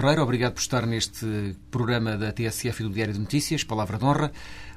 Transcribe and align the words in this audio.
Ferreira. 0.00 0.22
Obrigado 0.22 0.54
por 0.54 0.60
estar 0.60 0.86
neste 0.86 1.54
programa 1.70 2.16
da 2.16 2.32
TSF 2.32 2.82
e 2.82 2.86
do 2.86 2.90
Diário 2.90 3.12
de 3.12 3.20
Notícias, 3.20 3.62
Palavra 3.62 3.98
de 3.98 4.04
Honra. 4.06 4.32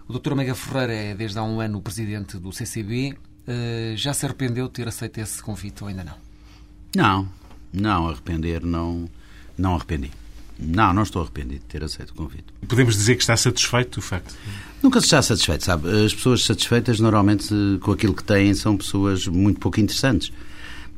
O 0.05 0.19
Dr. 0.19 0.35
Mega 0.35 0.53
Ferreira 0.53 0.93
é, 0.93 1.15
desde 1.15 1.39
há 1.39 1.43
um 1.43 1.61
ano, 1.61 1.77
o 1.77 1.81
presidente 1.81 2.37
do 2.37 2.51
CCB. 2.51 3.15
Uh, 3.47 3.95
já 3.95 4.13
se 4.13 4.25
arrependeu 4.25 4.67
de 4.67 4.73
ter 4.73 4.85
aceito 4.85 5.19
esse 5.19 5.41
convite 5.41 5.81
ou 5.81 5.87
ainda 5.87 6.03
não? 6.03 6.15
Não, 6.93 7.29
não 7.71 8.09
arrepender, 8.09 8.65
não, 8.65 9.09
não 9.57 9.75
arrependi. 9.75 10.11
Não, 10.59 10.93
não 10.93 11.03
estou 11.03 11.21
arrependido 11.21 11.61
de 11.61 11.67
ter 11.67 11.81
aceito 11.85 12.09
o 12.09 12.15
convite. 12.15 12.45
Podemos 12.67 12.93
dizer 12.93 13.15
que 13.15 13.23
está 13.23 13.37
satisfeito 13.37 14.01
do 14.01 14.01
facto? 14.01 14.35
Nunca 14.81 14.99
se 14.99 15.05
está 15.05 15.21
satisfeito, 15.21 15.63
sabe? 15.63 16.05
As 16.05 16.13
pessoas 16.13 16.43
satisfeitas, 16.43 16.99
normalmente, 16.99 17.47
com 17.79 17.93
aquilo 17.93 18.13
que 18.13 18.25
têm, 18.25 18.53
são 18.53 18.75
pessoas 18.75 19.25
muito 19.25 19.61
pouco 19.61 19.79
interessantes. 19.79 20.33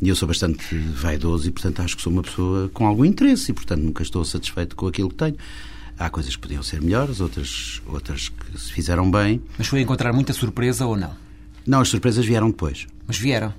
E 0.02 0.10
eu 0.10 0.16
sou 0.16 0.28
bastante 0.28 0.76
vaidoso 0.76 1.48
e, 1.48 1.52
portanto, 1.52 1.82
acho 1.82 1.96
que 1.96 2.02
sou 2.02 2.12
uma 2.12 2.22
pessoa 2.22 2.70
com 2.74 2.86
algum 2.86 3.06
interesse 3.06 3.52
e, 3.52 3.54
portanto, 3.54 3.82
nunca 3.82 4.04
estou 4.04 4.24
satisfeito 4.26 4.76
com 4.76 4.88
aquilo 4.88 5.10
que 5.10 5.16
tenho. 5.16 5.36
Há 5.98 6.10
coisas 6.10 6.36
que 6.36 6.42
podiam 6.42 6.62
ser 6.62 6.82
melhores, 6.82 7.22
outras, 7.22 7.82
outras 7.86 8.28
que 8.28 8.60
se 8.60 8.72
fizeram 8.74 9.10
bem. 9.10 9.42
Mas 9.58 9.68
foi 9.68 9.80
encontrar 9.80 10.12
muita 10.12 10.34
surpresa 10.34 10.86
ou 10.86 10.98
não? 10.98 11.16
Não, 11.66 11.80
as 11.80 11.88
surpresas 11.88 12.26
vieram 12.26 12.50
depois. 12.50 12.86
Mas 13.08 13.18
vieram? 13.18 13.54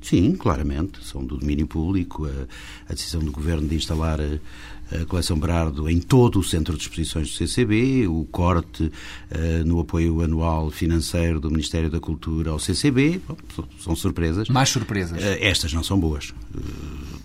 Sim, 0.00 0.34
claramente. 0.34 1.04
São 1.04 1.24
do 1.24 1.36
domínio 1.36 1.66
público. 1.66 2.26
A, 2.26 2.46
a 2.90 2.94
decisão 2.94 3.20
do 3.20 3.30
Governo 3.30 3.68
de 3.68 3.76
instalar 3.76 4.18
a, 4.20 5.00
a, 5.00 5.04
coleção 5.04 5.38
Berardo 5.38 5.88
em 5.88 6.00
todo 6.00 6.38
o 6.38 6.42
centro 6.42 6.76
de 6.76 6.82
exposições 6.82 7.28
do 7.28 7.34
CCB, 7.34 8.06
o 8.08 8.26
corte 8.30 8.84
uh, 8.84 9.64
no 9.64 9.80
apoio 9.80 10.22
anual 10.22 10.70
financeiro 10.70 11.38
do 11.38 11.50
Ministério 11.50 11.90
da 11.90 12.00
Cultura 12.00 12.50
ao 12.50 12.58
CCB. 12.58 13.20
Bom, 13.26 13.36
são 13.78 13.94
surpresas. 13.94 14.48
Mais 14.48 14.68
surpresas? 14.68 15.22
Uh, 15.22 15.38
estas 15.40 15.72
não 15.72 15.84
são 15.84 15.98
boas. 15.98 16.32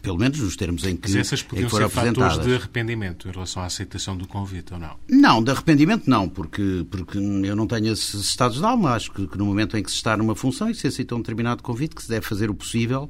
Pelo 0.05 0.17
menos 0.17 0.39
nos 0.39 0.55
termos 0.55 0.83
em 0.85 0.95
que, 0.95 1.09
Mas 1.09 1.15
essas 1.15 1.41
em 1.41 1.65
que 1.65 1.69
ser 1.69 1.89
fatores 1.89 2.39
de 2.39 2.55
arrependimento 2.55 3.27
em 3.27 3.31
relação 3.31 3.63
à 3.63 3.65
aceitação 3.65 4.15
do 4.15 4.27
convite, 4.27 4.73
ou 4.73 4.79
não? 4.79 4.95
Não, 5.09 5.43
de 5.43 5.51
arrependimento 5.51 6.09
não, 6.09 6.29
porque, 6.29 6.85
porque 6.89 7.17
eu 7.17 7.55
não 7.55 7.65
tenho 7.65 7.91
esses 7.91 8.13
estados 8.13 8.59
de 8.59 8.65
alma. 8.65 8.91
Acho 8.93 9.11
que, 9.11 9.27
que 9.27 9.37
no 9.37 9.45
momento 9.45 9.75
em 9.75 9.83
que 9.83 9.89
se 9.89 9.97
está 9.97 10.15
numa 10.15 10.35
função 10.35 10.69
e 10.69 10.75
se 10.75 10.87
aceita 10.87 11.15
um 11.15 11.19
determinado 11.19 11.63
convite, 11.63 11.95
que 11.95 12.03
se 12.03 12.09
deve 12.09 12.25
fazer 12.25 12.49
o 12.49 12.53
possível 12.53 13.09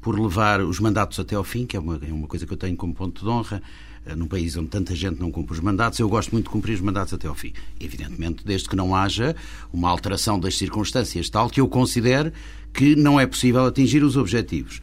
por 0.00 0.18
levar 0.18 0.62
os 0.62 0.80
mandatos 0.80 1.20
até 1.20 1.36
ao 1.36 1.44
fim, 1.44 1.66
que 1.66 1.76
é 1.76 1.80
uma, 1.80 2.00
é 2.02 2.12
uma 2.12 2.26
coisa 2.26 2.46
que 2.46 2.52
eu 2.52 2.56
tenho 2.56 2.76
como 2.76 2.94
ponto 2.94 3.22
de 3.22 3.28
honra. 3.28 3.62
Eh, 4.06 4.14
Num 4.14 4.26
país 4.26 4.56
onde 4.56 4.68
tanta 4.68 4.94
gente 4.94 5.20
não 5.20 5.30
cumpre 5.30 5.52
os 5.52 5.60
mandatos, 5.60 5.98
eu 5.98 6.08
gosto 6.08 6.32
muito 6.32 6.46
de 6.46 6.50
cumprir 6.50 6.72
os 6.72 6.80
mandatos 6.80 7.12
até 7.12 7.28
ao 7.28 7.34
fim. 7.34 7.52
Evidentemente, 7.78 8.42
desde 8.44 8.66
que 8.66 8.74
não 8.74 8.94
haja 8.94 9.36
uma 9.72 9.90
alteração 9.90 10.40
das 10.40 10.56
circunstâncias 10.56 11.28
tal 11.28 11.50
que 11.50 11.60
eu 11.60 11.68
considere 11.68 12.32
que 12.72 12.96
não 12.96 13.20
é 13.20 13.26
possível 13.26 13.66
atingir 13.66 14.02
os 14.02 14.16
objetivos. 14.16 14.80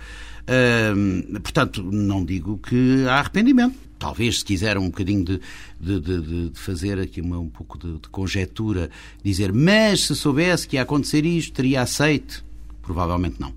Portanto, 1.43 1.83
não 1.83 2.23
digo 2.23 2.57
que 2.57 3.05
há 3.07 3.19
arrependimento. 3.19 3.75
Talvez, 3.99 4.39
se 4.39 4.45
quiser, 4.45 4.77
um 4.77 4.87
bocadinho 4.87 5.25
de, 5.25 5.41
de, 5.79 5.99
de, 5.99 6.49
de 6.49 6.59
fazer 6.59 6.99
aqui 6.99 7.19
uma, 7.19 7.39
um 7.39 7.49
pouco 7.49 7.79
de, 7.79 7.93
de 7.93 8.07
conjetura, 8.09 8.91
dizer, 9.23 9.51
mas 9.51 10.01
se 10.01 10.15
soubesse 10.15 10.67
que 10.67 10.75
ia 10.75 10.83
acontecer 10.83 11.25
isto, 11.25 11.53
teria 11.53 11.81
aceito? 11.81 12.45
Provavelmente 12.81 13.41
não. 13.41 13.51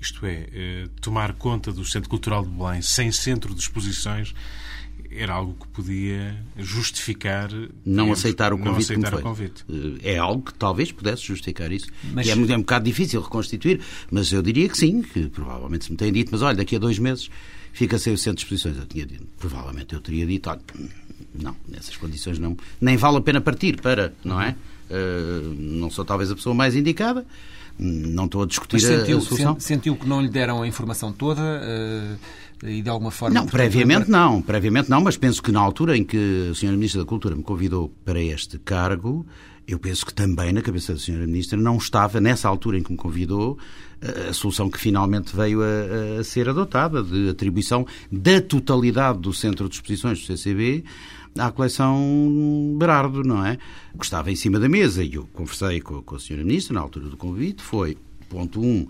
Isto 0.00 0.24
é, 0.24 0.48
eh, 0.52 0.88
tomar 1.00 1.34
conta 1.34 1.72
do 1.72 1.84
Centro 1.84 2.08
Cultural 2.08 2.44
de 2.44 2.50
Belém 2.50 2.80
sem 2.80 3.12
centro 3.12 3.54
de 3.54 3.60
exposições 3.60 4.32
era 5.10 5.32
algo 5.34 5.54
que 5.60 5.66
podia 5.68 6.36
justificar 6.56 7.50
Não 7.52 7.68
digamos, 8.04 8.18
aceitar 8.18 8.52
o 8.52 8.56
não 8.58 8.64
convite 8.66 8.84
aceitar 8.92 9.10
como 9.10 9.20
o 9.20 9.24
convite. 9.24 9.64
Eh, 10.02 10.14
É 10.14 10.18
algo 10.18 10.42
que 10.42 10.54
talvez 10.54 10.92
pudesse 10.92 11.22
justificar 11.22 11.72
isso. 11.72 11.88
Mas- 12.12 12.26
E 12.26 12.30
é, 12.30 12.34
muito- 12.34 12.52
é 12.52 12.56
um 12.56 12.60
bocado 12.60 12.84
difícil 12.84 13.20
reconstituir, 13.20 13.80
mas 14.10 14.32
eu 14.32 14.40
diria 14.42 14.68
que 14.68 14.76
sim, 14.78 15.02
que 15.02 15.28
provavelmente 15.28 15.86
se 15.86 15.90
me 15.90 15.96
têm 15.96 16.12
dito, 16.12 16.28
mas 16.32 16.42
olha, 16.42 16.56
daqui 16.56 16.76
a 16.76 16.78
dois 16.78 16.98
meses 16.98 17.28
fica 17.72 17.98
sem 17.98 18.12
o 18.12 18.18
centro 18.18 18.36
de 18.38 18.42
exposições. 18.44 18.76
Eu 18.76 18.86
tinha 18.86 19.04
dito, 19.06 19.26
provavelmente 19.38 19.94
eu 19.94 20.00
teria 20.00 20.26
dito, 20.26 20.48
olha, 20.48 20.60
não, 21.34 21.56
nessas 21.68 21.96
condições 21.96 22.38
não, 22.38 22.56
nem 22.80 22.96
vale 22.96 23.16
a 23.18 23.20
pena 23.20 23.40
partir 23.40 23.80
para, 23.80 24.12
não 24.24 24.40
é? 24.40 24.54
Eh, 24.88 25.42
não 25.56 25.90
sou 25.90 26.04
talvez 26.04 26.30
a 26.30 26.34
pessoa 26.34 26.54
mais 26.54 26.74
indicada, 26.76 27.24
não 27.80 28.26
estou 28.26 28.42
a 28.42 28.46
discutir 28.46 28.74
Mas 28.76 28.82
sentiu, 28.84 29.18
a 29.18 29.20
solução. 29.20 29.52
sen- 29.54 29.60
sentiu 29.60 29.96
que 29.96 30.06
não 30.06 30.20
lhe 30.20 30.28
deram 30.28 30.62
a 30.62 30.68
informação 30.68 31.12
toda 31.12 31.40
eh, 31.42 32.16
e, 32.64 32.82
de 32.82 32.88
alguma 32.90 33.10
forma... 33.10 33.34
Não, 33.40 33.46
previamente 33.46 34.10
não, 34.10 34.42
previamente 34.42 34.90
não, 34.90 35.00
mas 35.00 35.16
penso 35.16 35.42
que 35.42 35.50
na 35.50 35.60
altura 35.60 35.96
em 35.96 36.04
que 36.04 36.48
a 36.50 36.52
Sra. 36.52 36.70
Ministra 36.72 37.00
da 37.00 37.06
Cultura 37.06 37.34
me 37.34 37.42
convidou 37.42 37.90
para 38.04 38.20
este 38.20 38.58
cargo, 38.58 39.26
eu 39.66 39.78
penso 39.78 40.04
que 40.04 40.12
também 40.12 40.52
na 40.52 40.60
cabeça 40.60 40.92
da 40.92 40.98
Sra. 40.98 41.14
Ministra 41.26 41.58
não 41.58 41.76
estava, 41.78 42.20
nessa 42.20 42.48
altura 42.48 42.78
em 42.78 42.82
que 42.82 42.92
me 42.92 42.98
convidou, 42.98 43.56
a 44.02 44.30
a 44.30 44.32
solução 44.32 44.70
que 44.70 44.78
finalmente 44.78 45.34
veio 45.34 45.60
a, 45.62 46.20
a 46.20 46.24
ser 46.24 46.48
adotada, 46.48 47.02
de 47.02 47.28
atribuição 47.30 47.86
da 48.10 48.40
totalidade 48.40 49.18
do 49.20 49.32
Centro 49.32 49.68
de 49.68 49.74
Exposições 49.76 50.20
do 50.20 50.26
CCB 50.26 50.84
à 51.38 51.50
coleção 51.50 52.76
Berardo, 52.78 53.22
não 53.22 53.44
é? 53.44 53.58
Que 53.98 54.04
estava 54.04 54.30
em 54.30 54.36
cima 54.36 54.58
da 54.58 54.68
mesa, 54.68 55.02
e 55.02 55.14
eu 55.14 55.28
conversei 55.32 55.80
com, 55.80 56.02
com 56.02 56.14
a 56.14 56.18
Sra. 56.18 56.36
Ministra 56.38 56.74
na 56.74 56.80
altura 56.80 57.08
do 57.08 57.16
convite, 57.16 57.62
foi, 57.62 57.96
ponto 58.28 58.60
um, 58.60 58.86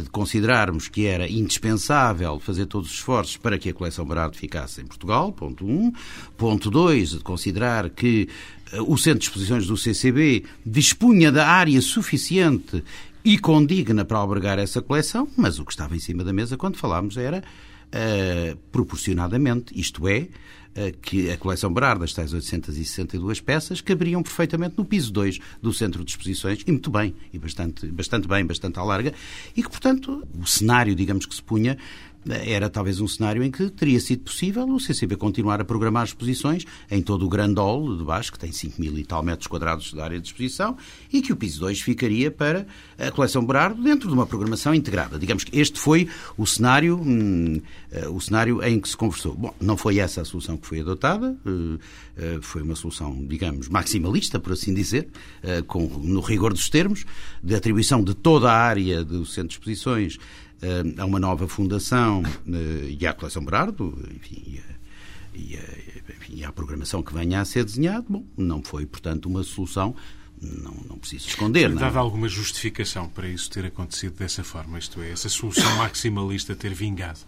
de 0.00 0.10
considerarmos 0.10 0.88
que 0.88 1.06
era 1.06 1.28
indispensável 1.28 2.38
fazer 2.40 2.66
todos 2.66 2.90
os 2.90 2.96
esforços 2.96 3.36
para 3.36 3.58
que 3.58 3.70
a 3.70 3.74
coleção 3.74 4.04
Berardo 4.04 4.36
ficasse 4.36 4.80
em 4.80 4.86
Portugal, 4.86 5.32
ponto 5.32 5.66
um. 5.66 5.92
Ponto 6.36 6.70
dois, 6.70 7.10
de 7.10 7.20
considerar 7.20 7.90
que 7.90 8.28
eh, 8.72 8.80
o 8.80 8.96
Centro 8.96 9.20
de 9.20 9.26
Exposições 9.26 9.66
do 9.66 9.76
CCB 9.76 10.44
dispunha 10.64 11.32
da 11.32 11.46
área 11.46 11.80
suficiente 11.80 12.82
e 13.24 13.38
condigna 13.38 14.04
para 14.04 14.18
albergar 14.18 14.58
essa 14.58 14.80
coleção, 14.80 15.28
mas 15.36 15.58
o 15.58 15.64
que 15.64 15.72
estava 15.72 15.96
em 15.96 15.98
cima 15.98 16.22
da 16.22 16.32
mesa 16.32 16.56
quando 16.56 16.76
falámos 16.76 17.16
era 17.16 17.42
eh, 17.90 18.56
proporcionadamente, 18.70 19.78
isto 19.78 20.06
é, 20.06 20.28
que 21.02 21.30
a 21.30 21.36
coleção 21.36 21.72
Berardo, 21.72 22.04
as 22.04 22.12
tais 22.12 22.32
862 22.32 23.40
peças, 23.40 23.80
caberiam 23.80 24.22
perfeitamente 24.22 24.74
no 24.76 24.84
piso 24.84 25.12
2 25.12 25.38
do 25.62 25.72
centro 25.72 26.04
de 26.04 26.10
exposições, 26.10 26.62
e 26.66 26.70
muito 26.70 26.90
bem, 26.90 27.14
e 27.32 27.38
bastante, 27.38 27.86
bastante 27.86 28.28
bem, 28.28 28.44
bastante 28.44 28.78
à 28.78 28.82
larga, 28.82 29.14
e 29.56 29.62
que, 29.62 29.70
portanto, 29.70 30.26
o 30.38 30.46
cenário, 30.46 30.94
digamos 30.94 31.26
que 31.26 31.34
se 31.34 31.42
punha, 31.42 31.78
era 32.28 32.68
talvez 32.68 33.00
um 33.00 33.06
cenário 33.06 33.42
em 33.42 33.50
que 33.50 33.70
teria 33.70 34.00
sido 34.00 34.22
possível 34.22 34.66
o 34.68 34.80
CCB 34.80 35.16
continuar 35.16 35.60
a 35.60 35.64
programar 35.64 36.04
exposições 36.04 36.64
em 36.90 37.00
todo 37.00 37.24
o 37.24 37.28
grande 37.28 37.60
hall 37.60 37.96
de 37.96 38.04
baixo, 38.04 38.32
que 38.32 38.38
tem 38.38 38.52
5 38.52 38.80
mil 38.80 38.98
e 38.98 39.04
tal 39.04 39.22
metros 39.22 39.46
quadrados 39.46 39.92
de 39.92 40.00
área 40.00 40.20
de 40.20 40.26
exposição, 40.26 40.76
e 41.12 41.22
que 41.22 41.32
o 41.32 41.36
piso 41.36 41.60
2 41.60 41.80
ficaria 41.80 42.30
para 42.30 42.66
a 42.98 43.10
coleção 43.10 43.44
Berardo 43.44 43.82
dentro 43.82 44.08
de 44.08 44.14
uma 44.14 44.26
programação 44.26 44.74
integrada. 44.74 45.18
Digamos 45.18 45.44
que 45.44 45.58
este 45.58 45.78
foi 45.78 46.08
o 46.36 46.46
cenário, 46.46 47.00
hum, 47.00 47.60
eh, 47.90 48.08
o 48.08 48.20
cenário 48.20 48.62
em 48.62 48.80
que 48.80 48.88
se 48.88 48.96
conversou. 48.96 49.34
Bom, 49.34 49.54
não 49.60 49.76
foi 49.76 49.98
essa 49.98 50.22
a 50.22 50.24
solução 50.24 50.56
que 50.56 50.66
foi 50.66 50.80
adotada, 50.80 51.36
eh, 51.46 51.78
eh, 52.16 52.38
foi 52.40 52.62
uma 52.62 52.74
solução, 52.74 53.24
digamos, 53.26 53.68
maximalista, 53.68 54.40
por 54.40 54.52
assim 54.52 54.74
dizer, 54.74 55.08
com, 55.66 55.86
no 55.86 56.20
rigor 56.20 56.52
dos 56.52 56.68
termos, 56.68 57.04
de 57.42 57.54
atribuição 57.54 58.02
de 58.02 58.14
toda 58.14 58.50
a 58.50 58.56
área 58.56 59.04
do 59.04 59.24
centro 59.24 59.48
de 59.48 59.54
exposições 59.54 60.18
a 60.98 61.04
uma 61.04 61.18
nova 61.18 61.46
fundação 61.48 62.22
eh, 62.48 62.96
e 63.00 63.06
à 63.06 63.12
coleção 63.12 63.44
Berardo, 63.44 63.96
enfim, 64.14 64.42
e 64.46 64.58
a- 64.58 64.76
e 65.38 65.56
a, 65.58 66.12
enfim, 66.16 66.44
à 66.44 66.50
programação 66.52 67.02
que 67.02 67.12
venha 67.12 67.40
a 67.40 67.44
ser 67.44 67.62
desenhado, 67.64 68.06
bom, 68.08 68.24
não 68.38 68.62
foi, 68.62 68.86
portanto, 68.86 69.26
uma 69.26 69.42
solução, 69.42 69.94
não, 70.40 70.72
não 70.88 70.98
preciso 70.98 71.28
esconder. 71.28 71.68
não 71.68 71.82
é? 71.86 71.96
Alguma 71.96 72.26
justificação 72.28 73.06
para 73.08 73.28
isso 73.28 73.50
ter 73.50 73.66
acontecido 73.66 74.14
dessa 74.16 74.42
forma, 74.42 74.78
isto 74.78 74.98
é, 75.00 75.10
essa 75.10 75.28
solução 75.28 75.70
maximalista 75.76 76.54
ter 76.56 76.72
vingado? 76.72 77.20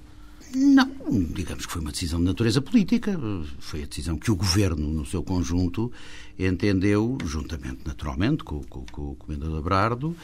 Não, 0.54 0.90
digamos 1.34 1.66
que 1.66 1.72
foi 1.72 1.82
uma 1.82 1.90
decisão 1.90 2.18
de 2.18 2.24
natureza 2.24 2.60
política. 2.60 3.18
Foi 3.58 3.82
a 3.82 3.86
decisão 3.86 4.16
que 4.16 4.30
o 4.30 4.36
governo, 4.36 4.88
no 4.88 5.04
seu 5.04 5.22
conjunto, 5.22 5.92
entendeu, 6.38 7.18
juntamente, 7.24 7.80
naturalmente, 7.84 8.44
com, 8.44 8.62
com, 8.64 8.84
com 8.90 9.02
o 9.10 9.14
Comendador 9.14 9.62
Brardo, 9.62 10.08
uh, 10.08 10.16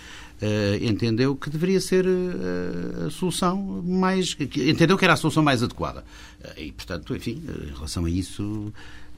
entendeu 0.85 1.37
que 1.37 1.50
deveria 1.50 1.81
ser 1.81 2.06
uh, 2.06 3.06
a 3.06 3.11
solução 3.11 3.82
mais. 3.85 4.37
entendeu 4.41 4.97
que 4.97 5.05
era 5.05 5.15
a 5.15 5.17
solução 5.17 5.43
mais 5.43 5.62
adequada. 5.62 6.05
Uh, 6.41 6.61
e, 6.61 6.73
portanto, 6.73 7.15
enfim, 7.15 7.43
em 7.67 7.75
relação 7.75 8.05
a 8.05 8.11
isso, 8.11 8.73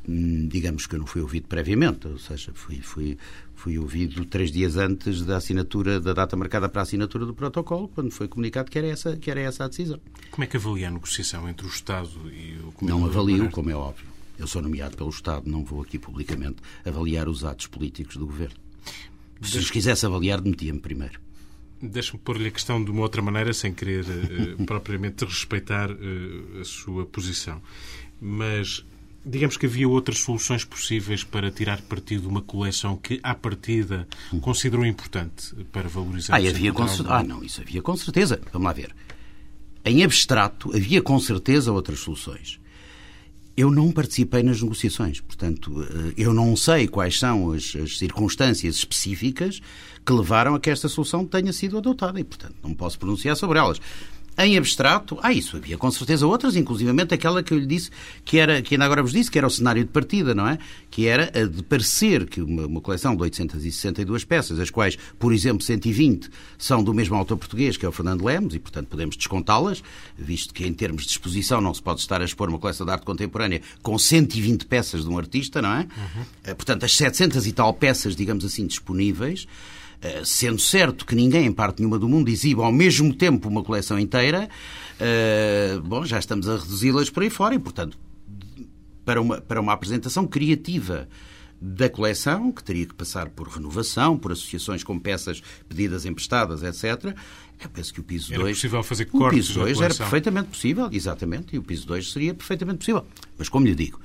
digamos 0.07 0.87
que 0.87 0.95
eu 0.95 1.01
não 1.01 1.07
fui 1.07 1.21
ouvido 1.21 1.49
previamente, 1.49 2.07
ou 2.07 2.19
seja, 2.19 2.53
fui, 2.55 2.81
fui, 2.81 3.19
fui 3.55 3.79
ouvido 3.79 4.25
três 4.25 4.53
dias 4.53 4.77
antes 4.77 5.23
da 5.23 5.37
assinatura, 5.37 6.01
da 6.01 6.13
data 6.13 6.37
marcada 6.37 6.69
para 6.69 6.83
a 6.83 6.85
assinatura 6.85 7.27
do 7.27 7.35
protocolo, 7.35 7.89
quando 7.89 8.13
foi 8.13 8.29
comunicado 8.29 8.71
que 8.71 8.79
era 8.79 8.87
essa, 8.87 9.17
que 9.17 9.31
era 9.31 9.41
essa 9.41 9.65
a 9.65 9.69
decisão. 9.69 10.01
Como 10.31 10.45
é 10.45 10.47
que 10.47 10.57
avalia 10.57 10.89
a 10.89 10.91
negociação 10.91 11.49
entre 11.49 11.67
o 11.67 11.71
Estado 11.71 12.11
e 12.33 12.59
o 12.61 12.73
Comendador 12.73 13.01
Não 13.01 13.05
avalio, 13.07 13.51
como 13.51 13.71
é 13.71 13.75
óbvio. 13.75 14.07
Eu 14.39 14.47
sou 14.47 14.63
nomeado 14.63 14.97
pelo 14.97 15.11
Estado, 15.11 15.51
não 15.51 15.65
vou 15.65 15.83
aqui 15.83 15.99
publicamente 15.99 16.57
avaliar 16.85 17.29
os 17.29 17.45
atos 17.45 17.67
políticos 17.67 18.17
do 18.17 18.27
governo. 18.27 18.57
Se 19.43 19.59
os 19.59 19.71
quisesse 19.71 20.07
avaliar, 20.07 20.41
metia-me 20.43 20.79
primeiro. 20.79 21.21
Deixe-me 21.81 22.19
pôr-lhe 22.19 22.49
a 22.49 22.51
questão 22.51 22.83
de 22.83 22.91
uma 22.91 23.03
outra 23.03 23.21
maneira, 23.21 23.53
sem 23.53 23.73
querer 23.73 24.05
uh, 24.05 24.65
propriamente 24.65 25.25
respeitar 25.25 25.91
uh, 25.91 26.61
a 26.61 26.65
sua 26.65 27.05
posição. 27.05 27.61
Mas 28.21 28.85
digamos 29.27 29.57
que 29.57 29.67
havia 29.67 29.89
outras 29.89 30.19
soluções 30.19 30.65
possíveis 30.65 31.25
para 31.25 31.51
tirar 31.51 31.83
partido 31.83 32.23
de 32.23 32.29
uma 32.29 32.41
coleção 32.41 32.97
que, 32.97 33.19
à 33.23 33.35
partida, 33.35 34.07
considerou 34.41 34.87
importante 34.87 35.53
para 35.73 35.89
valorizar 35.89 36.35
ah, 36.35 36.37
havia 36.37 36.73
com... 36.73 36.85
Ah, 37.09 37.23
não, 37.25 37.43
isso 37.43 37.61
havia 37.61 37.83
com 37.83 37.97
certeza. 37.97 38.41
Vamos 38.53 38.67
lá 38.67 38.73
ver. 38.73 38.95
Em 39.85 40.05
abstrato, 40.05 40.75
havia 40.75 41.03
com 41.03 41.19
certeza 41.19 41.73
outras 41.73 41.99
soluções. 41.99 42.61
Eu 43.57 43.71
não 43.71 43.91
participei 43.91 44.43
nas 44.43 44.61
negociações, 44.61 45.21
portanto, 45.21 45.83
eh, 45.83 46.13
eu 46.19 46.35
não 46.35 46.55
sei 46.55 46.87
quais 46.87 47.19
são 47.19 47.53
as, 47.53 47.75
as, 47.75 47.97
circunstâncias 47.97 48.77
específicas 48.77 49.63
que 50.05 50.13
levaram 50.13 50.55
a 50.55 50.61
que 50.61 50.69
esta 50.69 50.89
solução 50.89 51.25
tenha 51.25 51.53
sido 51.55 51.79
adotada 51.79 52.21
e, 52.21 52.25
portanto, 52.25 52.55
não 52.63 52.75
posso 52.75 52.99
pronunciar 52.99 53.35
sobre 53.35 53.59
elas. 53.59 53.81
Em 54.39 54.59
abstrato, 54.59 55.19
ah, 55.23 55.33
isso 55.33 55.57
havia 55.57 55.79
com 55.79 55.91
certeza 55.91 56.27
outras, 56.27 56.57
inclusivamente 56.57 57.15
aquela 57.15 57.43
que 57.43 57.55
eu 57.55 57.59
lhe 57.59 57.67
disse, 57.67 57.91
que 58.25 58.39
era, 58.39 58.61
que 58.61 58.75
ainda 58.75 58.85
agora 58.85 59.03
vos 59.03 59.13
disse, 59.13 59.31
que 59.31 59.39
era 59.39 59.47
o 59.47 59.51
cenário 59.51 59.83
de 59.83 59.91
partida, 59.91 60.35
não 60.35 60.47
é? 60.47 60.59
Que 60.91 61.07
era 61.07 61.31
a 61.35 61.47
de 61.47 61.63
parecer 61.63 62.27
que 62.27 62.43
uma, 62.43 62.67
uma 62.67 62.81
coleção 62.81 63.17
de 63.17 63.23
862 63.23 64.25
peças, 64.25 64.61
as 64.61 64.71
quais, 64.71 64.97
por 65.19 65.33
exemplo, 65.33 65.63
120 65.63 66.29
são 66.59 66.85
do 66.85 66.93
mesmo 66.93 67.17
autor 67.17 67.39
português, 67.39 67.77
que 67.77 67.87
é 67.87 67.89
o 67.89 67.93
Fernando 67.93 68.25
Lemos, 68.25 68.55
e 68.55 68.59
portanto 68.59 68.89
podemos 68.89 69.17
descontá-las, 69.17 69.83
visto 70.19 70.53
que 70.53 70.67
em 70.67 70.73
termos 70.73 71.05
de 71.05 71.13
exposição 71.13 71.61
não 71.61 71.73
se 71.73 71.83
pode 71.83 72.01
estar 72.01 72.21
a 72.21 72.25
expor 72.25 72.49
uma 72.49 72.59
coleção 72.59 72.85
de 72.85 72.93
arte 72.93 73.07
contemporânea 73.07 73.63
com 73.83 73.99
120 73.99 74.67
peças 74.67 75.05
de 75.05 75.09
um 75.09 75.19
artista, 75.19 75.63
não 75.63 75.73
é? 75.73 75.81
Uhum. 75.81 76.55
Portanto, 76.55 76.85
as 76.85 76.95
700 76.97 77.47
e 77.47 77.53
tal 77.53 77.73
peças, 77.73 78.15
digamos 78.15 78.45
assim, 78.45 78.67
disponíveis, 78.67 79.47
eh, 79.47 79.86
sendo 80.25 80.61
certo 80.61 81.05
que 81.05 81.15
ninguém 81.15 81.47
em 81.47 81.53
parte 81.53 81.79
nenhuma 81.81 81.99
do 81.99 82.09
mundo 82.09 82.29
exibe 82.29 82.61
ao 82.61 82.73
mesmo 82.73 83.15
tempo 83.15 83.49
uma 83.49 83.63
coleção 83.63 83.99
inteira, 83.99 84.49
uh, 85.01 85.81
bom, 85.83 86.05
já 86.05 86.19
estamos 86.19 86.49
a 86.49 86.57
reduzi-las 86.57 87.11
por 87.11 87.23
aí 87.23 87.31
fora 87.31 87.55
e, 87.55 87.59
portanto, 87.59 87.99
para 89.05 89.21
uma, 89.21 89.41
para 89.41 89.61
uma 89.61 89.73
apresentação 89.73 90.27
criativa 90.27 91.09
da 91.61 91.89
coleção, 91.89 92.53
que 92.53 92.63
teria 92.63 92.87
que 92.87 92.95
passar 92.95 93.31
por 93.31 93.49
renovação, 93.49 94.19
por 94.19 94.33
associações 94.33 94.85
com 94.85 94.99
peças 94.99 95.43
pedidas 95.69 96.05
emprestadas, 96.05 96.63
etc. 96.63 97.17
Eu 97.63 97.71
penso 97.71 97.95
que 97.95 98.01
o 98.01 98.03
piso 98.03 98.29
2... 98.29 98.41
Era 98.41 98.49
possível 98.51 98.83
fazer 98.83 99.05
cortes 99.07 99.45
O 99.45 99.49
piso 99.49 99.61
2 99.61 99.81
era 99.81 99.95
perfeitamente 99.95 100.49
possível, 100.49 100.89
exatamente, 100.93 101.57
e 101.57 101.59
o 101.59 101.63
piso 101.63 101.87
2 101.87 102.13
seria 102.13 102.35
perfeitamente 102.35 102.79
possível. 102.79 103.07
Mas, 103.39 103.49
como 103.49 103.65
lhe 103.65 103.75
digo, 103.75 103.99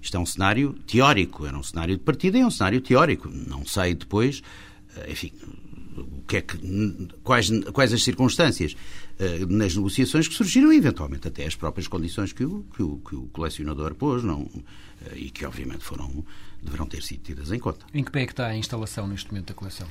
isto 0.00 0.16
é 0.16 0.20
um 0.20 0.26
cenário 0.26 0.74
teórico, 0.86 1.44
era 1.44 1.58
um 1.58 1.62
cenário 1.62 1.96
de 1.96 2.02
partida 2.02 2.38
e 2.38 2.42
é 2.42 2.46
um 2.46 2.50
cenário 2.50 2.80
teórico. 2.80 3.28
Não 3.28 3.64
sei 3.64 3.94
depois 3.94 4.40
eh, 4.40 4.71
enfim, 5.08 5.32
o 5.96 6.22
que 6.26 6.38
é 6.38 6.42
que, 6.42 6.58
quais, 7.22 7.50
quais 7.72 7.92
as 7.92 8.02
circunstâncias 8.02 8.72
uh, 8.72 9.46
nas 9.46 9.76
negociações 9.76 10.28
que 10.28 10.34
surgiram, 10.34 10.72
eventualmente 10.72 11.28
até 11.28 11.46
as 11.46 11.54
próprias 11.54 11.86
condições 11.86 12.32
que 12.32 12.44
o, 12.44 12.64
que 12.74 12.82
o, 12.82 12.98
que 12.98 13.14
o 13.14 13.22
colecionador 13.32 13.94
pôs, 13.94 14.22
não, 14.22 14.42
uh, 14.42 14.62
e 15.14 15.30
que 15.30 15.44
obviamente 15.44 15.84
foram, 15.84 16.24
deverão 16.62 16.86
ter 16.86 17.02
sido 17.02 17.22
tidas 17.22 17.52
em 17.52 17.58
conta. 17.58 17.86
Em 17.92 18.02
que 18.02 18.10
pé 18.10 18.22
é 18.22 18.26
que 18.26 18.32
está 18.32 18.46
a 18.46 18.56
instalação 18.56 19.06
neste 19.06 19.30
momento 19.30 19.48
da 19.48 19.54
coleção? 19.54 19.88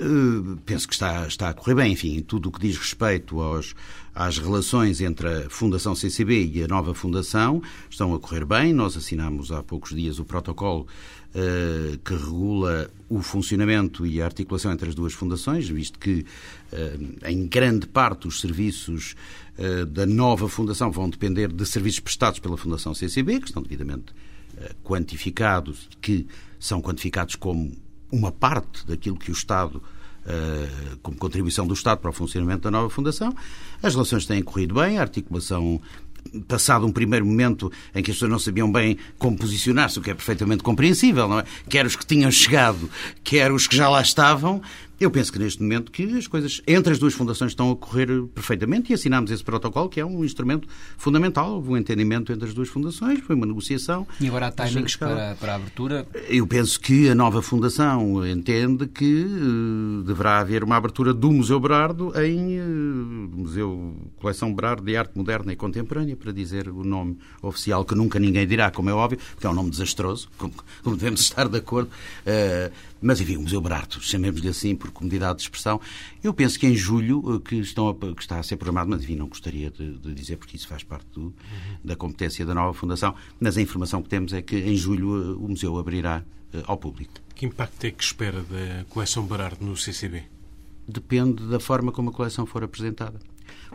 Uh, 0.00 0.56
penso 0.64 0.88
que 0.88 0.94
está, 0.94 1.26
está 1.26 1.50
a 1.50 1.54
correr 1.54 1.74
bem. 1.74 1.92
Enfim, 1.92 2.22
tudo 2.22 2.48
o 2.48 2.52
que 2.52 2.60
diz 2.60 2.78
respeito 2.78 3.38
aos, 3.40 3.74
às 4.14 4.38
relações 4.38 5.02
entre 5.02 5.28
a 5.28 5.50
Fundação 5.50 5.94
CCB 5.94 6.52
e 6.54 6.62
a 6.62 6.68
nova 6.68 6.94
Fundação 6.94 7.62
estão 7.90 8.14
a 8.14 8.18
correr 8.18 8.46
bem. 8.46 8.72
Nós 8.72 8.96
assinámos 8.96 9.52
há 9.52 9.62
poucos 9.62 9.94
dias 9.94 10.18
o 10.18 10.24
protocolo 10.24 10.86
que 12.04 12.14
regula 12.14 12.90
o 13.08 13.22
funcionamento 13.22 14.04
e 14.04 14.20
a 14.20 14.24
articulação 14.24 14.72
entre 14.72 14.88
as 14.88 14.94
duas 14.94 15.12
fundações, 15.12 15.68
visto 15.68 15.98
que, 15.98 16.26
uh, 16.72 17.28
em 17.28 17.46
grande 17.46 17.86
parte, 17.86 18.26
os 18.26 18.40
serviços 18.40 19.14
da 19.90 20.06
nova 20.06 20.48
Fundação 20.48 20.90
vão 20.90 21.10
depender 21.10 21.52
de 21.52 21.66
serviços 21.66 22.00
prestados 22.00 22.38
pela 22.38 22.56
Fundação 22.56 22.94
CCB, 22.94 23.40
que 23.40 23.48
estão 23.48 23.62
devidamente 23.62 24.06
quantificados, 24.82 25.86
que 26.00 26.26
são 26.58 26.80
quantificados 26.80 27.34
como 27.34 27.70
uma 28.10 28.32
parte 28.32 28.86
daquilo 28.86 29.18
que 29.18 29.30
o 29.30 29.34
Estado 29.34 29.82
como 31.02 31.16
contribuição 31.16 31.66
do 31.66 31.74
Estado 31.74 31.98
para 31.98 32.10
o 32.10 32.12
funcionamento 32.12 32.62
da 32.62 32.70
nova 32.70 32.90
Fundação. 32.90 33.34
As 33.82 33.94
relações 33.94 34.26
têm 34.26 34.42
corrido 34.42 34.74
bem, 34.74 34.98
a 34.98 35.02
articulação 35.02 35.80
passado 36.46 36.86
um 36.86 36.92
primeiro 36.92 37.24
momento 37.26 37.70
em 37.94 38.02
que 38.02 38.10
as 38.10 38.16
pessoas 38.16 38.30
não 38.30 38.38
sabiam 38.38 38.70
bem 38.70 38.96
como 39.18 39.36
posicionar-se, 39.36 39.98
o 39.98 40.02
que 40.02 40.10
é 40.10 40.14
perfeitamente 40.14 40.62
compreensível, 40.62 41.28
não 41.28 41.40
é? 41.40 41.44
Quer 41.68 41.86
os 41.86 41.96
que 41.96 42.06
tinham 42.06 42.30
chegado, 42.30 42.90
quer 43.24 43.52
os 43.52 43.66
que 43.66 43.76
já 43.76 43.88
lá 43.88 44.00
estavam, 44.00 44.62
eu 45.00 45.10
penso 45.10 45.32
que 45.32 45.38
neste 45.38 45.62
momento 45.62 45.90
que 45.90 46.18
as 46.18 46.26
coisas 46.26 46.60
entre 46.66 46.92
as 46.92 46.98
duas 46.98 47.14
fundações 47.14 47.52
estão 47.52 47.70
a 47.70 47.76
correr 47.76 48.06
perfeitamente 48.34 48.92
e 48.92 48.94
assinámos 48.94 49.30
esse 49.30 49.42
protocolo, 49.42 49.88
que 49.88 49.98
é 49.98 50.04
um 50.04 50.22
instrumento 50.22 50.68
fundamental. 50.98 51.54
Houve 51.54 51.70
um 51.70 51.76
entendimento 51.78 52.30
entre 52.30 52.46
as 52.46 52.52
duas 52.52 52.68
fundações, 52.68 53.18
foi 53.20 53.34
uma 53.34 53.46
negociação. 53.46 54.06
E 54.20 54.28
agora 54.28 54.48
há 54.48 54.50
timings 54.52 54.96
para, 54.96 55.34
para 55.36 55.52
a 55.52 55.56
abertura? 55.56 56.06
Eu 56.28 56.46
penso 56.46 56.78
que 56.78 57.08
a 57.08 57.14
nova 57.14 57.40
fundação 57.40 58.26
entende 58.26 58.86
que 58.86 59.24
uh, 59.24 60.02
deverá 60.02 60.40
haver 60.40 60.62
uma 60.62 60.76
abertura 60.76 61.14
do 61.14 61.32
Museu 61.32 61.58
Berardo 61.58 62.12
em 62.20 62.60
uh, 62.60 62.64
Museu 63.34 63.96
Coleção 64.18 64.54
Berardo 64.54 64.82
de 64.82 64.94
Arte 64.98 65.16
Moderna 65.16 65.50
e 65.50 65.56
Contemporânea, 65.56 66.14
para 66.14 66.30
dizer 66.30 66.68
o 66.68 66.84
nome 66.84 67.16
oficial 67.40 67.86
que 67.86 67.94
nunca 67.94 68.18
ninguém 68.18 68.46
dirá, 68.46 68.70
como 68.70 68.90
é 68.90 68.92
óbvio, 68.92 69.18
porque 69.32 69.46
é 69.46 69.50
um 69.50 69.54
nome 69.54 69.70
desastroso, 69.70 70.28
como, 70.36 70.52
como 70.82 70.94
devemos 70.94 71.22
estar 71.22 71.48
de 71.48 71.56
acordo. 71.56 71.88
Uh, 72.26 72.89
mas, 73.00 73.20
enfim, 73.20 73.36
o 73.36 73.42
Museu 73.42 73.60
Barato, 73.60 74.00
chamemos-lhe 74.02 74.48
assim 74.48 74.74
por 74.74 74.90
comodidade 74.90 75.38
de 75.38 75.42
expressão. 75.42 75.80
Eu 76.22 76.34
penso 76.34 76.58
que 76.58 76.66
em 76.66 76.74
julho, 76.74 77.36
eh, 77.36 77.48
que, 77.48 77.56
estão 77.56 77.88
a, 77.88 77.94
que 77.94 78.20
está 78.20 78.38
a 78.38 78.42
ser 78.42 78.56
programado, 78.56 78.90
mas, 78.90 79.02
enfim, 79.02 79.16
não 79.16 79.28
gostaria 79.28 79.70
de, 79.70 79.98
de 79.98 80.14
dizer, 80.14 80.36
porque 80.36 80.56
isso 80.56 80.68
faz 80.68 80.82
parte 80.82 81.06
do, 81.12 81.34
da 81.84 81.96
competência 81.96 82.44
da 82.44 82.54
nova 82.54 82.74
Fundação, 82.74 83.14
mas 83.38 83.56
a 83.56 83.60
informação 83.62 84.02
que 84.02 84.08
temos 84.08 84.32
é 84.32 84.42
que 84.42 84.56
em 84.56 84.76
julho 84.76 85.32
eh, 85.32 85.36
o 85.36 85.48
museu 85.48 85.78
abrirá 85.78 86.22
eh, 86.52 86.62
ao 86.66 86.76
público. 86.76 87.14
Que 87.34 87.46
impacto 87.46 87.84
é 87.84 87.90
que 87.90 88.02
espera 88.02 88.42
da 88.42 88.84
coleção 88.88 89.26
Barardo 89.26 89.64
no 89.64 89.76
CCB? 89.76 90.24
Depende 90.86 91.46
da 91.46 91.60
forma 91.60 91.92
como 91.92 92.10
a 92.10 92.12
coleção 92.12 92.44
for 92.44 92.62
apresentada. 92.62 93.18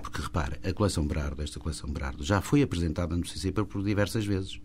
Porque, 0.02 0.22
repare, 0.22 0.58
a 0.64 0.74
coleção 0.74 1.06
Berardo, 1.06 1.42
esta 1.42 1.60
coleção 1.60 1.90
Berardo, 1.90 2.24
já 2.24 2.42
foi 2.42 2.62
apresentada 2.62 3.16
no 3.16 3.26
CCB 3.26 3.64
por 3.66 3.84
diversas 3.84 4.26
vezes. 4.26 4.60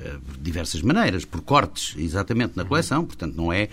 Eh, 0.00 0.16
de 0.32 0.38
diversas 0.38 0.80
maneiras, 0.80 1.24
por 1.24 1.40
cortes, 1.40 1.94
exatamente, 1.98 2.56
na 2.56 2.64
coleção. 2.64 3.04
Portanto, 3.04 3.34
não 3.34 3.52
é, 3.52 3.68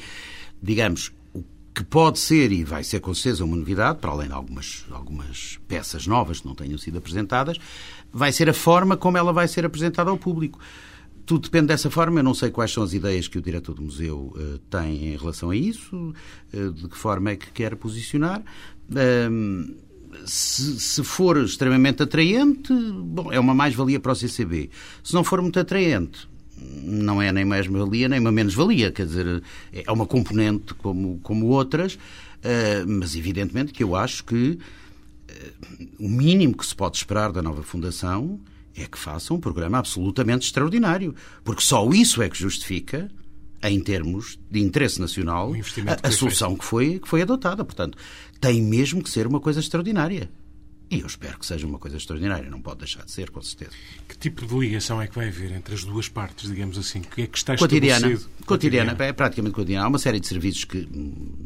digamos, 0.61 1.11
o 1.33 1.43
que 1.73 1.83
pode 1.83 2.17
ser 2.17 2.51
e 2.51 2.63
vai 2.63 2.83
ser 2.83 2.99
com 2.99 3.13
certeza 3.13 3.45
uma 3.45 3.55
novidade, 3.55 3.99
para 3.99 4.09
além 4.09 4.27
de 4.27 4.33
algumas, 4.33 4.85
algumas 4.89 5.59
peças 5.67 6.07
novas 6.07 6.39
que 6.39 6.47
não 6.47 6.55
tenham 6.55 6.79
sido 6.79 6.97
apresentadas, 6.97 7.59
vai 8.11 8.31
ser 8.31 8.49
a 8.49 8.53
forma 8.53 8.97
como 8.97 9.17
ela 9.19 9.31
vai 9.31 9.47
ser 9.47 9.65
apresentada 9.65 10.09
ao 10.09 10.17
público. 10.17 10.59
Tudo 11.27 11.43
depende 11.43 11.67
dessa 11.67 11.91
forma. 11.91 12.19
Eu 12.19 12.23
não 12.23 12.33
sei 12.33 12.49
quais 12.49 12.71
são 12.71 12.83
as 12.83 12.93
ideias 12.93 13.27
que 13.27 13.37
o 13.37 13.41
diretor 13.41 13.75
do 13.75 13.83
museu 13.83 14.33
uh, 14.35 14.57
tem 14.69 15.13
em 15.13 15.17
relação 15.17 15.51
a 15.51 15.55
isso, 15.55 16.13
uh, 16.53 16.71
de 16.71 16.87
que 16.87 16.97
forma 16.97 17.31
é 17.31 17.35
que 17.35 17.51
quer 17.51 17.75
posicionar. 17.75 18.41
Uh, 18.89 19.75
se, 20.25 20.79
se, 20.79 21.03
for 21.03 21.37
extremamente 21.37 22.03
atraente, 22.03 22.73
bom, 22.73 23.31
é 23.31 23.39
uma 23.39 23.53
mais-valia 23.53 23.99
para 23.99 24.11
o 24.11 24.15
CCB. 24.15 24.69
Se 25.03 25.13
não 25.13 25.23
for 25.23 25.41
muito 25.41 25.59
atraente, 25.59 26.27
não 26.57 27.21
é 27.21 27.31
nem 27.31 27.45
mais-valia 27.45 28.07
nem 28.09 28.19
uma 28.19 28.31
menos-valia. 28.31 28.91
Quer 28.91 29.05
dizer, 29.05 29.43
é 29.73 29.91
uma 29.91 30.05
componente 30.05 30.73
como, 30.75 31.19
como 31.21 31.47
outras, 31.47 31.95
uh, 31.95 32.87
mas 32.87 33.15
evidentemente 33.15 33.73
que 33.73 33.83
eu 33.83 33.95
acho 33.95 34.23
que 34.23 34.57
uh, 34.57 35.87
o 35.99 36.09
mínimo 36.09 36.55
que 36.55 36.65
se 36.65 36.75
pode 36.75 36.97
esperar 36.97 37.31
da 37.31 37.41
nova 37.41 37.63
Fundação 37.63 38.39
é 38.75 38.85
que 38.85 38.97
faça 38.97 39.33
um 39.33 39.39
programa 39.39 39.77
absolutamente 39.77 40.45
extraordinário. 40.45 41.15
Porque 41.43 41.61
só 41.61 41.87
isso 41.91 42.21
é 42.21 42.29
que 42.29 42.37
justifica 42.37 43.09
em 43.63 43.79
termos 43.79 44.37
de 44.49 44.59
interesse 44.59 44.99
nacional, 44.99 45.53
a, 45.53 46.07
a 46.07 46.11
solução 46.11 46.55
que 46.55 46.63
foi, 46.63 46.99
que 46.99 47.07
foi 47.07 47.21
adotada. 47.21 47.63
Portanto, 47.63 47.97
tem 48.39 48.61
mesmo 48.61 49.01
que 49.01 49.09
ser 49.09 49.27
uma 49.27 49.39
coisa 49.39 49.59
extraordinária. 49.59 50.29
E 50.89 50.99
eu 50.99 51.07
espero 51.07 51.39
que 51.39 51.45
seja 51.45 51.65
uma 51.65 51.79
coisa 51.79 51.97
extraordinária, 51.97 52.47
não 52.47 52.61
pode 52.61 52.79
deixar 52.79 53.03
de 53.03 53.11
ser, 53.11 53.31
com 53.31 53.41
certeza. 53.41 53.71
Que 54.07 54.15
tipo 54.17 54.45
de 54.45 54.55
ligação 54.55 55.01
é 55.01 55.07
que 55.07 55.15
vai 55.15 55.29
haver 55.29 55.51
entre 55.51 55.73
as 55.73 55.83
duas 55.83 56.07
partes, 56.07 56.47
digamos 56.47 56.77
assim? 56.77 56.99
O 56.99 57.03
que 57.03 57.23
é 57.23 57.27
que 57.27 57.37
está 57.37 57.57
cotidiana, 57.57 57.95
estabelecido? 57.95 58.45
cotidiana, 58.45 58.95
é 58.99 59.11
praticamente 59.11 59.55
cotidiana. 59.55 59.85
Há 59.85 59.87
uma 59.89 59.97
série 59.97 60.19
de 60.19 60.27
serviços 60.27 60.63
que, 60.63 60.87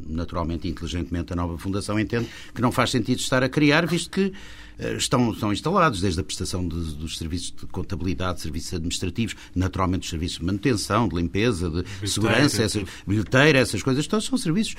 naturalmente 0.08 0.68
e 0.68 0.72
inteligentemente, 0.72 1.32
a 1.32 1.38
nova 1.38 1.58
Fundação 1.58 1.98
entende 1.98 2.28
que 2.54 2.62
não 2.62 2.72
faz 2.72 2.90
sentido 2.90 3.20
estar 3.20 3.42
a 3.42 3.48
criar, 3.48 3.88
visto 3.88 4.12
que 4.12 4.34
eh, 4.78 4.96
estão, 4.96 5.32
estão 5.32 5.54
instalados, 5.54 6.02
desde 6.02 6.20
a 6.20 6.24
prestação 6.24 6.68
de, 6.68 6.96
dos 6.96 7.18
serviços 7.18 7.54
de 7.58 7.66
contabilidade, 7.68 8.42
serviços 8.42 8.74
administrativos, 8.74 9.36
naturalmente 9.56 10.04
os 10.04 10.10
serviços 10.10 10.40
de 10.40 10.46
manutenção, 10.46 11.08
de 11.08 11.16
limpeza, 11.16 11.70
de 11.70 11.84
Bilheteira, 11.84 12.08
segurança, 12.08 12.64
essa, 12.64 12.84
bilheteira, 13.06 13.60
essas 13.60 13.82
coisas, 13.82 14.06
todos 14.06 14.26
são 14.26 14.38
serviços 14.38 14.76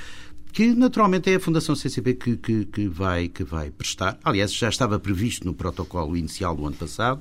que 0.52 0.75
naturalmente 0.75 1.30
é 1.30 1.37
a 1.37 1.40
Fundação 1.40 1.75
CCP 1.75 2.14
que, 2.14 2.37
que, 2.37 2.64
que, 2.64 2.88
vai, 2.88 3.28
que 3.28 3.45
vai 3.45 3.71
prestar. 3.71 4.19
Aliás, 4.25 4.52
já 4.52 4.69
estava 4.69 4.99
previsto 4.99 5.47
no 5.47 5.54
protocolo 5.54 6.16
inicial 6.16 6.54
do 6.57 6.66
ano 6.66 6.76
passado 6.76 7.21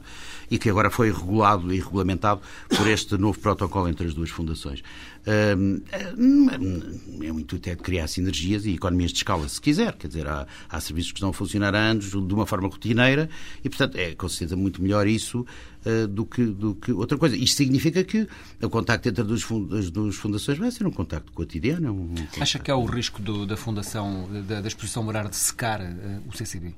e 0.50 0.58
que 0.58 0.70
agora 0.70 0.90
foi 0.90 1.12
regulado 1.12 1.74
e 1.74 1.80
regulamentado 1.80 2.42
por 2.76 2.88
este 2.88 3.18
novo 3.18 3.40
protocolo 3.40 3.88
entre 3.88 4.08
as 4.08 4.14
duas 4.14 4.30
fundações. 4.30 4.84
É 5.30 7.32
um 7.32 7.40
intuito 7.40 7.70
é 7.70 7.76
de 7.76 7.84
criar 7.84 8.08
sinergias 8.08 8.66
e 8.66 8.74
economias 8.74 9.12
de 9.12 9.18
escala, 9.18 9.48
se 9.48 9.62
quiser. 9.62 9.96
Quer 9.96 10.08
dizer, 10.08 10.28
há, 10.28 10.48
há 10.68 10.80
serviços 10.80 11.12
que 11.12 11.18
estão 11.18 11.30
a 11.30 11.34
funcionar 11.34 11.76
há 11.76 11.80
anos 11.80 12.10
de 12.10 12.34
uma 12.34 12.48
forma 12.48 12.68
rotineira 12.68 13.30
e, 13.64 13.70
portanto, 13.70 13.96
é 13.96 14.16
com 14.16 14.28
certeza 14.28 14.56
muito 14.56 14.82
melhor 14.82 15.08
isso 15.08 15.46
uh, 15.86 16.08
do, 16.08 16.26
que, 16.26 16.44
do 16.46 16.74
que 16.74 16.92
outra 16.92 17.18
coisa. 17.18 17.36
Isto 17.36 17.58
significa 17.58 18.04
que 18.04 18.28
o 18.62 18.70
contacto 18.70 19.08
entre 19.08 19.22
as 19.22 19.92
duas 19.92 20.16
fundações 20.16 20.58
vai 20.58 20.72
ser 20.72 20.88
um 20.88 20.92
contacto 20.92 21.32
cotidiano. 21.32 21.94
Um 21.94 22.08
contacto... 22.10 22.42
Acha 22.42 22.58
que 22.58 22.72
há 22.72 22.76
o 22.76 22.86
risco 22.86 23.22
do, 23.22 23.46
da 23.46 23.56
fundação, 23.56 24.28
da, 24.48 24.62
da 24.62 24.68
exposição 24.68 25.04
morar 25.04 25.30
de 25.30 25.36
secar 25.36 25.80
uh, 25.82 26.24
o 26.28 26.36
CCB? 26.36 26.74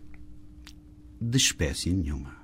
De 1.21 1.37
espécie 1.37 1.91
nenhuma. 1.91 2.35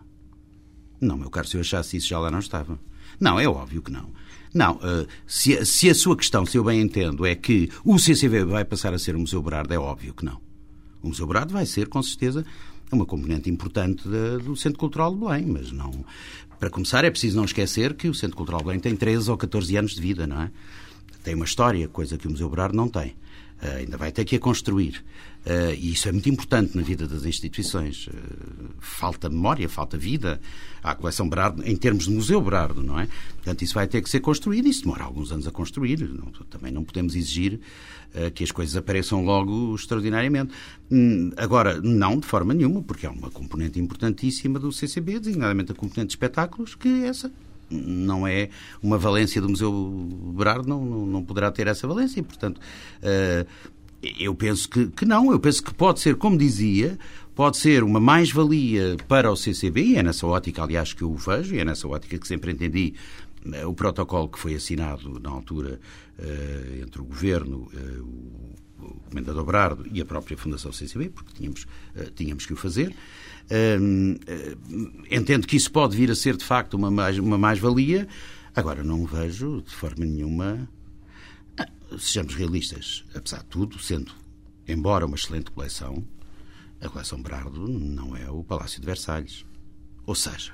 Não, 1.02 1.18
meu 1.18 1.30
caro, 1.30 1.48
se 1.48 1.58
eu 1.58 1.62
achasse 1.62 1.98
isso 1.98 2.08
já 2.08 2.18
lá 2.18 2.32
não 2.32 2.40
estava. 2.40 2.80
Não, 3.20 3.40
é 3.40 3.48
óbvio 3.48 3.82
que 3.82 3.92
não. 3.92 4.10
Não, 4.54 4.80
se, 5.28 5.64
se, 5.66 5.90
a 5.90 5.94
sua 5.94 6.16
questão, 6.16 6.46
se 6.46 6.58
eu 6.58 6.64
bem 6.64 6.82
entendo, 6.82 7.26
é 7.26 7.36
que 7.36 7.70
o 7.84 8.00
CCB 8.00 8.46
vai 8.46 8.66
passar 8.66 8.94
a 8.94 8.98
ser 8.98 9.16
o 9.16 9.20
Museu 9.20 9.42
Berardo, 9.42 9.74
é 9.74 9.78
óbvio 9.78 10.14
que 10.14 10.26
não. 10.26 10.42
O 11.02 11.10
Museu 11.10 11.28
Berardo 11.28 11.54
vai 11.54 11.66
ser, 11.66 11.88
com 11.88 12.02
certeza, 12.02 12.44
uma 12.92 13.06
componente 13.06 13.50
importante 13.50 14.08
de, 14.08 14.44
do 14.44 14.56
Centro 14.56 14.80
Cultural 14.80 15.14
de 15.14 15.20
Belém, 15.20 15.46
mas 15.46 15.72
não. 15.72 15.92
Para 16.60 16.70
começar, 16.70 17.06
é 17.06 17.12
preciso 17.12 17.38
não 17.38 17.46
esquecer 17.46 17.94
que 17.94 18.08
o 18.08 18.16
Centro 18.16 18.36
Cultural 18.36 18.62
de 18.62 18.66
Belém 18.66 18.80
tem 18.80 18.96
13 18.96 19.30
ou 19.30 19.38
14 19.38 19.76
anos 19.78 19.94
de 19.94 20.02
vida, 20.02 20.26
não 20.26 20.42
é? 20.42 20.52
Tem 21.24 21.36
uma 21.36 21.46
história, 21.46 21.88
coisa 21.88 22.18
que 22.18 22.28
o 22.28 22.32
Museu 22.32 22.50
Berardo 22.50 22.76
não 22.76 22.88
tem. 22.88 23.16
Uh, 23.62 23.78
ainda 23.78 23.98
vai 23.98 24.12
ter 24.12 24.24
que 24.24 24.36
a 24.36 24.40
construir. 24.40 25.04
Uh, 25.44 25.74
e 25.74 25.94
isso 25.94 26.08
é 26.08 26.12
muito 26.12 26.30
importante 26.30 26.78
na 26.78 26.84
vida 26.84 27.08
das 27.08 27.26
instituições. 27.26 28.08
Uh, 28.08 28.14
falta 28.80 29.30
memória, 29.30 29.68
falta 29.68 29.98
vida 29.98 30.40
à 30.84 30.94
coleção 30.94 31.28
Berardo, 31.28 31.64
em 31.68 31.76
termos 31.76 32.04
de 32.04 32.12
Museu 32.12 32.40
Berardo, 32.40 32.84
não 32.84 33.00
é? 33.00 33.08
Portanto, 33.36 33.64
isso 33.64 33.74
vai 33.74 33.88
ter 33.88 34.04
que 34.04 34.10
ser 34.12 34.20
construído 34.20 34.68
e 34.68 34.70
isso 34.70 34.84
demora 34.84 35.06
alguns 35.06 35.32
anos 35.32 35.48
a 35.48 35.52
construir. 35.52 36.00
Não, 36.02 36.32
também 36.50 36.72
não 36.72 36.84
podemos 36.84 37.16
exigir 37.16 37.60
que 38.34 38.44
as 38.44 38.52
coisas 38.52 38.76
apareçam 38.76 39.24
logo 39.24 39.76
extraordinariamente. 39.76 40.54
Hum, 40.90 41.32
agora, 41.36 41.82
não 41.82 42.20
de 42.20 42.26
forma 42.26 42.54
nenhuma, 42.54 42.82
porque 42.82 43.06
é 43.06 43.10
uma 43.10 43.30
componente 43.30 43.80
importantíssima 43.80 44.58
do 44.60 44.72
CCB, 44.72 45.20
designadamente 45.20 45.72
a 45.72 45.76
componente 45.76 46.08
de 46.08 46.14
espetáculos, 46.14 46.74
que 46.74 46.88
é 46.88 47.08
essa 47.08 47.32
não 47.70 48.26
é 48.28 48.50
uma 48.82 48.98
valência 48.98 49.42
do 49.42 49.50
Museu 49.50 49.72
Berardo, 50.36 50.68
não, 50.68 50.84
não, 50.84 51.06
não 51.06 51.24
poderá 51.24 51.52
ter 51.52 51.68
essa 51.68 51.88
valência. 51.88 52.20
E, 52.20 52.24
portanto, 52.24 52.60
uh, 52.60 53.48
eu 54.20 54.34
penso 54.36 54.70
que, 54.70 54.88
que 54.88 55.06
não. 55.06 55.32
Eu 55.32 55.40
penso 55.40 55.64
que 55.64 55.74
pode 55.74 56.00
ser, 56.00 56.16
como 56.16 56.38
dizia, 56.38 56.98
pode 57.36 57.58
ser 57.58 57.84
uma 57.84 58.00
mais-valia 58.00 58.98
para 59.08 59.32
o 59.32 59.36
CCB, 59.36 59.82
e 59.82 59.96
é 59.98 60.04
nessa 60.04 60.26
ótica, 60.26 60.64
aliás, 60.64 60.94
que 60.94 61.04
eu 61.04 61.12
o 61.12 61.18
vejo, 61.18 61.56
e 61.56 61.60
é 61.60 61.66
nessa 61.66 61.88
ótica 61.88 62.18
que 62.18 62.28
sempre 62.28 62.52
entendi 62.52 62.94
uh, 63.46 63.68
o 63.68 63.74
protocolo 63.74 64.30
que 64.30 64.40
foi 64.40 64.56
assinado 64.56 65.20
na 65.20 65.30
altura 65.30 65.80
uh, 66.20 66.82
entre 66.82 67.02
o 67.02 67.06
Governo, 67.06 67.70
o 68.80 69.00
Comendador 69.10 69.44
Berardo 69.44 69.86
e 69.92 70.00
a 70.00 70.06
própria 70.06 70.38
Fundação 70.38 70.72
CCB, 70.72 71.10
porque 71.10 71.34
tínhamos, 71.34 71.66
tínhamos 72.16 72.46
que 72.46 72.54
o 72.54 72.56
fazer. 72.56 72.96
Uh, 73.50 74.20
entendo 75.10 75.48
que 75.48 75.56
isso 75.56 75.72
pode 75.72 75.96
vir 75.96 76.12
a 76.12 76.16
ser, 76.16 76.36
de 76.36 76.44
facto, 76.44 76.74
uma 76.74 76.92
mais-valia. 76.92 77.28
Uma 77.28 77.38
mais 77.38 77.60
-valia. 77.60 78.08
Agora, 78.56 78.84
não 78.84 79.06
vejo, 79.06 79.62
de 79.62 79.74
forma 79.74 80.06
nenhuma... 80.06 80.68
Ah, 81.58 81.68
sejamos 81.98 82.36
realistas. 82.36 83.06
Apesar 83.16 83.40
de 83.40 83.46
tudo, 83.46 83.80
sendo, 83.80 84.12
embora 84.68 85.06
uma 85.06 85.16
excelente 85.16 85.52
coleção, 85.52 86.04
a 86.82 86.90
coleção 86.90 87.22
Brardo 87.22 87.68
não 87.68 88.16
é 88.16 88.30
o 88.30 88.44
Palácio 88.44 88.80
de 88.80 88.86
Versalhes. 88.86 89.46
Ou 90.06 90.16
seja, 90.16 90.54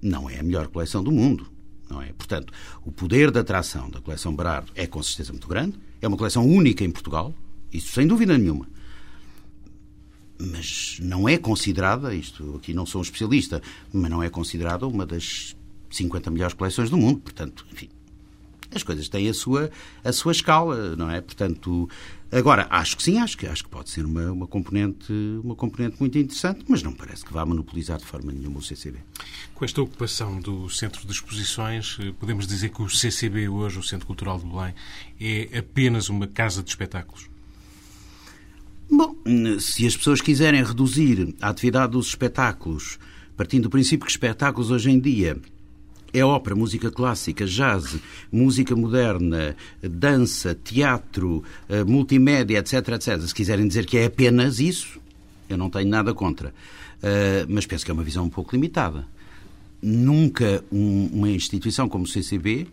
não 0.00 0.28
é 0.28 0.38
a 0.38 0.42
melhor 0.42 0.68
coleção 0.68 1.02
do 1.02 1.12
mundo. 1.12 1.50
Não 1.88 2.00
é? 2.00 2.12
Portanto, 2.12 2.52
o 2.84 2.90
poder 2.90 3.30
de 3.30 3.38
atração 3.38 3.90
da 3.90 4.00
coleção 4.00 4.34
Berardo 4.34 4.72
é 4.74 4.86
com 4.86 5.02
certeza 5.02 5.32
muito 5.32 5.46
grande. 5.46 5.78
É 6.00 6.08
uma 6.08 6.16
coleção 6.16 6.46
única 6.46 6.84
em 6.84 6.90
Portugal, 6.90 7.34
isso 7.72 7.92
sem 7.92 8.06
dúvida 8.06 8.36
nenhuma 8.36 8.66
mas 10.50 10.98
não 11.00 11.28
é 11.28 11.38
considerada, 11.38 12.14
isto 12.14 12.56
aqui 12.56 12.74
não 12.74 12.84
sou 12.84 13.00
um 13.00 13.02
especialista, 13.02 13.62
mas 13.92 14.10
não 14.10 14.22
é 14.22 14.28
considerada 14.28 14.86
uma 14.86 15.06
das 15.06 15.56
50 15.90 16.30
melhores 16.30 16.54
coleções 16.54 16.90
do 16.90 16.96
mundo. 16.96 17.20
Portanto, 17.20 17.64
enfim, 17.72 17.88
as 18.74 18.82
coisas 18.82 19.08
têm 19.08 19.28
a 19.28 19.34
sua, 19.34 19.70
a 20.02 20.12
sua 20.12 20.32
escala, 20.32 20.96
não 20.96 21.10
é? 21.10 21.20
Portanto, 21.20 21.88
agora, 22.30 22.66
acho 22.70 22.96
que 22.96 23.02
sim, 23.02 23.18
acho 23.18 23.36
que, 23.36 23.46
acho 23.46 23.62
que 23.62 23.70
pode 23.70 23.90
ser 23.90 24.04
uma, 24.04 24.32
uma, 24.32 24.46
componente, 24.46 25.12
uma 25.44 25.54
componente 25.54 25.96
muito 26.00 26.18
interessante, 26.18 26.64
mas 26.66 26.82
não 26.82 26.92
parece 26.92 27.24
que 27.24 27.32
vá 27.32 27.44
monopolizar 27.44 27.98
de 27.98 28.04
forma 28.04 28.32
nenhuma 28.32 28.58
o 28.58 28.62
CCB. 28.62 28.98
Com 29.54 29.64
esta 29.64 29.80
ocupação 29.80 30.40
do 30.40 30.68
Centro 30.70 31.06
de 31.06 31.12
Exposições, 31.12 31.98
eh, 32.00 32.12
podemos 32.18 32.46
dizer 32.46 32.70
que 32.70 32.82
o 32.82 32.88
CCB 32.88 33.48
hoje, 33.48 33.78
o 33.78 33.82
Centro 33.82 34.06
Cultural 34.06 34.38
de 34.38 34.46
Belém, 34.46 34.74
é 35.20 35.58
apenas 35.58 36.08
uma 36.08 36.26
casa 36.26 36.62
de 36.62 36.70
espetáculos? 36.70 37.31
Bom, 38.94 39.16
se 39.58 39.86
as 39.86 39.96
pessoas 39.96 40.20
quiserem 40.20 40.62
reduzir 40.62 41.34
a 41.40 41.48
atividade 41.48 41.92
dos 41.92 42.08
espetáculos, 42.08 42.98
partindo 43.34 43.62
do 43.62 43.70
princípio 43.70 44.04
que 44.04 44.12
espetáculos 44.12 44.70
hoje 44.70 44.90
em 44.90 45.00
dia 45.00 45.38
é 46.12 46.22
ópera, 46.22 46.54
música 46.54 46.90
clássica, 46.90 47.46
jazz, 47.46 47.96
música 48.30 48.76
moderna, 48.76 49.56
dança, 49.82 50.54
teatro, 50.54 51.42
eh, 51.70 51.82
multimédia, 51.84 52.58
etc, 52.58 52.86
etc. 52.90 53.18
Se 53.22 53.34
quiserem 53.34 53.66
dizer 53.66 53.86
que 53.86 53.96
é 53.96 54.04
apenas 54.04 54.60
isso, 54.60 55.00
eu 55.48 55.56
não 55.56 55.70
tenho 55.70 55.88
nada 55.88 56.12
contra. 56.12 56.52
Eh, 57.02 57.46
mas 57.48 57.64
penso 57.64 57.86
que 57.86 57.90
é 57.90 57.94
uma 57.94 58.04
visão 58.04 58.26
um 58.26 58.28
pouco 58.28 58.54
limitada. 58.54 59.06
Nunca 59.80 60.62
uma 60.70 61.30
instituição 61.30 61.88
como 61.88 62.04
o 62.04 62.06
CCB, 62.06 62.66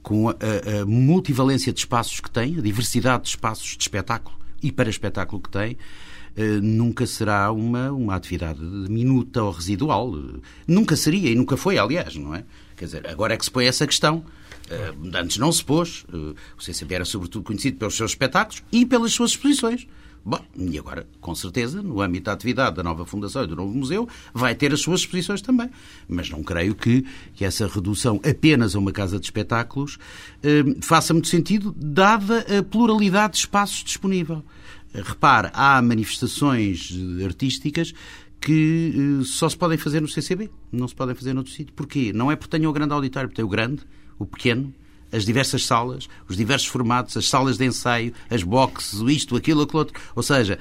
com 0.00 0.28
a, 0.28 0.34
a 0.80 0.86
multivalência 0.86 1.72
de 1.72 1.80
espaços 1.80 2.20
que 2.20 2.30
tem, 2.30 2.56
a 2.56 2.60
diversidade 2.60 3.24
de 3.24 3.30
espaços 3.30 3.76
de 3.76 3.82
espetáculo, 3.82 4.36
e 4.66 4.72
para 4.72 4.90
espetáculo 4.90 5.40
que 5.40 5.48
tem, 5.48 5.76
eh, 6.36 6.60
nunca 6.60 7.06
será 7.06 7.52
uma, 7.52 7.92
uma 7.92 8.16
atividade 8.16 8.60
minuta 8.60 9.42
ou 9.42 9.52
residual. 9.52 10.12
Nunca 10.66 10.96
seria, 10.96 11.30
e 11.30 11.34
nunca 11.36 11.56
foi, 11.56 11.78
aliás, 11.78 12.16
não 12.16 12.34
é? 12.34 12.44
Quer 12.76 12.86
dizer, 12.86 13.06
agora 13.06 13.34
é 13.34 13.36
que 13.36 13.44
se 13.44 13.50
põe 13.50 13.66
essa 13.66 13.86
questão. 13.86 14.24
Eh, 14.68 14.92
antes 15.14 15.38
não 15.38 15.52
se 15.52 15.64
pôs. 15.64 16.04
Eh, 16.12 16.34
o 16.58 16.62
CCB 16.62 16.96
era 16.96 17.04
sobretudo 17.04 17.44
conhecido 17.44 17.78
pelos 17.78 17.96
seus 17.96 18.10
espetáculos 18.10 18.62
e 18.72 18.84
pelas 18.84 19.12
suas 19.12 19.30
exposições. 19.30 19.86
Bom, 20.28 20.44
e 20.56 20.76
agora, 20.76 21.06
com 21.20 21.36
certeza, 21.36 21.80
no 21.80 22.00
âmbito 22.00 22.24
da 22.24 22.32
atividade 22.32 22.74
da 22.74 22.82
nova 22.82 23.06
Fundação 23.06 23.44
e 23.44 23.46
do 23.46 23.54
novo 23.54 23.72
Museu, 23.72 24.08
vai 24.34 24.56
ter 24.56 24.72
as 24.72 24.80
suas 24.80 25.02
exposições 25.02 25.40
também. 25.40 25.70
Mas 26.08 26.28
não 26.28 26.42
creio 26.42 26.74
que, 26.74 27.06
que 27.32 27.44
essa 27.44 27.68
redução 27.68 28.20
apenas 28.28 28.74
a 28.74 28.80
uma 28.80 28.90
casa 28.90 29.20
de 29.20 29.24
espetáculos 29.24 29.98
eh, 30.42 30.64
faça 30.82 31.14
muito 31.14 31.28
sentido, 31.28 31.72
dada 31.78 32.44
a 32.58 32.60
pluralidade 32.60 33.34
de 33.34 33.38
espaços 33.38 33.84
disponível. 33.84 34.42
Repare, 34.92 35.48
há 35.52 35.80
manifestações 35.80 36.92
artísticas 37.24 37.94
que 38.40 39.20
eh, 39.20 39.24
só 39.24 39.48
se 39.48 39.56
podem 39.56 39.78
fazer 39.78 40.00
no 40.00 40.08
CCB, 40.08 40.50
não 40.72 40.88
se 40.88 40.94
podem 40.96 41.14
fazer 41.14 41.34
noutro 41.34 41.52
sítio. 41.52 41.72
Porquê? 41.72 42.12
Não 42.12 42.32
é 42.32 42.34
porque 42.34 42.50
tenham 42.50 42.68
o 42.68 42.74
grande 42.74 42.92
auditório, 42.92 43.28
porque 43.28 43.36
tem 43.36 43.44
o 43.44 43.48
grande, 43.48 43.82
o 44.18 44.26
pequeno, 44.26 44.74
as 45.12 45.24
diversas 45.24 45.64
salas, 45.64 46.08
os 46.28 46.36
diversos 46.36 46.68
formatos, 46.68 47.16
as 47.16 47.28
salas 47.28 47.56
de 47.56 47.64
ensaio, 47.64 48.12
as 48.28 48.42
boxes, 48.42 49.00
isto, 49.00 49.36
aquilo, 49.36 49.62
aquilo 49.62 49.78
outro. 49.78 50.00
Ou 50.14 50.22
seja, 50.22 50.58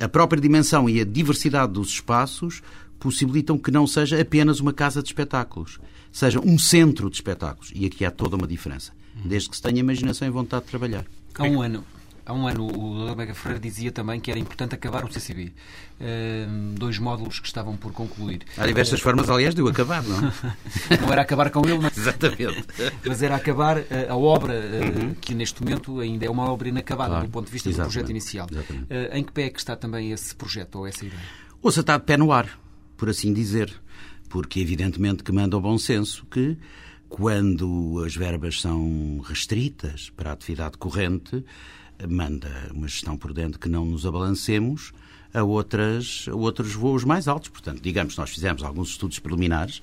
a 0.00 0.08
própria 0.08 0.40
dimensão 0.40 0.88
e 0.88 1.00
a 1.00 1.04
diversidade 1.04 1.72
dos 1.72 1.88
espaços 1.88 2.62
possibilitam 2.98 3.58
que 3.58 3.70
não 3.70 3.86
seja 3.86 4.20
apenas 4.20 4.60
uma 4.60 4.72
casa 4.72 5.02
de 5.02 5.08
espetáculos, 5.08 5.80
seja 6.12 6.40
um 6.40 6.58
centro 6.58 7.10
de 7.10 7.16
espetáculos. 7.16 7.72
E 7.74 7.86
aqui 7.86 8.04
há 8.04 8.10
toda 8.10 8.36
uma 8.36 8.46
diferença, 8.46 8.92
desde 9.24 9.50
que 9.50 9.56
se 9.56 9.62
tenha 9.62 9.80
imaginação 9.80 10.26
e 10.26 10.30
vontade 10.30 10.64
de 10.64 10.70
trabalhar. 10.70 11.04
Há 11.34 11.44
um 11.44 11.60
ano, 11.60 11.84
Há 12.24 12.32
um 12.32 12.46
ano 12.46 12.66
o 12.66 13.06
Dr. 13.06 13.16
Mega 13.16 13.34
Ferreira 13.34 13.60
dizia 13.60 13.90
também 13.90 14.20
que 14.20 14.30
era 14.30 14.38
importante 14.38 14.74
acabar 14.74 15.04
o 15.04 15.12
CCB. 15.12 15.44
Uh, 15.44 15.52
ehm, 16.00 16.74
dois 16.74 16.98
módulos 16.98 17.40
que 17.40 17.46
estavam 17.46 17.76
por 17.76 17.92
concluir. 17.92 18.42
Há 18.56 18.66
diversas 18.66 19.00
uh, 19.00 19.02
formas, 19.02 19.28
aliás, 19.28 19.54
de 19.54 19.62
o 19.62 19.68
acabar, 19.68 20.02
não? 20.04 20.20
não 21.02 21.12
era 21.12 21.22
acabar 21.22 21.50
com 21.50 21.66
ele, 21.68 21.78
mas, 21.78 21.98
Exatamente. 21.98 22.64
mas 23.04 23.22
era 23.22 23.34
acabar 23.34 23.78
uh, 23.78 23.84
a 24.08 24.16
obra, 24.16 24.54
uhum. 24.54 25.14
que 25.14 25.34
neste 25.34 25.62
momento 25.62 25.98
ainda 25.98 26.24
é 26.24 26.30
uma 26.30 26.48
obra 26.48 26.68
inacabada 26.68 27.10
claro. 27.10 27.26
do 27.26 27.30
ponto 27.30 27.46
de 27.46 27.52
vista 27.52 27.68
Exatamente. 27.68 27.90
do 27.90 27.92
projeto 27.92 28.10
inicial. 28.10 28.46
em 29.12 29.24
que 29.24 29.32
pé 29.32 29.42
é 29.46 29.50
que 29.50 29.58
está 29.58 29.74
também 29.74 30.12
esse 30.12 30.34
projeto 30.34 30.76
ou 30.76 30.86
essa 30.86 31.04
ideia? 31.04 31.22
Ou 31.60 31.72
se 31.72 31.80
está 31.80 31.96
de 31.96 32.04
pé 32.04 32.16
no 32.16 32.32
ar, 32.32 32.58
por 32.96 33.08
assim 33.08 33.32
dizer. 33.32 33.72
Porque, 34.28 34.60
evidentemente, 34.60 35.22
que 35.22 35.32
manda 35.32 35.56
o 35.56 35.60
bom 35.60 35.76
senso 35.76 36.24
que, 36.26 36.56
quando 37.08 38.02
as 38.06 38.16
verbas 38.16 38.60
são 38.60 39.20
restritas 39.22 40.08
para 40.16 40.30
a 40.30 40.32
atividade 40.32 40.78
corrente, 40.78 41.44
manda 42.08 42.50
uma 42.72 42.88
gestão 42.88 43.16
prudente 43.16 43.58
que 43.58 43.68
não 43.68 43.84
nos 43.84 44.06
abalancemos 44.06 44.92
a, 45.32 45.42
outras, 45.42 46.26
a 46.30 46.34
outros 46.34 46.74
voos 46.74 47.04
mais 47.04 47.28
altos. 47.28 47.48
Portanto, 47.48 47.80
digamos, 47.80 48.16
nós 48.16 48.30
fizemos 48.30 48.62
alguns 48.62 48.90
estudos 48.90 49.18
preliminares 49.18 49.82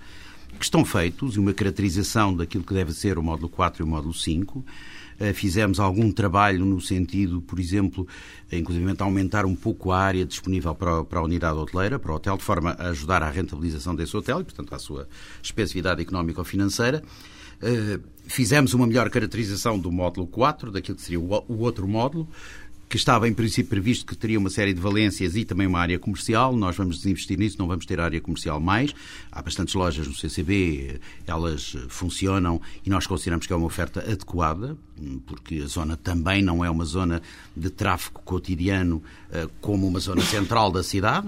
que 0.57 0.63
estão 0.63 0.83
feitos 0.83 1.35
e 1.35 1.39
uma 1.39 1.53
caracterização 1.53 2.35
daquilo 2.35 2.63
que 2.63 2.73
deve 2.73 2.93
ser 2.93 3.17
o 3.17 3.23
módulo 3.23 3.49
4 3.49 3.81
e 3.81 3.83
o 3.83 3.87
módulo 3.87 4.13
5. 4.13 4.65
Eh, 5.19 5.33
fizemos 5.33 5.79
algum 5.79 6.11
trabalho 6.11 6.65
no 6.65 6.79
sentido, 6.79 7.41
por 7.41 7.59
exemplo, 7.59 8.07
inclusive 8.51 8.95
aumentar 8.99 9.45
um 9.45 9.55
pouco 9.55 9.91
a 9.91 9.99
área 9.99 10.25
disponível 10.25 10.73
para, 10.73 11.03
para 11.03 11.19
a 11.19 11.23
unidade 11.23 11.57
hoteleira, 11.57 11.99
para 11.99 12.11
o 12.11 12.15
hotel, 12.15 12.37
de 12.37 12.43
forma 12.43 12.71
a 12.71 12.89
ajudar 12.89 13.21
à 13.21 13.29
rentabilização 13.29 13.93
desse 13.93 14.15
hotel 14.15 14.41
e, 14.41 14.43
portanto, 14.45 14.73
à 14.73 14.79
sua 14.79 15.07
especificidade 15.43 16.01
económica 16.01 16.39
ou 16.39 16.45
financeira. 16.45 17.03
Fizemos 18.29 18.75
uma 18.75 18.85
melhor 18.85 19.09
caracterização 19.09 19.79
do 19.79 19.91
módulo 19.91 20.27
4, 20.27 20.71
daquilo 20.71 20.95
que 20.95 21.01
seria 21.01 21.19
o 21.19 21.59
outro 21.59 21.87
módulo, 21.87 22.29
que 22.89 22.97
estava 22.97 23.29
em 23.29 23.33
princípio 23.33 23.69
previsto 23.69 24.03
que 24.03 24.17
teria 24.17 24.39
uma 24.39 24.49
série 24.49 24.73
de 24.73 24.81
valências 24.81 25.35
e 25.35 25.45
também 25.45 25.67
uma 25.67 25.79
área 25.79 25.99
comercial. 25.99 26.55
Nós 26.55 26.75
vamos 26.75 26.97
desinvestir 26.97 27.37
nisso, 27.37 27.55
não 27.59 27.67
vamos 27.67 27.85
ter 27.85 27.99
área 27.99 28.19
comercial 28.19 28.59
mais. 28.59 28.95
Há 29.31 29.43
bastantes 29.43 29.75
lojas 29.75 30.07
no 30.07 30.15
CCB, 30.15 30.99
elas 31.27 31.77
funcionam 31.87 32.59
e 32.83 32.89
nós 32.89 33.05
consideramos 33.05 33.45
que 33.45 33.53
é 33.53 33.55
uma 33.55 33.67
oferta 33.67 33.99
adequada, 33.99 34.75
porque 35.27 35.61
a 35.63 35.67
zona 35.67 35.95
também 35.95 36.41
não 36.41 36.65
é 36.65 36.69
uma 36.69 36.83
zona 36.83 37.21
de 37.55 37.69
tráfego 37.69 38.21
cotidiano 38.25 39.03
eh, 39.31 39.47
como 39.61 39.87
uma 39.87 39.99
zona 39.99 40.23
central 40.23 40.71
da 40.71 40.81
cidade, 40.81 41.27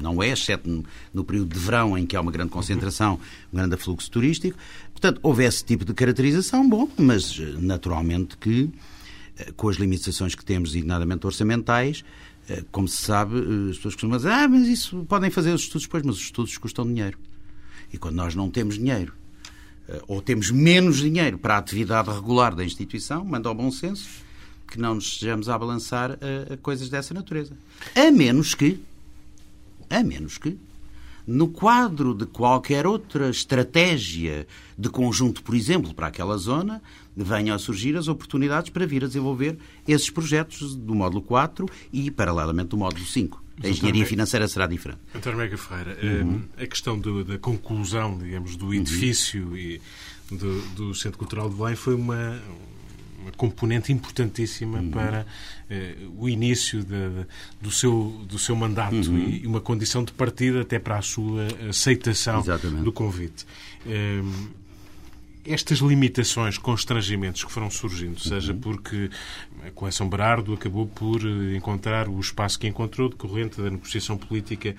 não 0.00 0.22
é, 0.22 0.30
exceto 0.30 0.84
no 1.12 1.22
período 1.22 1.52
de 1.52 1.60
verão 1.60 1.98
em 1.98 2.06
que 2.06 2.16
há 2.16 2.20
uma 2.22 2.32
grande 2.32 2.50
concentração, 2.50 3.20
um 3.52 3.56
grande 3.56 3.74
afluxo 3.74 4.10
turístico. 4.10 4.56
Portanto, 4.92 5.20
houve 5.22 5.44
esse 5.44 5.62
tipo 5.62 5.84
de 5.84 5.92
caracterização, 5.92 6.66
bom, 6.66 6.88
mas 6.96 7.38
eh, 7.38 7.56
naturalmente 7.58 8.38
que 8.38 8.70
com 9.56 9.68
as 9.68 9.76
limitações 9.76 10.34
que 10.34 10.44
temos, 10.44 10.72
designadamente 10.72 11.26
orçamentais, 11.26 12.04
eh, 12.48 12.64
como 12.70 12.88
se 12.88 13.02
sabe, 13.02 13.36
eh, 13.36 13.70
as 13.70 13.76
pessoas 13.76 13.94
costumam 13.94 14.16
dizer, 14.16 14.30
ah, 14.30 14.48
mas 14.48 14.66
isso 14.66 15.04
podem 15.08 15.30
fazer 15.30 15.52
os 15.52 15.62
estudos 15.62 15.86
depois, 15.86 16.02
mas 16.02 16.16
os 16.16 16.22
estudos 16.22 16.56
custam 16.58 16.86
dinheiro. 16.86 17.18
E 17.92 17.98
quando 17.98 18.16
nós 18.16 18.34
não 18.34 18.50
temos 18.50 18.76
dinheiro, 18.76 19.12
ou 20.06 20.20
temos 20.20 20.50
menos 20.50 20.98
dinheiro 20.98 21.38
para 21.38 21.54
a 21.54 21.58
atividade 21.58 22.10
regular 22.10 22.54
da 22.54 22.62
instituição, 22.62 23.24
manda 23.24 23.48
ao 23.48 23.54
bom 23.54 23.70
senso 23.70 24.06
que 24.66 24.78
não 24.78 24.94
nos 24.94 25.06
estejamos 25.06 25.48
a 25.48 25.58
balançar 25.58 26.12
a, 26.12 26.54
a 26.54 26.56
coisas 26.58 26.88
dessa 26.88 27.14
natureza. 27.14 27.54
A 27.94 28.10
menos 28.10 28.54
que, 28.54 28.78
a 29.88 30.02
menos 30.02 30.36
que, 30.36 30.58
no 31.26 31.48
quadro 31.48 32.14
de 32.14 32.26
qualquer 32.26 32.86
outra 32.86 33.28
estratégia 33.28 34.46
de 34.78 34.88
conjunto, 34.88 35.42
por 35.42 35.54
exemplo, 35.54 35.94
para 35.94 36.06
aquela 36.06 36.36
zona, 36.36 36.82
venham 37.24 37.54
a 37.54 37.58
surgir 37.58 37.96
as 37.96 38.08
oportunidades 38.08 38.70
para 38.70 38.86
vir 38.86 39.04
a 39.04 39.06
desenvolver 39.06 39.58
esses 39.86 40.10
projetos 40.10 40.74
do 40.74 40.94
módulo 40.94 41.22
4 41.22 41.68
e, 41.92 42.10
paralelamente, 42.10 42.68
do 42.68 42.76
módulo 42.76 43.04
5. 43.04 43.42
A 43.62 43.68
engenharia 43.68 44.06
financeira 44.06 44.46
será 44.46 44.66
diferente. 44.66 45.00
António 45.14 45.38
Mega 45.38 45.58
Ferreira, 45.58 45.98
uhum. 46.02 46.42
a 46.56 46.66
questão 46.66 46.98
do, 46.98 47.24
da 47.24 47.38
conclusão, 47.38 48.16
digamos, 48.16 48.56
do 48.56 48.72
edifício 48.72 49.48
uhum. 49.48 49.56
e 49.56 49.80
do, 50.30 50.62
do, 50.74 50.94
Centro 50.94 51.18
Cultural 51.18 51.48
de 51.48 51.56
Belém 51.56 51.74
foi 51.74 51.94
uma, 51.94 52.40
uma 53.20 53.32
componente 53.32 53.92
importantíssima 53.92 54.78
uhum. 54.78 54.90
para 54.90 55.26
eh, 55.68 55.96
o 56.16 56.28
início 56.28 56.84
de, 56.84 56.88
de, 56.88 57.26
do, 57.60 57.70
seu, 57.70 58.24
do 58.28 58.38
seu 58.38 58.54
mandato 58.54 58.94
uhum. 58.94 59.28
e 59.28 59.46
uma 59.46 59.60
condição 59.60 60.04
de 60.04 60.12
partida 60.12 60.60
até 60.60 60.78
para 60.78 60.98
a 60.98 61.02
sua 61.02 61.48
aceitação 61.68 62.40
Exatamente. 62.40 62.84
do 62.84 62.92
convite. 62.92 63.44
Eh, 63.86 64.22
estas 65.48 65.78
limitações, 65.78 66.58
constrangimentos 66.58 67.44
que 67.44 67.50
foram 67.50 67.70
surgindo, 67.70 68.20
seja 68.20 68.52
uhum. 68.52 68.60
porque 68.60 69.10
a 69.66 69.70
coleção 69.70 70.08
Berardo 70.08 70.52
acabou 70.52 70.86
por 70.86 71.20
eh, 71.22 71.56
encontrar 71.56 72.08
o 72.08 72.18
espaço 72.20 72.58
que 72.58 72.66
encontrou 72.66 73.08
decorrente 73.08 73.60
da 73.60 73.70
negociação 73.70 74.16
política 74.16 74.74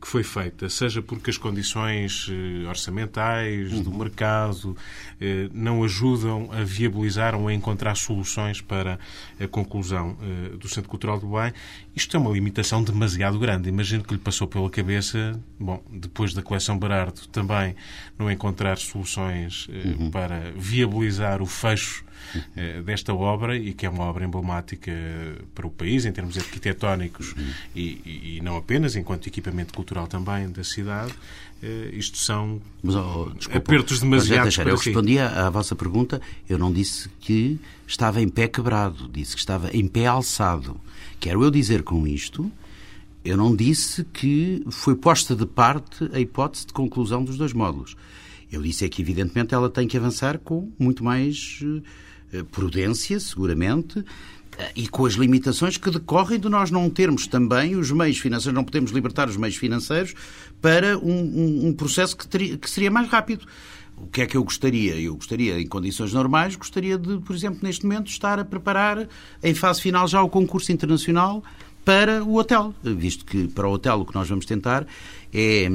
que 0.00 0.08
foi 0.08 0.22
feita, 0.22 0.68
seja 0.68 1.00
porque 1.00 1.30
as 1.30 1.38
condições 1.38 2.28
eh, 2.30 2.68
orçamentais 2.68 3.80
do 3.80 3.90
uhum. 3.90 3.98
mercado 3.98 4.76
eh, 5.20 5.48
não 5.52 5.82
ajudam 5.84 6.50
a 6.52 6.62
viabilizar 6.62 7.34
ou 7.34 7.48
a 7.48 7.54
encontrar 7.54 7.94
soluções 7.94 8.60
para 8.60 8.98
a 9.40 9.48
conclusão 9.48 10.16
do 10.58 10.68
Centro 10.68 10.88
Cultural 10.88 11.18
do 11.18 11.28
Bem, 11.28 11.52
isto 11.94 12.16
é 12.16 12.20
uma 12.20 12.30
limitação 12.30 12.82
demasiado 12.82 13.38
grande. 13.38 13.68
Imagino 13.68 14.02
que 14.02 14.14
lhe 14.14 14.20
passou 14.20 14.46
pela 14.46 14.68
cabeça, 14.68 15.40
bom, 15.58 15.82
depois 15.90 16.34
da 16.34 16.42
coleção 16.42 16.78
Berardo, 16.78 17.26
também 17.28 17.74
não 18.18 18.30
encontrar 18.30 18.78
soluções 18.78 19.68
uhum. 19.68 20.10
Para 20.14 20.52
viabilizar 20.54 21.42
o 21.42 21.46
fecho 21.46 22.04
eh, 22.56 22.80
desta 22.82 23.12
obra 23.12 23.56
e 23.56 23.74
que 23.74 23.84
é 23.84 23.90
uma 23.90 24.04
obra 24.04 24.24
emblemática 24.24 24.92
para 25.52 25.66
o 25.66 25.70
país 25.70 26.04
em 26.04 26.12
termos 26.12 26.38
arquitetónicos 26.38 27.34
e, 27.74 28.36
e 28.36 28.40
não 28.40 28.56
apenas, 28.56 28.94
enquanto 28.94 29.26
equipamento 29.26 29.74
cultural 29.74 30.06
também 30.06 30.48
da 30.48 30.62
cidade. 30.62 31.12
Uh, 31.60 31.96
isto 31.96 32.18
são 32.18 32.60
mas, 32.80 32.94
oh, 32.94 33.32
desculpa, 33.36 33.58
apertos 33.58 33.98
demasiado 33.98 34.44
mas, 34.44 34.58
Eu 34.58 34.76
respondi 34.76 35.18
à, 35.18 35.48
à 35.48 35.50
vossa 35.50 35.74
pergunta, 35.74 36.20
eu 36.48 36.58
não 36.58 36.72
disse 36.72 37.08
que 37.20 37.58
estava 37.84 38.22
em 38.22 38.28
pé 38.28 38.46
quebrado, 38.46 39.08
disse 39.08 39.34
que 39.34 39.40
estava 39.40 39.68
em 39.76 39.88
pé 39.88 40.06
alçado. 40.06 40.80
Quero 41.18 41.42
eu 41.42 41.50
dizer 41.50 41.82
com 41.82 42.06
isto 42.06 42.52
eu 43.24 43.36
não 43.38 43.56
disse 43.56 44.04
que 44.04 44.62
foi 44.70 44.94
posta 44.94 45.34
de 45.34 45.46
parte 45.46 46.08
a 46.12 46.20
hipótese 46.20 46.66
de 46.66 46.72
conclusão 46.74 47.24
dos 47.24 47.38
dois 47.38 47.54
módulos. 47.54 47.96
Eu 48.54 48.62
disse 48.62 48.84
é 48.84 48.88
que, 48.88 49.02
evidentemente, 49.02 49.52
ela 49.52 49.68
tem 49.68 49.88
que 49.88 49.96
avançar 49.96 50.38
com 50.38 50.72
muito 50.78 51.02
mais 51.02 51.60
eh, 52.32 52.44
prudência, 52.52 53.18
seguramente, 53.18 54.04
eh, 54.56 54.72
e 54.76 54.88
com 54.88 55.04
as 55.04 55.14
limitações 55.14 55.76
que 55.76 55.90
decorrem 55.90 56.38
de 56.38 56.48
nós 56.48 56.70
não 56.70 56.88
termos 56.88 57.26
também 57.26 57.74
os 57.74 57.90
meios 57.90 58.18
financeiros, 58.18 58.54
não 58.54 58.64
podemos 58.64 58.92
libertar 58.92 59.28
os 59.28 59.36
meios 59.36 59.56
financeiros 59.56 60.14
para 60.62 60.96
um, 60.98 61.10
um, 61.10 61.66
um 61.66 61.72
processo 61.72 62.16
que, 62.16 62.28
teria, 62.28 62.56
que 62.56 62.70
seria 62.70 62.92
mais 62.92 63.08
rápido. 63.08 63.44
O 63.96 64.06
que 64.06 64.22
é 64.22 64.26
que 64.26 64.36
eu 64.36 64.44
gostaria? 64.44 65.00
Eu 65.00 65.16
gostaria, 65.16 65.60
em 65.60 65.66
condições 65.66 66.12
normais, 66.12 66.54
gostaria 66.54 66.96
de, 66.96 67.18
por 67.18 67.34
exemplo, 67.34 67.58
neste 67.62 67.84
momento, 67.84 68.08
estar 68.08 68.38
a 68.38 68.44
preparar, 68.44 69.08
em 69.42 69.54
fase 69.54 69.82
final, 69.82 70.06
já 70.06 70.22
o 70.22 70.28
concurso 70.28 70.70
internacional 70.70 71.42
para 71.84 72.22
o 72.22 72.36
hotel, 72.36 72.72
visto 72.82 73.24
que 73.24 73.48
para 73.48 73.68
o 73.68 73.72
hotel 73.72 74.00
o 74.00 74.06
que 74.06 74.14
nós 74.14 74.28
vamos 74.28 74.46
tentar 74.46 74.86
é 75.32 75.68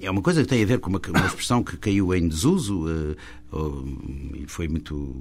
é 0.00 0.10
uma 0.10 0.22
coisa 0.22 0.42
que 0.42 0.48
tem 0.48 0.62
a 0.62 0.66
ver 0.66 0.78
com 0.78 0.90
uma, 0.90 1.00
uma 1.08 1.26
expressão 1.26 1.62
que 1.62 1.76
caiu 1.76 2.14
em 2.14 2.28
desuso 2.28 2.86
e 4.34 4.44
foi 4.46 4.68
muito. 4.68 5.14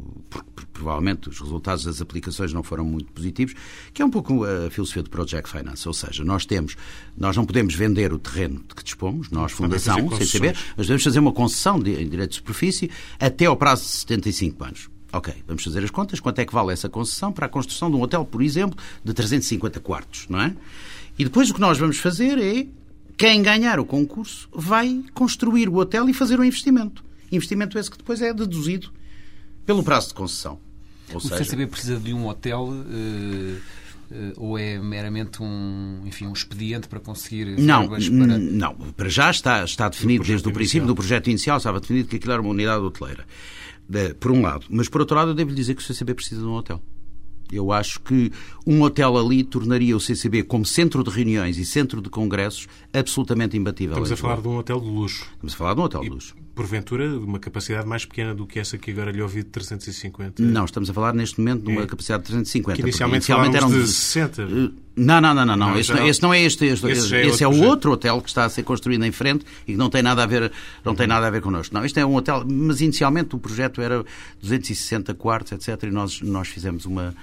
Provavelmente 0.73 1.29
os 1.29 1.39
resultados 1.39 1.85
das 1.85 2.01
aplicações 2.01 2.51
não 2.51 2.61
foram 2.61 2.83
muito 2.83 3.11
positivos, 3.13 3.55
que 3.93 4.01
é 4.01 4.05
um 4.05 4.09
pouco 4.09 4.43
a 4.43 4.69
filosofia 4.69 5.03
do 5.03 5.09
Project 5.09 5.49
Finance. 5.49 5.87
Ou 5.87 5.93
seja, 5.93 6.23
nós 6.23 6.45
temos, 6.45 6.75
nós 7.17 7.37
não 7.37 7.45
podemos 7.45 7.73
vender 7.75 8.11
o 8.11 8.19
terreno 8.19 8.63
de 8.67 8.75
que 8.75 8.83
dispomos, 8.83 9.29
nós, 9.29 9.51
Fundação, 9.51 10.09
sem 10.17 10.25
saber, 10.25 10.57
mas 10.75 10.87
devemos 10.87 11.03
fazer 11.03 11.19
uma 11.19 11.31
concessão 11.31 11.79
de, 11.79 11.91
em 11.91 12.09
direito 12.09 12.31
de 12.31 12.35
superfície 12.37 12.89
até 13.19 13.45
ao 13.45 13.55
prazo 13.55 13.83
de 13.83 13.89
75 13.89 14.63
anos. 14.63 14.89
Ok, 15.13 15.33
vamos 15.47 15.63
fazer 15.63 15.81
as 15.81 15.89
contas. 15.89 16.19
Quanto 16.19 16.39
é 16.39 16.45
que 16.45 16.53
vale 16.53 16.73
essa 16.73 16.89
concessão 16.89 17.31
para 17.31 17.45
a 17.45 17.49
construção 17.49 17.89
de 17.89 17.95
um 17.95 18.01
hotel, 18.01 18.25
por 18.25 18.41
exemplo, 18.41 18.77
de 19.03 19.13
350 19.13 19.79
quartos, 19.79 20.25
não 20.27 20.41
é? 20.41 20.53
E 21.17 21.23
depois 21.23 21.49
o 21.49 21.53
que 21.53 21.61
nós 21.61 21.77
vamos 21.77 21.99
fazer 21.99 22.37
é 22.37 22.67
quem 23.17 23.41
ganhar 23.41 23.79
o 23.79 23.85
concurso 23.85 24.49
vai 24.51 25.03
construir 25.13 25.69
o 25.69 25.75
hotel 25.75 26.09
e 26.09 26.13
fazer 26.13 26.39
o 26.39 26.43
investimento. 26.43 27.03
Investimento 27.31 27.77
esse 27.77 27.89
que 27.89 27.97
depois 27.97 28.21
é 28.21 28.33
deduzido 28.33 28.91
pelo 29.65 29.83
prazo 29.83 30.09
de 30.09 30.13
concessão. 30.13 30.59
Ou 31.11 31.17
o 31.17 31.21
seja... 31.21 31.43
CCB 31.43 31.67
precisa 31.67 31.99
de 31.99 32.13
um 32.13 32.27
hotel 32.27 32.69
uh, 32.69 33.61
ou 34.37 34.57
é 34.57 34.77
meramente 34.77 35.41
um, 35.41 36.01
enfim, 36.05 36.27
um 36.27 36.33
expediente 36.33 36.87
para 36.87 36.99
conseguir 36.99 37.59
não, 37.59 37.87
para... 37.87 38.37
Não, 38.37 38.75
para 38.75 39.09
já 39.09 39.31
está, 39.31 39.63
está 39.63 39.89
definido 39.89 40.23
desde 40.23 40.47
o 40.47 40.51
princípio 40.51 40.83
inicial. 40.83 40.87
do 40.87 40.95
projeto 40.95 41.27
inicial, 41.29 41.57
estava 41.57 41.79
definido 41.79 42.07
que 42.07 42.17
aquilo 42.17 42.33
era 42.33 42.41
uma 42.41 42.51
unidade 42.51 42.83
hoteleira. 42.83 43.25
Por 44.19 44.31
um 44.31 44.41
lado. 44.41 44.65
Mas 44.69 44.89
por 44.89 45.01
outro 45.01 45.15
lado, 45.15 45.31
eu 45.31 45.35
devo 45.35 45.49
lhe 45.49 45.55
dizer 45.55 45.75
que 45.75 45.81
o 45.81 45.85
CCB 45.85 46.13
precisa 46.13 46.41
de 46.41 46.47
um 46.47 46.53
hotel. 46.53 46.81
Eu 47.51 47.71
acho 47.71 47.99
que 48.01 48.31
um 48.65 48.81
hotel 48.81 49.17
ali 49.17 49.43
tornaria 49.43 49.95
o 49.95 49.99
CCB 49.99 50.43
como 50.43 50.65
centro 50.65 51.03
de 51.03 51.09
reuniões 51.09 51.57
e 51.57 51.65
centro 51.65 52.01
de 52.01 52.09
congressos 52.09 52.67
absolutamente 52.93 53.55
imbatível. 53.55 53.93
Estamos 53.93 54.11
a 54.11 54.17
falar 54.17 54.41
de 54.41 54.47
um 54.47 54.57
hotel 54.57 54.79
de 54.79 54.87
luxo. 54.87 55.25
Estamos 55.33 55.53
a 55.53 55.57
falar 55.57 55.73
de 55.73 55.81
um 55.81 55.83
hotel 55.83 56.01
de 56.01 56.09
luxo 56.09 56.44
porventura, 56.55 57.07
de 57.07 57.17
uma 57.17 57.37
capacidade 57.37 57.85
mais 57.85 58.05
pequena 58.05 58.33
do 58.33 58.47
que 58.47 58.57
essa 58.57 58.77
que 58.77 58.89
agora 58.89 59.11
lhe 59.11 59.21
ouvi 59.21 59.43
de 59.43 59.49
350? 59.49 60.41
Não, 60.41 60.63
estamos 60.63 60.89
a 60.89 60.93
falar 60.93 61.13
neste 61.13 61.39
momento 61.39 61.63
de 61.63 61.71
uma 61.71 61.81
é. 61.81 61.85
capacidade 61.85 62.23
de 62.23 62.27
350. 62.27 62.75
Que 62.75 62.81
inicialmente, 62.81 63.29
inicialmente 63.29 63.57
eram 63.57 63.69
de 63.69 63.85
60. 63.85 64.41
Eh, 64.41 64.45
não, 64.95 65.19
não, 65.19 65.35
não, 65.35 65.45
não. 65.45 65.57
não. 65.57 65.77
Esse, 65.77 65.93
não, 65.93 66.07
esse, 66.07 66.23
não 66.23 66.33
é 66.33 66.41
este. 66.41 66.65
Este, 66.65 66.87
esse, 66.87 67.13
é, 67.13 67.27
esse 67.27 67.43
é, 67.43 67.47
o 67.47 67.63
outro 67.63 67.91
hotel 67.91 68.21
que 68.21 68.29
está 68.29 68.45
a 68.45 68.49
ser 68.49 68.63
construído 68.63 69.03
em 69.03 69.11
frente 69.11 69.45
e 69.67 69.73
que 69.73 69.77
não 69.77 69.89
tem 69.89 70.01
nada 70.01 70.23
a 70.23 70.25
ver, 70.25 70.51
não 70.83 70.95
tem 70.95 71.05
nada 71.05 71.27
a 71.27 71.29
ver 71.29 71.41
connosco. 71.41 71.75
Não, 71.75 71.83
este 71.83 71.99
é 71.99 72.05
um 72.05 72.15
hotel, 72.15 72.45
mas 72.49 72.79
inicialmente 72.79 73.35
o 73.35 73.39
projeto 73.39 73.81
era 73.81 74.05
260 74.41 75.13
quartos, 75.15 75.51
etc. 75.51 75.83
E 75.83 75.91
nós, 75.91 76.21
nós 76.21 76.47
fizemos 76.47 76.85
uma 76.85 77.13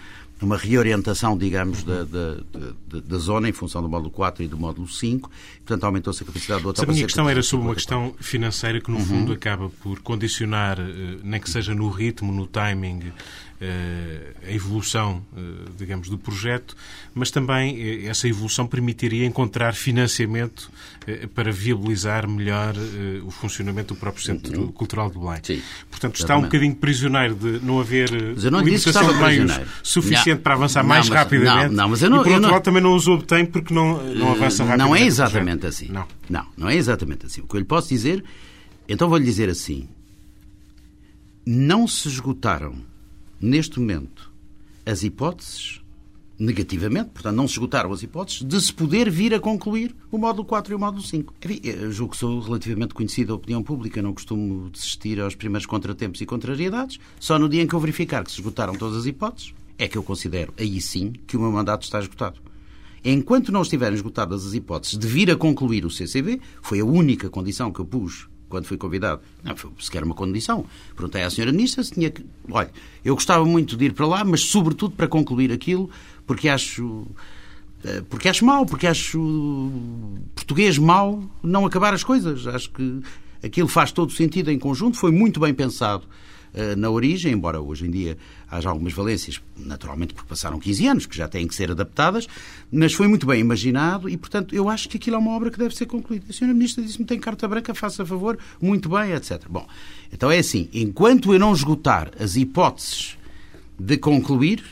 uma 0.44 0.56
reorientação, 0.56 1.36
digamos, 1.36 1.82
da, 1.82 2.04
da, 2.04 2.34
da, 2.34 3.00
da, 3.00 3.18
zona 3.18 3.48
em 3.48 3.52
função 3.52 3.82
do 3.82 3.88
módulo 3.88 4.10
4 4.10 4.44
e 4.44 4.48
do 4.48 4.56
módulo 4.56 4.88
5. 4.88 5.30
Portanto, 5.58 5.84
aumentou-se 5.84 6.22
a 6.22 6.26
capacidade 6.26 6.62
do 6.62 6.68
hotel. 6.68 6.84
a 6.84 6.92
minha 6.92 7.04
questão 7.04 7.28
era 7.28 7.42
sobre 7.42 7.66
uma 7.66 7.74
questão 7.74 8.14
financeira 8.20 8.80
que, 8.80 8.90
no 8.90 8.98
uhum. 8.98 9.04
fundo, 9.04 9.32
acaba 9.32 9.68
por 9.82 10.00
condicionar, 10.00 10.78
eh, 10.80 11.18
nem 11.22 11.40
que 11.40 11.50
seja 11.50 11.74
no 11.74 11.88
ritmo, 11.88 12.32
no 12.32 12.46
timing, 12.46 13.12
a 14.46 14.52
evolução, 14.52 15.24
eh, 15.36 15.40
digamos, 15.78 16.08
do 16.08 16.18
projeto, 16.18 16.76
mas 17.14 17.30
também 17.30 17.80
eh, 17.80 18.06
essa 18.06 18.26
evolução 18.26 18.66
permitiria 18.66 19.24
encontrar 19.24 19.74
financiamento 19.74 20.70
para 21.34 21.50
viabilizar 21.50 22.28
melhor 22.28 22.74
o 23.24 23.30
funcionamento 23.32 23.92
do 23.92 23.98
próprio 23.98 24.22
Centro 24.22 24.56
uhum. 24.60 24.70
Cultural 24.70 25.10
do 25.10 25.18
Belém. 25.18 25.40
Sim, 25.42 25.60
Portanto, 25.90 26.14
está 26.14 26.36
um 26.36 26.42
bocadinho 26.42 26.76
prisioneiro 26.76 27.34
de 27.34 27.58
não 27.64 27.80
haver 27.80 28.08
não 28.52 28.60
limitação 28.60 29.12
de 29.12 29.20
meios 29.20 29.52
suficiente 29.82 30.36
não, 30.36 30.42
para 30.42 30.54
avançar 30.54 30.84
mais 30.84 31.08
mas, 31.08 31.18
rapidamente. 31.18 31.74
Não, 31.74 31.82
não, 31.82 31.88
mas 31.88 32.02
eu 32.02 32.08
não, 32.10 32.20
e, 32.20 32.24
por 32.24 32.32
outro 32.34 32.50
lado, 32.52 32.62
também 32.62 32.80
não 32.80 32.94
os 32.94 33.08
obtém 33.08 33.44
porque 33.44 33.74
não, 33.74 34.00
não 34.14 34.30
avança 34.30 34.62
rapidamente. 34.62 34.78
Não 34.78 34.96
é 34.96 35.04
exatamente 35.04 35.66
assim. 35.66 35.88
Não. 35.88 36.06
não, 36.30 36.46
não 36.56 36.68
é 36.68 36.76
exatamente 36.76 37.26
assim. 37.26 37.40
O 37.40 37.48
que 37.48 37.56
eu 37.56 37.60
lhe 37.60 37.66
posso 37.66 37.88
dizer, 37.88 38.22
então 38.88 39.08
vou-lhe 39.08 39.24
dizer 39.24 39.48
assim, 39.48 39.88
não 41.44 41.88
se 41.88 42.06
esgotaram 42.06 42.91
neste 43.42 43.80
momento, 43.80 44.30
as 44.86 45.02
hipóteses, 45.02 45.80
negativamente, 46.38 47.10
portanto, 47.10 47.36
não 47.36 47.46
se 47.46 47.54
esgotaram 47.54 47.92
as 47.92 48.02
hipóteses, 48.02 48.42
de 48.42 48.60
se 48.60 48.72
poder 48.72 49.10
vir 49.10 49.34
a 49.34 49.40
concluir 49.40 49.94
o 50.10 50.18
módulo 50.18 50.44
4 50.44 50.72
e 50.72 50.76
o 50.76 50.78
módulo 50.78 51.02
5. 51.02 51.34
Enfim, 51.44 51.60
eu 51.62 51.92
julgo 51.92 52.12
que 52.12 52.18
sou 52.18 52.40
relativamente 52.40 52.94
conhecido 52.94 53.28
da 53.28 53.34
opinião 53.34 53.62
pública, 53.62 54.00
não 54.02 54.12
costumo 54.14 54.70
desistir 54.70 55.20
aos 55.20 55.34
primeiros 55.34 55.66
contratempos 55.66 56.20
e 56.20 56.26
contrariedades. 56.26 56.98
Só 57.20 57.38
no 57.38 57.48
dia 57.48 57.62
em 57.62 57.66
que 57.66 57.74
eu 57.74 57.80
verificar 57.80 58.24
que 58.24 58.30
se 58.30 58.38
esgotaram 58.38 58.74
todas 58.74 58.96
as 58.96 59.06
hipóteses, 59.06 59.54
é 59.78 59.88
que 59.88 59.98
eu 59.98 60.02
considero, 60.02 60.52
aí 60.58 60.80
sim, 60.80 61.12
que 61.26 61.36
o 61.36 61.40
meu 61.40 61.50
mandato 61.52 61.82
está 61.82 61.98
esgotado. 61.98 62.40
Enquanto 63.04 63.50
não 63.50 63.62
estiverem 63.62 63.94
esgotadas 63.94 64.46
as 64.46 64.54
hipóteses 64.54 64.96
de 64.96 65.06
vir 65.08 65.30
a 65.30 65.36
concluir 65.36 65.84
o 65.84 65.90
CCB, 65.90 66.40
foi 66.62 66.80
a 66.80 66.84
única 66.84 67.28
condição 67.28 67.72
que 67.72 67.80
eu 67.80 67.84
pus 67.84 68.28
quando 68.52 68.66
fui 68.66 68.76
convidado. 68.76 69.22
Não 69.42 69.56
foi 69.56 69.70
sequer 69.80 70.04
uma 70.04 70.14
condição. 70.14 70.66
Perguntei 70.94 71.22
à 71.22 71.30
senhora 71.30 71.50
ministra 71.52 71.82
se 71.82 71.92
tinha 71.92 72.10
que. 72.10 72.22
Olha, 72.50 72.70
eu 73.02 73.14
gostava 73.14 73.46
muito 73.46 73.78
de 73.78 73.86
ir 73.86 73.94
para 73.94 74.06
lá, 74.06 74.22
mas 74.24 74.42
sobretudo 74.42 74.94
para 74.94 75.08
concluir 75.08 75.50
aquilo, 75.50 75.88
porque 76.26 76.50
acho. 76.50 77.06
Eh, 77.82 78.02
porque 78.10 78.28
acho 78.28 78.44
mal, 78.44 78.66
porque 78.66 78.86
acho 78.86 79.72
português 80.34 80.76
mal 80.76 81.22
não 81.42 81.64
acabar 81.64 81.94
as 81.94 82.04
coisas. 82.04 82.46
Acho 82.46 82.70
que 82.70 83.00
aquilo 83.42 83.68
faz 83.68 83.90
todo 83.90 84.12
sentido 84.12 84.50
em 84.50 84.58
conjunto, 84.58 84.98
foi 84.98 85.10
muito 85.10 85.40
bem 85.40 85.54
pensado 85.54 86.04
na 86.76 86.90
origem, 86.90 87.32
embora 87.32 87.60
hoje 87.60 87.86
em 87.86 87.90
dia 87.90 88.18
haja 88.50 88.68
algumas 88.68 88.92
valências, 88.92 89.40
naturalmente 89.56 90.12
porque 90.12 90.28
passaram 90.28 90.58
15 90.58 90.86
anos, 90.86 91.06
que 91.06 91.16
já 91.16 91.26
têm 91.26 91.46
que 91.46 91.54
ser 91.54 91.70
adaptadas, 91.70 92.28
mas 92.70 92.92
foi 92.92 93.08
muito 93.08 93.26
bem 93.26 93.40
imaginado 93.40 94.08
e, 94.08 94.16
portanto, 94.16 94.54
eu 94.54 94.68
acho 94.68 94.88
que 94.88 94.98
aquilo 94.98 95.16
é 95.16 95.18
uma 95.18 95.32
obra 95.32 95.50
que 95.50 95.58
deve 95.58 95.74
ser 95.74 95.86
concluída. 95.86 96.26
A 96.28 96.32
senhora 96.32 96.54
Ministra 96.54 96.82
disse-me 96.82 97.04
tem 97.06 97.18
carta 97.18 97.48
branca, 97.48 97.74
faça 97.74 98.04
favor, 98.04 98.38
muito 98.60 98.88
bem, 98.90 99.12
etc. 99.12 99.42
Bom, 99.48 99.66
então 100.12 100.30
é 100.30 100.38
assim, 100.38 100.68
enquanto 100.72 101.32
eu 101.32 101.38
não 101.38 101.54
esgotar 101.54 102.10
as 102.20 102.36
hipóteses 102.36 103.16
de 103.78 103.96
concluir, 103.96 104.62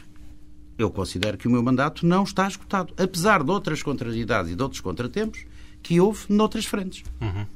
eu 0.77 0.91
considero 0.91 1.39
que 1.39 1.49
o 1.49 1.51
meu 1.51 1.63
mandato 1.63 2.07
não 2.07 2.25
está 2.25 2.47
esgotado, 2.47 2.93
apesar 2.97 3.43
de 3.43 3.51
outras 3.51 3.83
contrariedades 3.83 4.53
e 4.53 4.55
de 4.55 4.63
outros 4.63 4.81
contratempos 4.81 5.45
que 5.83 6.01
houve 6.01 6.25
noutras 6.29 6.67
frentes. 6.67 7.03
Uhum. 7.21 7.47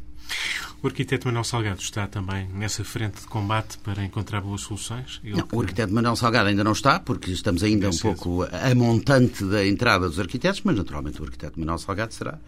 O 0.85 0.87
arquiteto 0.87 1.27
Manuel 1.27 1.45
Salgado 1.45 1.81
está 1.81 2.07
também 2.07 2.47
nessa 2.53 2.85
frente 2.85 3.23
de 3.23 3.27
combate 3.27 3.79
para 3.79 4.05
encontrar 4.05 4.43
boas 4.43 4.61
soluções? 4.61 5.19
Ele 5.25 5.35
não, 5.35 5.47
que... 5.47 5.57
O 5.57 5.61
arquiteto 5.63 5.95
Manuel 5.95 6.15
Salgado 6.15 6.51
ainda 6.51 6.63
não 6.63 6.73
está, 6.73 7.01
porque 7.01 7.31
estamos 7.31 7.63
ainda 7.63 7.89
um 7.89 7.97
pouco 7.97 8.43
a 8.43 8.75
montante 8.75 9.43
da 9.47 9.67
entrada 9.67 10.07
dos 10.07 10.21
arquitetos, 10.21 10.61
mas 10.63 10.77
naturalmente 10.77 11.23
o 11.23 11.25
arquiteto 11.25 11.59
Manuel 11.59 11.79
Salgado 11.79 12.13
será 12.13 12.39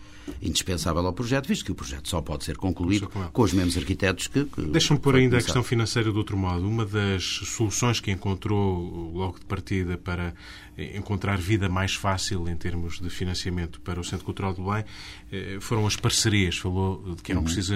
indispensável 0.42 1.07
ao 1.07 1.14
projeto, 1.14 1.49
visto 1.49 1.64
que 1.64 1.72
o 1.72 1.75
projeto 1.75 2.11
só 2.11 2.20
pode 2.20 2.44
ser 2.44 2.59
concluído 2.59 3.09
com, 3.09 3.22
com 3.22 3.42
os 3.42 3.55
mesmos 3.55 3.77
arquitetos 3.79 4.27
que. 4.27 4.44
que 4.44 4.62
Deixa-me 4.62 5.01
pôr 5.01 5.16
ainda 5.16 5.38
a 5.38 5.42
questão 5.42 5.62
financeira 5.62 6.12
de 6.12 6.18
outro 6.18 6.37
modo. 6.37 6.68
Uma 6.68 6.85
das 6.85 7.25
soluções 7.25 8.01
que 8.01 8.11
encontrou 8.11 9.12
logo 9.14 9.38
de 9.38 9.46
partida 9.46 9.96
para 9.96 10.35
encontrar 10.77 11.38
vida 11.38 11.68
mais 11.68 11.94
fácil 11.94 12.49
em 12.49 12.57
termos 12.57 13.01
de 13.01 13.09
financiamento 13.09 13.81
para 13.81 13.99
o 13.99 14.05
Centro 14.05 14.25
Cultural 14.25 14.53
do 14.53 14.62
Belém 14.62 14.85
eh, 15.33 15.57
foram 15.61 15.87
as 15.87 15.96
parcerias. 15.96 16.59
Falou 16.59 17.14
de 17.14 17.22
que 17.22 17.33
eram 17.33 17.40
uhum. 17.40 17.46
preciso, 17.46 17.75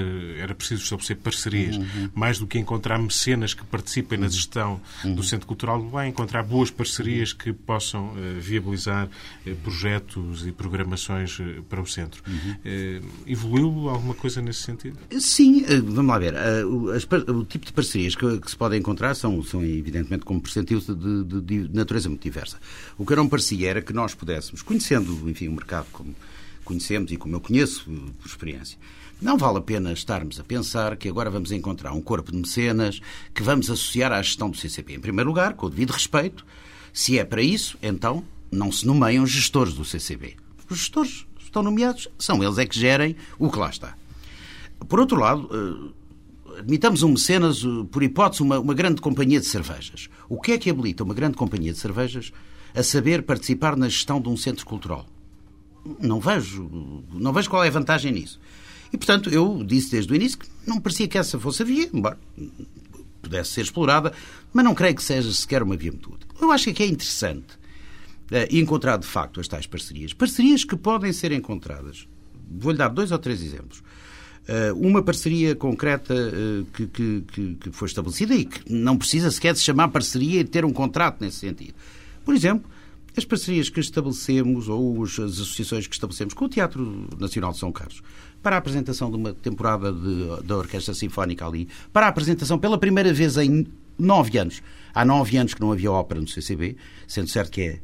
era 0.51 0.55
preciso 0.55 0.83
estabelecer 0.83 1.17
parcerias. 1.17 1.77
Uhum. 1.77 2.11
Mais 2.15 2.39
do 2.39 2.47
que 2.47 2.59
encontrar 2.59 2.99
mecenas 2.99 3.55
que 3.55 3.65
participem 3.65 4.19
na 4.19 4.29
gestão 4.29 4.81
uhum. 5.05 5.15
do 5.15 5.23
Centro 5.23 5.47
Cultural 5.47 5.81
do 5.81 5.89
Belém, 5.89 6.11
encontrar 6.11 6.43
boas 6.43 6.71
parcerias 6.71 7.33
que 7.33 7.53
possam 7.53 8.09
uh, 8.09 8.41
viabilizar 8.41 9.07
uh, 9.07 9.57
projetos 9.57 10.47
e 10.47 10.53
programações 10.53 11.39
uh, 11.39 11.63
para 11.69 11.81
o 11.81 11.87
centro. 11.87 12.23
Uhum. 12.27 13.01
evoluiu 13.27 13.89
alguma 13.89 14.15
coisa 14.15 14.41
nesse 14.41 14.63
sentido? 14.63 14.99
Sim, 15.19 15.65
vamos 15.85 16.07
lá 16.07 16.19
ver. 16.19 16.35
o 16.67 17.45
tipo 17.45 17.67
de 17.67 17.73
parcerias 17.73 18.15
que, 18.15 18.39
que, 18.39 18.51
se 18.51 18.57
podem 18.57 18.81
encontrar 18.81 19.15
são, 19.15 19.43
são 19.43 19.63
evidentemente, 19.63 20.25
como 20.25 20.41
percentil 20.41 20.81
de, 20.81 21.25
de, 21.25 21.41
de 21.41 21.75
natureza 21.75 22.09
muito 22.09 22.23
diversa. 22.23 22.59
O 22.99 23.07
que 23.07 23.15
não 23.15 23.29
parecia 23.29 23.71
era 23.71 23.83
que 23.83 23.93
nós 23.93 24.15
pudéssemos, 24.15 24.63
conhecendo, 24.63 25.29
enfim, 25.29 25.49
o 25.49 25.53
mercado 25.53 25.87
como 25.93 26.15
conhecemos 26.65 27.11
e 27.11 27.17
como 27.17 27.35
eu 27.35 27.41
conheço 27.41 27.85
por 28.19 28.27
experiência, 28.27 28.79
não 29.21 29.37
vale 29.37 29.59
a 29.59 29.61
pena 29.61 29.93
estarmos 29.93 30.41
a 30.41 30.45
pensar 30.45 30.97
que 30.97 31.09
agora 31.09 31.29
vamos 31.29 31.53
encontrar 31.53 31.93
um 31.93 32.01
corpo 32.01 32.33
de 32.33 32.39
mecenas 32.39 33.01
que 33.35 33.43
vamos 33.43 33.71
associar 33.71 34.13
à 34.13 34.23
gestão 34.23 34.49
do 34.49 34.57
CCP. 34.57 34.95
Em 34.95 35.01
primeiro 35.01 35.29
lugar, 35.29 35.55
com 35.55 35.67
o 35.67 35.71
devido 35.71 35.91
respeito, 35.91 36.45
se 36.93 37.19
é 37.19 37.25
para 37.25 37.43
isso, 37.43 37.77
então 37.83 38.25
não 38.51 38.73
se 38.73 38.87
nomeiam 38.87 39.27
gestores 39.27 39.75
do 39.75 39.85
CCB. 39.85 40.37
Os 40.69 40.79
gestores 40.79 41.27
estão 41.39 41.63
nomeados, 41.63 42.09
são 42.19 42.43
eles 42.43 42.59
é 42.59 42.65
que 42.65 42.79
gerem 42.79 43.17
o 43.39 43.51
que 43.51 43.59
lá 43.59 43.69
está. 43.69 43.95
Por 44.89 44.99
outro 44.99 45.19
lado, 45.19 45.49
eh, 45.53 46.59
admitamos 46.61 47.03
um 47.03 47.11
mecenas, 47.11 47.63
eh, 47.63 47.87
por 47.91 48.03
hipótese, 48.03 48.43
uma, 48.43 48.59
uma 48.59 48.75
grande 48.75 49.01
companhia 49.01 49.41
de 49.41 49.47
cervejas. 49.47 50.09
O 50.29 50.41
que 50.41 50.53
é 50.53 50.59
que 50.59 50.71
habilita 50.71 51.05
uma 51.05 51.15
grande 51.15 51.37
companhia 51.37 51.73
de 51.73 51.79
cervejas 51.79 52.33
a 52.75 52.83
saber 52.83 53.23
participar 53.23 53.77
na 53.77 53.89
gestão 53.89 54.21
de 54.21 54.29
um 54.29 54.37
centro 54.37 54.65
cultural. 54.65 55.07
Não 56.01 56.21
vejo, 56.21 56.71
não 57.13 57.33
vejo 57.33 57.51
qual 57.51 57.65
é 57.65 57.69
a 57.69 57.71
vantagem 57.71 58.13
nisso. 58.13 58.41
E, 58.93 58.97
portanto, 58.97 59.31
eu 59.31 59.63
disse 59.65 59.93
desde 59.93 60.13
o 60.13 60.17
início 60.17 60.39
que 60.39 60.49
não 60.67 60.81
parecia 60.81 61.07
que 61.07 61.17
essa 61.17 61.39
fosse 61.39 61.63
a 61.63 61.65
via, 61.65 61.89
embora 61.93 62.19
pudesse 63.21 63.53
ser 63.53 63.63
explorada, 63.63 64.13
mas 64.53 64.65
não 64.65 64.75
creio 64.75 64.95
que 64.95 65.03
seja 65.03 65.33
sequer 65.33 65.63
uma 65.63 65.77
via 65.77 65.91
útil. 65.91 66.19
Eu 66.41 66.51
acho 66.51 66.73
que 66.73 66.83
é 66.83 66.87
interessante 66.87 67.55
uh, 68.31 68.57
encontrar, 68.57 68.97
de 68.97 69.07
facto, 69.07 69.41
as 69.41 69.47
tais 69.49 69.67
parcerias. 69.67 70.13
Parcerias 70.13 70.65
que 70.65 70.77
podem 70.77 71.13
ser 71.13 71.33
encontradas. 71.33 72.09
Vou-lhe 72.51 72.79
dar 72.79 72.89
dois 72.89 73.13
ou 73.13 73.19
três 73.19 73.43
exemplos. 73.43 73.83
Uh, 74.49 74.75
uma 74.75 75.03
parceria 75.03 75.55
concreta 75.55 76.15
uh, 76.15 76.65
que, 76.73 76.87
que, 76.87 77.57
que, 77.61 77.71
foi 77.71 77.87
estabelecida 77.87 78.35
e 78.35 78.45
que 78.47 78.73
não 78.73 78.97
precisa 78.97 79.31
sequer 79.31 79.53
de 79.53 79.61
chamar 79.61 79.89
parceria 79.89 80.41
e 80.41 80.45
ter 80.45 80.65
um 80.65 80.73
contrato 80.73 81.21
nesse 81.21 81.37
sentido. 81.37 81.75
Por 82.25 82.35
exemplo, 82.35 82.69
as 83.17 83.25
parcerias 83.25 83.69
que 83.69 83.81
estabelecemos 83.81 84.69
ou 84.69 85.03
as 85.03 85.19
associações 85.19 85.87
que 85.87 85.95
estabelecemos 85.95 86.35
com 86.35 86.45
o 86.45 86.49
Teatro 86.49 87.09
Nacional 87.19 87.53
de 87.53 87.59
São 87.59 87.73
Carlos 87.73 88.03
para 88.43 88.57
a 88.57 88.59
apresentação 88.59 89.11
de 89.11 89.17
uma 89.17 89.33
temporada 89.35 89.93
de, 89.93 90.43
da 90.45 90.57
Orquestra 90.57 90.95
Sinfónica 90.95 91.47
ali, 91.47 91.69
para 91.93 92.07
a 92.07 92.09
apresentação 92.09 92.59
pela 92.59 92.79
primeira 92.79 93.13
vez 93.13 93.37
em 93.37 93.67
nove 93.99 94.39
anos. 94.39 94.63
Há 94.95 95.05
nove 95.05 95.37
anos 95.37 95.55
que 95.55 95.61
não 95.61 95.73
havia 95.73 95.93
ópera 95.93 96.21
no 96.21 96.27
CCB, 96.27 96.77
sendo 97.07 97.29
certo 97.29 97.51
que 97.51 97.61
é 97.61 97.81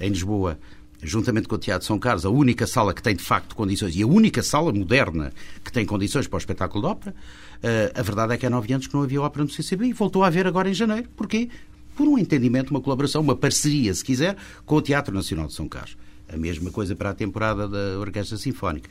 em 0.00 0.10
Lisboa, 0.10 0.58
juntamente 1.02 1.48
com 1.48 1.54
o 1.54 1.58
Teatro 1.58 1.86
São 1.86 1.98
Carlos, 1.98 2.24
a 2.24 2.30
única 2.30 2.66
sala 2.66 2.92
que 2.92 3.02
tem 3.02 3.14
de 3.14 3.22
facto 3.22 3.54
condições 3.54 3.94
e 3.96 4.02
a 4.02 4.06
única 4.06 4.42
sala 4.42 4.72
moderna 4.72 5.32
que 5.64 5.72
tem 5.72 5.86
condições 5.86 6.26
para 6.26 6.36
o 6.36 6.38
espetáculo 6.38 6.82
de 6.82 6.90
ópera. 6.90 7.14
Uh, 7.62 7.98
a 7.98 8.02
verdade 8.02 8.34
é 8.34 8.36
que 8.36 8.46
há 8.46 8.50
nove 8.50 8.72
anos 8.72 8.86
que 8.86 8.94
não 8.94 9.02
havia 9.02 9.20
ópera 9.20 9.44
no 9.44 9.50
CCB 9.50 9.86
e 9.86 9.92
voltou 9.92 10.24
a 10.24 10.26
haver 10.26 10.46
agora 10.46 10.68
em 10.68 10.74
janeiro. 10.74 11.08
Porquê? 11.16 11.48
Por 12.00 12.08
um 12.08 12.18
entendimento, 12.18 12.70
uma 12.70 12.80
colaboração, 12.80 13.20
uma 13.20 13.36
parceria, 13.36 13.92
se 13.92 14.02
quiser, 14.02 14.34
com 14.64 14.76
o 14.76 14.80
Teatro 14.80 15.14
Nacional 15.14 15.48
de 15.48 15.52
São 15.52 15.68
Carlos. 15.68 15.98
A 16.32 16.34
mesma 16.34 16.70
coisa 16.70 16.96
para 16.96 17.10
a 17.10 17.14
temporada 17.14 17.68
da 17.68 17.98
Orquestra 17.98 18.38
Sinfónica. 18.38 18.88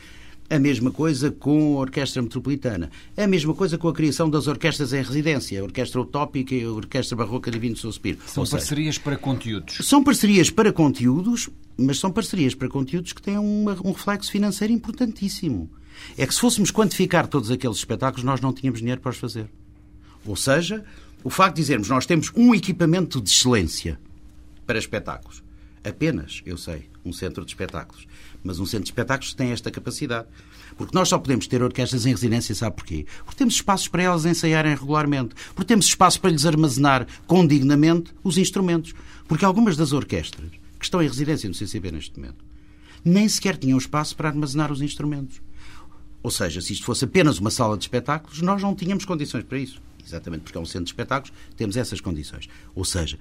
A 0.48 0.60
mesma 0.60 0.92
coisa 0.92 1.32
com 1.32 1.78
a 1.78 1.80
Orquestra 1.80 2.22
Metropolitana. 2.22 2.92
A 3.18 3.26
mesma 3.26 3.56
coisa 3.56 3.80
com 3.80 3.88
a 3.88 3.94
criação 3.94 4.30
das 4.30 4.46
orquestras 4.46 4.94
em 4.94 5.02
residência, 5.02 5.60
a 5.60 5.64
Orquestra 5.64 6.00
Utópica 6.02 6.54
e 6.54 6.64
a 6.64 6.70
Orquestra 6.70 7.18
Barroca 7.18 7.50
Divino 7.50 7.76
Suspiro. 7.76 8.20
São 8.28 8.46
seja, 8.46 8.58
parcerias 8.58 9.00
para 9.00 9.18
conteúdos. 9.18 9.78
São 9.82 10.04
parcerias 10.04 10.52
para 10.52 10.72
conteúdos, 10.72 11.50
mas 11.76 11.98
são 11.98 12.12
parcerias 12.12 12.54
para 12.54 12.70
conteúdos 12.70 13.12
que 13.12 13.24
têm 13.24 13.40
uma, 13.40 13.76
um 13.84 13.92
reflexo 13.92 14.32
financeiro 14.32 14.72
importantíssimo. 14.72 15.68
É 16.16 16.28
que 16.28 16.34
se 16.36 16.40
fôssemos 16.40 16.70
quantificar 16.70 17.26
todos 17.26 17.50
aqueles 17.50 17.78
espetáculos, 17.78 18.24
nós 18.24 18.40
não 18.40 18.54
tínhamos 18.54 18.82
dinheiro 18.82 19.02
para 19.02 19.10
os 19.10 19.18
fazer. 19.18 19.50
Ou 20.28 20.36
seja, 20.36 20.86
o 21.24 21.30
facto 21.30 21.56
de 21.56 21.62
dizermos 21.62 21.90
nós 21.90 22.06
temos 22.06 22.32
um 22.36 22.54
equipamento 22.54 23.22
de 23.22 23.30
excelência 23.30 24.00
para 24.66 24.80
espetáculos. 24.80 25.44
Apenas, 25.84 26.42
eu 26.46 26.58
sei, 26.58 26.90
um 27.04 27.14
centro 27.14 27.44
de 27.46 27.52
espetáculos. 27.52 28.08
Mas 28.44 28.60
um 28.60 28.66
centro 28.66 28.86
de 28.86 28.90
espetáculos 28.90 29.34
tem 29.34 29.52
esta 29.52 29.72
capacidade. 29.72 30.28
Porque 30.78 30.96
nós 30.96 31.10
só 31.10 31.18
podemos 31.18 31.48
ter 31.48 31.62
orquestras 31.62 32.06
em 32.06 32.12
residência, 32.12 32.56
sabe 32.56 32.76
porquê? 32.76 33.06
Porque 33.26 33.38
temos 33.38 33.56
espaços 33.56 33.88
para 33.88 34.04
elas 34.04 34.26
ensaiarem 34.26 34.76
regularmente. 34.76 35.36
Porque 35.54 35.68
temos 35.68 35.86
espaço 35.88 36.22
para 36.22 36.30
lhes 36.30 36.46
armazenar 36.46 37.08
condignamente 37.28 38.14
os 38.24 38.38
instrumentos. 38.38 38.94
Porque 39.28 39.46
algumas 39.46 39.76
das 39.76 39.92
orquestras 39.92 40.50
que 40.78 40.86
estão 40.86 41.02
em 41.02 41.08
residência 41.08 41.50
no 41.50 41.56
CCB 41.56 41.92
neste 41.92 42.18
momento 42.18 42.50
nem 43.04 43.28
sequer 43.28 43.58
tinham 43.58 43.78
espaço 43.78 44.16
para 44.16 44.30
armazenar 44.30 44.72
os 44.72 44.82
instrumentos. 44.82 45.42
Ou 46.22 46.32
seja, 46.32 46.62
se 46.62 46.74
isto 46.74 46.86
fosse 46.86 47.06
apenas 47.06 47.40
uma 47.40 47.50
sala 47.50 47.78
de 47.78 47.84
espetáculos, 47.84 48.42
nós 48.42 48.62
não 48.62 48.76
tínhamos 48.76 49.06
condições 49.06 49.44
para 49.44 49.58
isso. 49.58 49.82
Exatamente 50.10 50.42
porque 50.42 50.58
é 50.58 50.62
um 50.62 50.66
centro 50.66 50.86
de 50.86 50.92
espetáculos, 50.92 51.32
temos 51.56 51.78
essas 51.78 52.02
condições. 52.02 52.50
Ou 52.76 52.84
seja, 52.84 53.18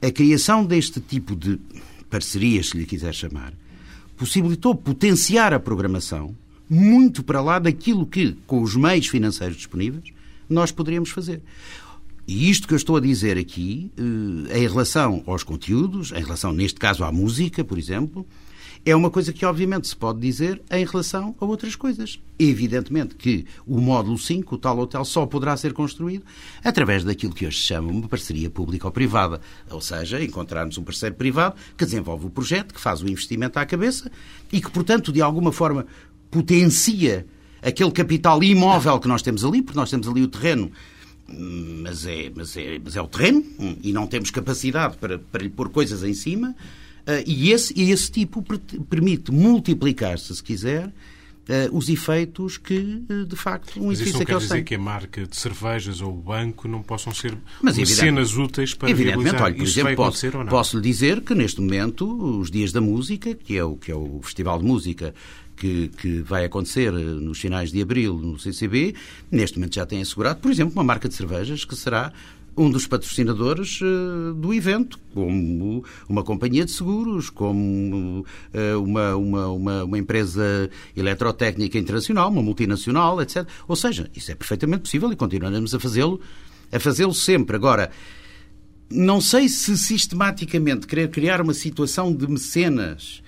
a 0.00 0.10
criação 0.10 0.64
deste 0.64 1.00
tipo 1.00 1.34
de 1.34 1.58
parcerias, 2.08 2.70
se 2.70 2.78
lhe 2.78 2.86
quiser 2.86 3.14
chamar, 3.14 3.52
possibilitou 4.16 4.74
potenciar 4.74 5.52
a 5.52 5.60
programação 5.60 6.34
muito 6.68 7.22
para 7.22 7.40
lá 7.40 7.58
daquilo 7.58 8.06
que, 8.06 8.36
com 8.46 8.62
os 8.62 8.74
meios 8.74 9.08
financeiros 9.08 9.56
disponíveis, 9.56 10.12
nós 10.48 10.70
poderíamos 10.70 11.10
fazer. 11.10 11.42
E 12.26 12.50
isto 12.50 12.66
que 12.66 12.74
eu 12.74 12.76
estou 12.76 12.96
a 12.96 13.00
dizer 13.00 13.38
aqui, 13.38 13.90
eh, 13.96 14.58
em 14.58 14.68
relação 14.68 15.22
aos 15.26 15.44
conteúdos, 15.44 16.10
em 16.10 16.22
relação, 16.22 16.52
neste 16.52 16.78
caso, 16.78 17.04
à 17.04 17.12
música, 17.12 17.64
por 17.64 17.78
exemplo, 17.78 18.26
é 18.86 18.94
uma 18.94 19.10
coisa 19.10 19.32
que, 19.32 19.44
obviamente, 19.44 19.88
se 19.88 19.96
pode 19.96 20.20
dizer 20.20 20.62
em 20.70 20.84
relação 20.84 21.34
a 21.40 21.44
outras 21.44 21.74
coisas. 21.74 22.20
Evidentemente 22.38 23.16
que 23.16 23.44
o 23.66 23.80
módulo 23.80 24.16
5, 24.16 24.54
o 24.54 24.58
tal 24.58 24.78
hotel, 24.78 25.04
só 25.04 25.26
poderá 25.26 25.56
ser 25.56 25.72
construído 25.72 26.24
através 26.62 27.02
daquilo 27.02 27.34
que 27.34 27.44
hoje 27.44 27.58
se 27.58 27.64
chama 27.64 27.90
uma 27.90 28.06
parceria 28.06 28.48
pública 28.48 28.86
ou 28.86 28.92
privada. 28.92 29.40
Ou 29.68 29.80
seja, 29.80 30.22
encontrarmos 30.22 30.78
um 30.78 30.84
parceiro 30.84 31.16
privado 31.16 31.56
que 31.76 31.84
desenvolve 31.84 32.26
o 32.26 32.30
projeto, 32.30 32.72
que 32.72 32.80
faz 32.80 33.02
o 33.02 33.08
investimento 33.08 33.58
à 33.58 33.66
cabeça 33.66 34.08
e 34.52 34.60
que, 34.60 34.70
portanto, 34.70 35.12
de 35.12 35.20
alguma 35.20 35.50
forma 35.50 35.84
potencia 36.30 37.26
aquele 37.60 37.90
capital 37.90 38.40
imóvel 38.44 39.00
que 39.00 39.08
nós 39.08 39.20
temos 39.20 39.44
ali, 39.44 39.62
porque 39.62 39.78
nós 39.78 39.90
temos 39.90 40.06
ali 40.06 40.22
o 40.22 40.28
terreno 40.28 40.70
mas 41.28 42.06
é, 42.06 42.30
mas 42.32 42.56
é, 42.56 42.78
mas 42.78 42.94
é 42.94 43.02
o 43.02 43.08
terreno 43.08 43.44
e 43.82 43.92
não 43.92 44.06
temos 44.06 44.30
capacidade 44.30 44.96
para, 44.96 45.18
para 45.18 45.42
lhe 45.42 45.50
pôr 45.50 45.70
coisas 45.70 46.04
em 46.04 46.14
cima. 46.14 46.54
Uh, 47.06 47.22
e, 47.24 47.52
esse, 47.52 47.72
esse 47.80 48.10
tipo 48.10 48.42
permite 48.88 49.30
multiplicar-se, 49.30 50.34
se 50.34 50.42
quiser, 50.42 50.92
Uh, 51.48 51.70
os 51.76 51.88
efeitos 51.88 52.58
que, 52.58 53.04
uh, 53.08 53.24
de 53.24 53.36
facto, 53.36 53.80
um 53.80 53.86
Mas 53.86 54.00
isso 54.00 54.18
não 54.18 54.24
quer 54.24 54.34
que 54.34 54.42
dizer 54.42 54.64
que 54.64 54.74
a 54.74 54.78
marca 54.80 55.24
de 55.24 55.36
cervejas 55.36 56.00
ou 56.00 56.10
o 56.10 56.20
banco 56.20 56.66
não 56.66 56.82
possam 56.82 57.14
ser 57.14 57.38
Mas, 57.62 57.76
cenas 57.88 58.36
úteis 58.36 58.74
para 58.74 58.90
Evidentemente, 58.90 59.40
olha, 59.40 59.54
por 59.54 59.62
Isso 59.62 59.78
exemplo, 59.78 59.94
posso, 59.94 60.28
posso 60.50 60.76
lhe 60.76 60.82
dizer 60.82 61.20
que 61.20 61.36
neste 61.36 61.60
momento 61.60 62.40
os 62.40 62.50
Dias 62.50 62.72
da 62.72 62.80
Música, 62.80 63.32
que 63.32 63.56
é 63.56 63.62
o, 63.62 63.76
que 63.76 63.92
é 63.92 63.94
o 63.94 64.18
Festival 64.24 64.58
de 64.58 64.64
Música 64.64 65.14
que, 65.56 65.88
que 65.96 66.20
vai 66.20 66.44
acontecer 66.44 66.92
nos 66.92 67.38
finais 67.38 67.70
de 67.70 67.80
abril 67.80 68.14
no 68.18 68.38
CCB, 68.40 68.96
neste 69.30 69.56
momento 69.58 69.76
já 69.76 69.86
tem 69.86 70.02
assegurado, 70.02 70.40
por 70.40 70.50
exemplo, 70.50 70.72
uma 70.74 70.84
marca 70.84 71.08
de 71.08 71.14
cervejas 71.14 71.64
que 71.64 71.76
será 71.76 72.12
um 72.56 72.70
dos 72.70 72.86
patrocinadores 72.86 73.80
uh, 73.82 74.34
do 74.34 74.54
evento, 74.54 74.98
como 75.12 75.84
uma 76.08 76.22
companhia 76.22 76.64
de 76.64 76.70
seguros, 76.70 77.28
como 77.28 78.24
uh, 78.54 78.82
uma, 78.82 79.16
uma, 79.16 79.46
uma, 79.48 79.84
uma, 79.84 79.98
empresa 79.98 80.70
eletrotécnica 80.96 81.78
internacional, 81.78 82.30
uma 82.30 82.42
multinacional, 82.42 83.20
etc. 83.20 83.46
Ou 83.68 83.76
seja, 83.76 84.10
isso 84.14 84.32
é 84.32 84.34
perfeitamente 84.34 84.82
possível 84.82 85.12
e 85.12 85.16
continuaremos 85.16 85.74
a 85.74 85.80
fazê-lo 85.80 86.20
a 86.72 86.80
fazê-lo 86.80 87.14
sempre. 87.14 87.56
Agora, 87.56 87.90
não 88.90 89.20
sei 89.20 89.48
se 89.48 89.76
sistematicamente 89.76 90.86
querer 90.86 91.10
criar 91.10 91.40
uma 91.40 91.54
situação 91.54 92.12
de 92.12 92.26
mecenas. 92.26 93.22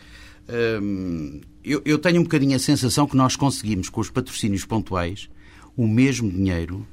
Hum, 0.82 1.40
eu, 1.64 1.82
eu 1.84 1.98
tenho 1.98 2.20
um 2.20 2.22
bocadinho 2.24 2.56
a 2.56 2.58
sensação 2.58 3.06
que 3.06 3.16
nós 3.16 3.36
conseguimos, 3.36 3.88
com 3.88 4.00
os 4.00 4.10
patrocínios 4.10 4.64
pontuais, 4.64 5.28
o 5.76 5.86
mesmo 5.86 6.30
dinheiro 6.30 6.86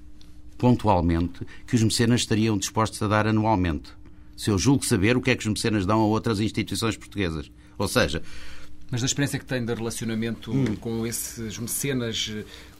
pontualmente 0.65 1.45
que 1.67 1.75
os 1.75 1.83
mecenas 1.83 2.21
estariam 2.21 2.57
dispostos 2.57 2.99
a 3.03 3.07
dar 3.07 3.27
anualmente. 3.27 3.91
Se 4.35 4.49
eu 4.49 4.57
julgo 4.57 4.83
saber 4.83 5.15
o 5.15 5.21
que 5.21 5.29
é 5.29 5.35
que 5.35 5.43
os 5.43 5.47
mecenas 5.47 5.85
dão 5.85 5.99
a 6.01 6.05
outras 6.05 6.39
instituições 6.39 6.97
portuguesas. 6.97 7.51
Ou 7.77 7.87
seja. 7.87 8.23
Mas 8.89 9.01
da 9.01 9.05
experiência 9.05 9.37
que 9.37 9.45
tem 9.45 9.63
de 9.63 9.71
relacionamento 9.71 10.51
hum. 10.51 10.75
com 10.77 11.05
esses 11.05 11.59
mecenas, 11.59 12.33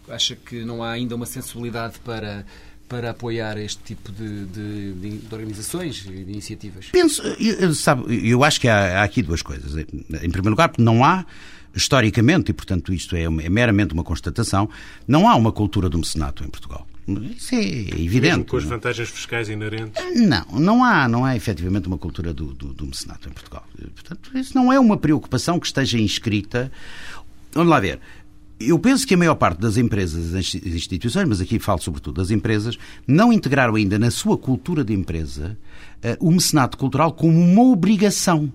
acha 0.09 0.35
que 0.35 0.65
não 0.65 0.83
há 0.83 0.93
ainda 0.93 1.15
uma 1.15 1.27
sensibilidade 1.27 1.99
para 1.99 2.43
para 2.87 3.09
apoiar 3.09 3.57
este 3.57 3.81
tipo 3.83 4.11
de, 4.11 4.45
de, 4.45 4.93
de 4.93 5.33
organizações 5.33 6.05
e 6.05 6.23
de 6.23 6.31
iniciativas? 6.31 6.85
Penso, 6.91 7.23
eu, 7.39 7.73
sabe, 7.73 8.29
eu 8.29 8.43
acho 8.43 8.61
que 8.61 8.67
há, 8.67 9.01
há, 9.01 9.03
aqui 9.03 9.23
duas 9.23 9.41
coisas. 9.41 9.75
Em 9.75 10.29
primeiro 10.29 10.51
lugar, 10.51 10.69
porque 10.69 10.83
não 10.83 11.03
há, 11.03 11.25
historicamente, 11.75 12.51
e 12.51 12.53
portanto 12.53 12.93
isto 12.93 13.15
é, 13.15 13.23
é 13.23 13.49
meramente 13.49 13.95
uma 13.95 14.03
constatação, 14.03 14.69
não 15.07 15.27
há 15.27 15.35
uma 15.35 15.51
cultura 15.51 15.89
do 15.89 15.97
mecenato 15.97 16.43
em 16.43 16.47
Portugal. 16.47 16.85
Isso 17.07 17.53
é 17.53 17.59
evidente. 17.59 18.21
Mesmo 18.21 18.45
com 18.45 18.57
as 18.57 18.63
vantagens 18.63 19.09
fiscais 19.09 19.47
inerentes? 19.47 20.03
Não, 20.15 20.59
não 20.59 20.83
há, 20.83 21.07
não 21.07 21.23
há 21.23 21.35
efetivamente 21.35 21.87
uma 21.87 21.97
cultura 21.97 22.33
do, 22.33 22.47
do, 22.53 22.73
do 22.73 22.85
mecenato 22.87 23.29
em 23.29 23.31
Portugal. 23.31 23.65
Portanto, 23.93 24.35
isso 24.35 24.55
não 24.55 24.73
é 24.73 24.79
uma 24.79 24.97
preocupação 24.97 25.59
que 25.59 25.67
esteja 25.67 25.99
inscrita. 25.99 26.71
Vamos 27.53 27.69
lá 27.69 27.79
ver. 27.79 27.99
Eu 28.59 28.79
penso 28.79 29.05
que 29.05 29.13
a 29.13 29.17
maior 29.17 29.35
parte 29.35 29.59
das 29.59 29.77
empresas, 29.77 30.31
das 30.31 30.55
instituições, 30.55 31.27
mas 31.27 31.41
aqui 31.41 31.59
falo 31.59 31.79
sobretudo 31.81 32.21
das 32.21 32.31
empresas, 32.31 32.77
não 33.05 33.31
integraram 33.31 33.75
ainda 33.75 33.99
na 33.99 34.09
sua 34.09 34.37
cultura 34.37 34.83
de 34.83 34.93
empresa 34.93 35.57
uh, 35.97 36.27
o 36.27 36.31
mecenato 36.31 36.77
cultural 36.77 37.11
como 37.11 37.37
uma 37.37 37.63
obrigação. 37.63 38.51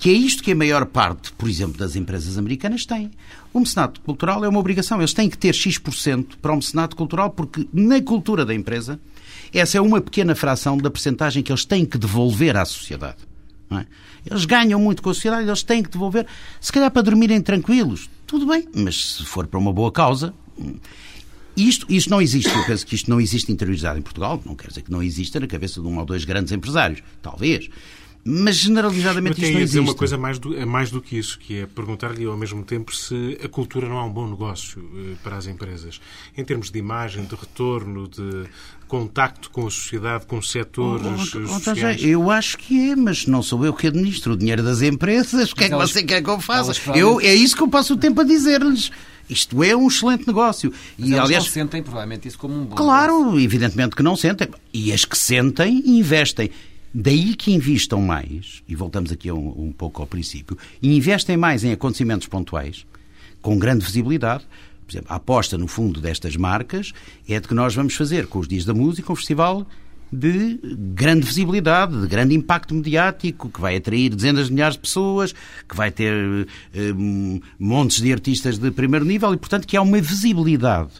Que 0.00 0.08
é 0.08 0.12
isto 0.14 0.42
que 0.42 0.52
a 0.52 0.56
maior 0.56 0.86
parte, 0.86 1.30
por 1.32 1.46
exemplo, 1.46 1.76
das 1.76 1.94
empresas 1.94 2.38
americanas 2.38 2.86
tem. 2.86 3.10
O 3.52 3.60
mecenato 3.60 4.00
cultural 4.00 4.42
é 4.42 4.48
uma 4.48 4.58
obrigação. 4.58 4.98
Eles 4.98 5.12
têm 5.12 5.28
que 5.28 5.36
ter 5.36 5.54
X% 5.54 6.38
para 6.40 6.52
o 6.52 6.56
mecenato 6.56 6.96
cultural, 6.96 7.28
porque 7.28 7.68
na 7.70 8.00
cultura 8.00 8.46
da 8.46 8.54
empresa, 8.54 8.98
essa 9.52 9.76
é 9.76 9.80
uma 9.80 10.00
pequena 10.00 10.34
fração 10.34 10.78
da 10.78 10.90
percentagem 10.90 11.42
que 11.42 11.52
eles 11.52 11.66
têm 11.66 11.84
que 11.84 11.98
devolver 11.98 12.56
à 12.56 12.64
sociedade. 12.64 13.18
É? 13.70 13.84
Eles 14.24 14.46
ganham 14.46 14.80
muito 14.80 15.02
com 15.02 15.10
a 15.10 15.14
sociedade, 15.14 15.46
eles 15.46 15.62
têm 15.62 15.82
que 15.82 15.90
devolver, 15.90 16.26
se 16.58 16.72
calhar 16.72 16.90
para 16.90 17.02
dormirem 17.02 17.42
tranquilos. 17.42 18.08
Tudo 18.26 18.46
bem, 18.46 18.66
mas 18.74 19.16
se 19.16 19.24
for 19.26 19.46
para 19.46 19.60
uma 19.60 19.72
boa 19.72 19.92
causa. 19.92 20.32
Isto, 21.54 21.84
isto 21.90 22.08
não 22.08 22.22
existe, 22.22 22.48
eu 22.48 22.64
penso 22.64 22.86
que 22.86 22.94
isto 22.94 23.10
não 23.10 23.20
existe 23.20 23.52
interiorizado 23.52 23.98
em 23.98 24.02
Portugal, 24.02 24.40
não 24.46 24.54
quer 24.54 24.68
dizer 24.68 24.80
que 24.80 24.90
não 24.90 25.02
exista 25.02 25.38
na 25.38 25.46
cabeça 25.46 25.78
de 25.78 25.86
um 25.86 25.98
ou 25.98 26.06
dois 26.06 26.24
grandes 26.24 26.52
empresários, 26.52 27.02
talvez. 27.20 27.68
Mas 28.22 28.56
generalizadamente 28.56 29.40
eu 29.40 29.44
isto 29.44 29.54
não 29.54 29.64
dizer 29.64 29.78
existe. 29.78 29.90
uma 29.90 29.94
coisa 29.94 30.18
mais 30.18 30.38
do, 30.38 30.66
mais 30.66 30.90
do 30.90 31.00
que 31.00 31.18
isso, 31.18 31.38
que 31.38 31.60
é 31.60 31.66
perguntar-lhe 31.66 32.26
ao 32.26 32.36
mesmo 32.36 32.62
tempo 32.62 32.94
se 32.94 33.38
a 33.42 33.48
cultura 33.48 33.88
não 33.88 33.98
é 33.98 34.02
um 34.02 34.10
bom 34.10 34.28
negócio 34.28 34.78
eh, 34.94 35.16
para 35.22 35.36
as 35.36 35.46
empresas. 35.46 36.00
Em 36.36 36.44
termos 36.44 36.70
de 36.70 36.78
imagem, 36.78 37.24
de 37.24 37.34
retorno, 37.34 38.06
de 38.06 38.46
contacto 38.86 39.50
com 39.50 39.66
a 39.66 39.70
sociedade, 39.70 40.26
com 40.26 40.42
setores 40.42 41.34
oh, 41.34 41.38
oh, 41.38 41.60
sociais. 41.60 42.02
Eu 42.02 42.30
acho 42.30 42.58
que 42.58 42.90
é, 42.90 42.96
mas 42.96 43.26
não 43.26 43.42
sou 43.42 43.64
eu 43.64 43.72
que 43.72 43.86
administro 43.86 44.34
o 44.34 44.36
dinheiro 44.36 44.62
das 44.62 44.82
empresas. 44.82 45.52
O 45.52 45.54
que 45.54 45.64
é 45.64 45.68
que 45.68 45.74
elas, 45.74 45.90
você 45.90 46.02
quer 46.02 46.22
que 46.22 46.28
eu 46.28 46.40
faça? 46.40 46.72
Eu, 46.94 47.20
é 47.20 47.34
isso 47.34 47.56
que 47.56 47.62
eu 47.62 47.68
passo 47.68 47.94
o 47.94 47.96
tempo 47.96 48.20
a 48.20 48.24
dizer-lhes. 48.24 48.90
Isto 49.30 49.62
é 49.62 49.76
um 49.76 49.86
excelente 49.86 50.26
negócio. 50.26 50.72
Mas 50.98 51.08
e, 51.08 51.14
aliás, 51.16 51.44
não 51.44 51.52
sentem 51.52 51.82
provavelmente 51.82 52.26
isso 52.26 52.36
como 52.36 52.52
um 52.52 52.64
bom 52.64 52.74
Claro, 52.74 53.18
negócio. 53.20 53.40
evidentemente 53.40 53.94
que 53.94 54.02
não 54.02 54.16
sentem. 54.16 54.48
E 54.74 54.92
as 54.92 55.04
que 55.04 55.16
sentem, 55.16 55.82
investem. 55.86 56.50
Daí 56.92 57.34
que 57.34 57.52
investam 57.52 58.00
mais, 58.00 58.62
e 58.66 58.74
voltamos 58.74 59.12
aqui 59.12 59.30
um, 59.30 59.66
um 59.66 59.72
pouco 59.72 60.02
ao 60.02 60.08
princípio, 60.08 60.58
investem 60.82 61.36
mais 61.36 61.62
em 61.62 61.72
acontecimentos 61.72 62.26
pontuais, 62.26 62.84
com 63.40 63.58
grande 63.58 63.84
visibilidade. 63.84 64.44
Por 64.86 64.92
exemplo, 64.92 65.12
a 65.12 65.16
aposta, 65.16 65.56
no 65.56 65.68
fundo, 65.68 66.00
destas 66.00 66.36
marcas 66.36 66.92
é 67.28 67.38
de 67.38 67.46
que 67.46 67.54
nós 67.54 67.74
vamos 67.74 67.94
fazer 67.94 68.26
com 68.26 68.40
os 68.40 68.48
Dias 68.48 68.64
da 68.64 68.74
Música 68.74 69.12
um 69.12 69.16
festival 69.16 69.66
de 70.12 70.58
grande 70.92 71.24
visibilidade, 71.24 72.00
de 72.00 72.08
grande 72.08 72.34
impacto 72.34 72.74
mediático, 72.74 73.48
que 73.48 73.60
vai 73.60 73.76
atrair 73.76 74.12
dezenas 74.12 74.48
de 74.48 74.52
milhares 74.52 74.74
de 74.74 74.80
pessoas, 74.80 75.32
que 75.68 75.76
vai 75.76 75.92
ter 75.92 76.12
um, 76.96 77.40
montes 77.58 78.00
de 78.00 78.12
artistas 78.12 78.58
de 78.58 78.70
primeiro 78.72 79.04
nível 79.04 79.32
e, 79.32 79.36
portanto, 79.36 79.66
que 79.66 79.76
há 79.76 79.82
uma 79.82 80.00
visibilidade 80.00 80.90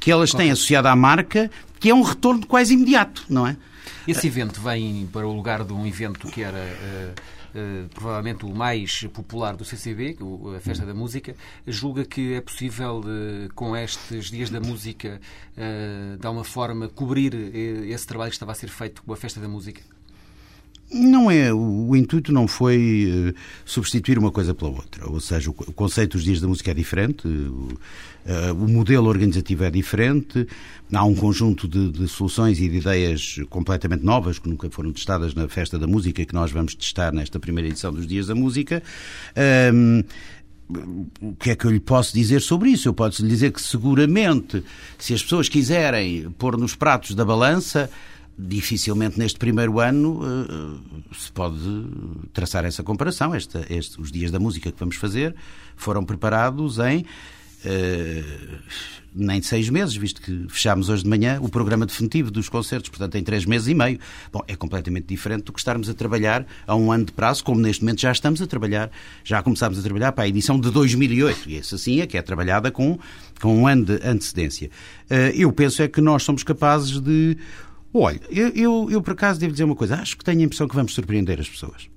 que 0.00 0.10
elas 0.10 0.32
têm 0.32 0.50
associada 0.50 0.90
à 0.90 0.96
marca 0.96 1.50
que 1.78 1.88
é 1.88 1.94
um 1.94 2.02
retorno 2.02 2.44
quase 2.46 2.74
imediato, 2.74 3.24
não 3.28 3.46
é? 3.46 3.56
Esse 4.06 4.26
evento 4.26 4.60
vem 4.60 5.06
para 5.06 5.26
o 5.26 5.32
lugar 5.32 5.64
de 5.64 5.72
um 5.72 5.86
evento 5.86 6.28
que 6.28 6.42
era 6.42 6.58
uh, 6.58 7.58
uh, 7.58 7.88
provavelmente 7.94 8.44
o 8.44 8.54
mais 8.54 9.04
popular 9.12 9.56
do 9.56 9.64
CCB, 9.64 10.18
a 10.56 10.60
Festa 10.60 10.84
da 10.84 10.94
Música. 10.94 11.34
Julga 11.66 12.04
que 12.04 12.34
é 12.34 12.40
possível, 12.40 13.00
uh, 13.00 13.52
com 13.54 13.76
estes 13.76 14.30
dias 14.30 14.50
da 14.50 14.60
música, 14.60 15.20
de 16.18 16.26
alguma 16.26 16.44
forma, 16.44 16.88
cobrir 16.88 17.34
esse 17.88 18.06
trabalho 18.06 18.30
que 18.30 18.36
estava 18.36 18.52
a 18.52 18.54
ser 18.54 18.68
feito 18.68 19.02
com 19.02 19.12
a 19.12 19.16
Festa 19.16 19.40
da 19.40 19.48
Música? 19.48 19.82
Não 20.94 21.28
é, 21.28 21.52
o, 21.52 21.96
intuito 21.96 22.32
não 22.32 22.46
foi 22.46 23.32
uh, 23.34 23.34
substituir 23.64 24.16
uma 24.16 24.30
coisa 24.30 24.54
pela 24.54 24.70
outra, 24.70 25.10
ou 25.10 25.18
seja, 25.18 25.50
o, 25.50 25.52
conceito 25.52 26.12
dos 26.12 26.22
dias 26.22 26.40
da 26.40 26.46
música 26.46 26.70
é 26.70 26.74
diferente, 26.74 27.26
o, 27.26 27.68
uh, 28.26 28.54
o 28.54 28.68
modelo 28.68 29.08
organizativo 29.08 29.64
é 29.64 29.70
diferente, 29.72 30.46
há 30.92 31.04
um 31.04 31.16
conjunto 31.16 31.66
de, 31.66 31.90
de, 31.90 32.06
soluções 32.06 32.60
e 32.60 32.68
de 32.68 32.76
ideias 32.76 33.40
completamente 33.50 34.04
novas 34.04 34.38
que 34.38 34.48
nunca 34.48 34.70
foram 34.70 34.92
testadas 34.92 35.34
na 35.34 35.48
Festa 35.48 35.76
da 35.80 35.86
Música 35.88 36.22
e 36.22 36.26
que 36.26 36.34
nós 36.34 36.52
vamos 36.52 36.76
testar 36.76 37.12
nesta 37.12 37.40
primeira 37.40 37.68
edição 37.68 37.92
dos 37.92 38.06
Dias 38.06 38.28
da 38.28 38.34
Música. 38.36 38.80
Um, 39.72 40.04
o 41.20 41.34
que 41.34 41.50
é 41.50 41.56
que 41.56 41.66
eu 41.66 41.70
lhe 41.70 41.80
posso 41.80 42.14
dizer 42.14 42.40
sobre 42.40 42.70
isso? 42.70 42.88
Eu 42.88 42.94
posso 42.94 43.22
lhe 43.22 43.28
dizer 43.28 43.52
que 43.52 43.60
seguramente, 43.60 44.62
se 44.98 45.12
as 45.12 45.22
pessoas 45.22 45.48
quiserem 45.48 46.30
pôr 46.38 46.56
nos 46.56 46.74
pratos 46.74 47.14
da 47.14 47.24
balança, 47.24 47.90
dificilmente 48.36 49.18
neste 49.18 49.38
primeiro 49.38 49.80
ano 49.80 50.20
se 51.12 51.30
pode 51.32 51.58
traçar 52.32 52.64
essa 52.64 52.82
comparação. 52.82 53.34
Este, 53.34 53.58
este, 53.70 54.00
os 54.00 54.10
dias 54.10 54.30
da 54.30 54.38
música 54.38 54.70
que 54.70 54.78
vamos 54.78 54.96
fazer 54.96 55.34
foram 55.76 56.04
preparados 56.04 56.78
em 56.78 57.04
uh, 57.64 58.58
nem 59.14 59.40
seis 59.40 59.68
meses, 59.68 59.94
visto 59.94 60.20
que 60.20 60.46
fechámos 60.48 60.88
hoje 60.88 61.04
de 61.04 61.08
manhã 61.08 61.38
o 61.40 61.48
programa 61.48 61.86
definitivo 61.86 62.30
dos 62.30 62.48
concertos, 62.48 62.90
portanto, 62.90 63.14
em 63.14 63.22
três 63.22 63.44
meses 63.44 63.68
e 63.68 63.74
meio. 63.74 63.98
Bom, 64.32 64.40
é 64.48 64.56
completamente 64.56 65.06
diferente 65.06 65.44
do 65.44 65.52
que 65.52 65.60
estarmos 65.60 65.88
a 65.88 65.94
trabalhar 65.94 66.44
a 66.66 66.74
um 66.74 66.90
ano 66.90 67.04
de 67.04 67.12
prazo, 67.12 67.44
como 67.44 67.60
neste 67.60 67.84
momento 67.84 68.00
já 68.00 68.10
estamos 68.10 68.42
a 68.42 68.46
trabalhar, 68.46 68.90
já 69.22 69.40
começámos 69.42 69.78
a 69.78 69.82
trabalhar 69.82 70.10
para 70.12 70.24
a 70.24 70.28
edição 70.28 70.58
de 70.58 70.68
2008, 70.70 71.48
e 71.48 71.58
essa 71.58 71.78
sim 71.78 72.00
é 72.00 72.06
que 72.06 72.18
é 72.18 72.22
trabalhada 72.22 72.72
com, 72.72 72.98
com 73.40 73.56
um 73.56 73.68
ano 73.68 73.84
de 73.84 74.00
antecedência. 74.04 74.68
Eu 75.34 75.52
penso 75.52 75.80
é 75.80 75.86
que 75.86 76.00
nós 76.00 76.24
somos 76.24 76.42
capazes 76.42 77.00
de. 77.00 77.36
Olha, 77.96 78.20
eu, 78.28 78.48
eu, 78.48 78.88
eu 78.90 79.00
por 79.00 79.12
acaso 79.12 79.38
devo 79.38 79.52
dizer 79.52 79.62
uma 79.62 79.76
coisa, 79.76 79.94
acho 79.94 80.18
que 80.18 80.24
tenho 80.24 80.40
a 80.40 80.42
impressão 80.42 80.66
que 80.66 80.74
vamos 80.74 80.92
surpreender 80.92 81.38
as 81.38 81.48
pessoas. 81.48 81.88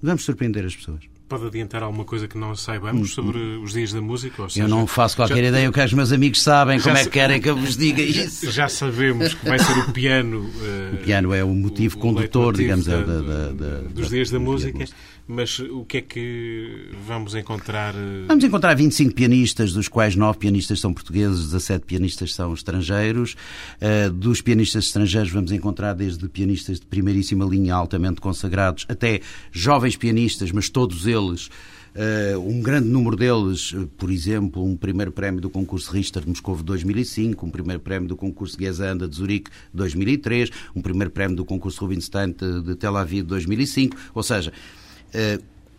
Vamos 0.00 0.24
surpreender 0.24 0.64
as 0.64 0.76
pessoas. 0.76 1.00
Pode 1.28 1.44
adiantar 1.44 1.82
alguma 1.82 2.04
coisa 2.04 2.28
que 2.28 2.38
não 2.38 2.54
saibamos 2.54 3.12
sobre 3.12 3.36
os 3.36 3.72
dias 3.72 3.92
da 3.92 4.00
música? 4.00 4.48
Seja, 4.48 4.64
eu 4.64 4.68
não 4.68 4.86
faço 4.86 5.16
qualquer 5.16 5.42
já, 5.42 5.48
ideia 5.48 5.68
o 5.68 5.72
que 5.72 5.80
os 5.80 5.92
meus 5.92 6.12
amigos 6.12 6.40
sabem, 6.40 6.78
como 6.80 6.96
é 6.96 7.02
que 7.02 7.10
querem 7.10 7.40
que 7.40 7.50
eu 7.50 7.56
vos 7.56 7.76
diga 7.76 7.98
isso. 8.00 8.48
Já 8.52 8.68
sabemos 8.68 9.34
que 9.34 9.44
vai 9.44 9.58
ser 9.58 9.76
o 9.76 9.92
piano. 9.92 10.42
Uh, 10.42 10.94
o 10.94 10.96
piano 10.98 11.34
é 11.34 11.42
o 11.42 11.52
motivo 11.52 11.96
o, 11.96 12.00
condutor, 12.00 12.54
o 12.54 12.56
digamos, 12.56 12.86
da, 12.86 13.02
da, 13.02 13.20
da, 13.20 13.80
dos 13.90 14.08
dias 14.08 14.30
da 14.30 14.38
música. 14.38 14.84
Mas 15.28 15.58
o 15.58 15.84
que 15.84 15.98
é 15.98 16.00
que 16.02 16.90
vamos 17.04 17.34
encontrar? 17.34 17.94
Eh, 17.94 18.26
vamos 18.28 18.44
encontrar 18.44 18.74
25 18.74 19.12
pianistas, 19.12 19.72
dos 19.72 19.88
quais 19.88 20.14
9 20.14 20.38
pianistas 20.38 20.78
são 20.78 20.94
portugueses, 20.94 21.46
17 21.46 21.84
pianistas 21.84 22.32
são 22.32 22.54
estrangeiros. 22.54 23.34
Uh, 23.80 24.10
dos 24.12 24.40
pianistas 24.40 24.84
estrangeiros 24.84 25.32
vamos 25.32 25.50
encontrar 25.50 25.94
desde 25.94 26.28
pianistas 26.28 26.78
de 26.78 26.86
primeiríssima 26.86 27.44
linha 27.44 27.74
altamente 27.74 28.20
consagrados 28.20 28.86
até 28.88 29.20
jovens 29.50 29.96
pianistas, 29.96 30.52
mas 30.52 30.68
todos 30.68 31.06
eles 31.06 31.50
Uh, 31.96 32.38
um 32.38 32.60
grande 32.60 32.86
número 32.90 33.16
deles, 33.16 33.74
por 33.96 34.10
exemplo, 34.10 34.62
um 34.62 34.76
primeiro 34.76 35.10
prémio 35.10 35.40
do 35.40 35.48
concurso 35.48 35.90
Richter 35.90 36.22
de 36.22 36.28
Moscou 36.28 36.54
2005, 36.62 37.46
um 37.46 37.50
primeiro 37.50 37.80
prémio 37.80 38.06
do 38.06 38.14
concurso 38.14 38.54
Gesanda 38.60 39.08
de 39.08 39.16
Zurique 39.16 39.50
2003, 39.72 40.50
um 40.74 40.82
primeiro 40.82 41.10
prémio 41.10 41.34
do 41.34 41.44
concurso 41.46 41.80
Rubinstein 41.80 42.32
de, 42.32 42.60
de 42.60 42.74
Tel 42.74 42.98
Aviv 42.98 43.24
2005, 43.24 43.96
ou 44.14 44.22
seja, 44.22 44.52
eh, 44.52 44.85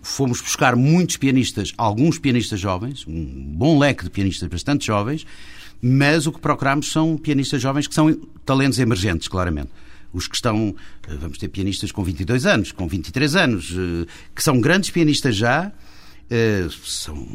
fomos 0.08 0.40
buscar 0.42 0.76
muitos 0.76 1.18
pianistas, 1.18 1.74
alguns 1.78 2.18
pianistas 2.18 2.60
jovens, 2.60 3.06
um 3.08 3.54
bom 3.56 3.78
leque 3.78 4.04
de 4.04 4.10
pianistas 4.10 4.48
bastante 4.48 4.86
jovens, 4.86 5.26
mas 5.82 6.26
o 6.26 6.32
que 6.32 6.40
procuramos 6.40 6.92
são 6.92 7.18
pianistas 7.18 7.62
jovens 7.62 7.88
que 7.88 7.94
são 7.94 8.14
talentos 8.46 8.80
emergentes, 8.80 9.28
claramente. 9.28 9.70
Os 10.14 10.28
que 10.28 10.36
estão, 10.36 10.74
eh, 11.08 11.16
vamos 11.16 11.38
ter 11.38 11.50
pianistas 11.50 11.92
com 11.92 12.04
22 12.04 12.46
anos, 12.46 12.72
com 12.72 12.88
23 12.88 13.36
anos, 13.36 13.72
eh, 13.72 14.08
que 14.34 14.42
são 14.42 14.60
grandes 14.60 14.90
pianistas 14.90 15.36
já, 15.36 15.72
são 16.84 17.26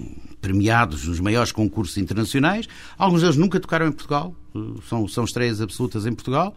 premiados 0.43 1.07
nos 1.07 1.19
maiores 1.19 1.51
concursos 1.51 1.97
internacionais. 1.97 2.69
Alguns 2.99 3.23
deles 3.23 3.37
nunca 3.37 3.59
tocaram 3.59 3.87
em 3.87 3.93
Portugal, 3.93 4.37
são, 4.87 5.09
são 5.09 5.25
estreias 5.25 5.63
absolutas 5.63 6.05
em 6.05 6.13
Portugal. 6.13 6.55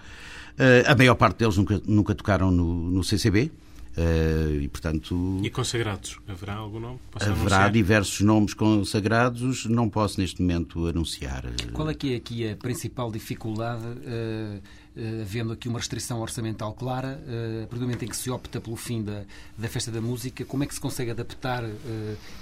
A 0.86 0.94
maior 0.96 1.16
parte 1.16 1.38
deles 1.38 1.56
nunca, 1.56 1.82
nunca 1.88 2.14
tocaram 2.14 2.52
no, 2.52 2.92
no 2.92 3.04
CCB. 3.06 3.52
Uh, 3.98 4.60
e, 4.60 4.68
portanto... 4.68 5.40
E 5.42 5.50
consagrados? 5.50 6.20
Haverá 6.28 6.56
algum 6.56 6.82
nome? 6.82 7.00
Posso 7.10 7.26
haverá 7.26 7.40
anunciar? 7.40 7.72
diversos 7.72 8.22
nomes 8.22 8.54
consagrados, 8.54 9.66
não 9.68 9.90
posso 9.90 10.20
neste 10.20 10.42
momento 10.42 10.86
anunciar. 10.86 11.46
Qual 11.72 11.90
é 11.90 11.94
que 11.94 12.14
é 12.14 12.18
aqui 12.18 12.50
a 12.50 12.58
principal 12.58 13.10
dificuldade, 13.10 13.86
uh, 13.86 14.58
uh, 14.98 15.22
havendo 15.22 15.54
aqui 15.54 15.70
uma 15.70 15.80
restrição 15.80 16.20
orçamental 16.20 16.74
clara, 16.74 17.24
uh, 17.26 17.64
a 17.64 17.68
partir 17.68 17.80
do 17.80 17.86
momento 17.86 18.04
em 18.04 18.10
que 18.10 18.18
se 18.18 18.30
opta 18.30 18.60
pelo 18.60 18.76
fim 18.76 19.02
da, 19.02 19.24
da 19.58 19.70
Festa 19.70 19.90
da 19.92 20.02
Música, 20.02 20.44
como 20.44 20.66
é 20.66 20.68
que 20.68 20.74
se 20.74 20.82
consegue 20.82 21.12
adaptar, 21.12 21.64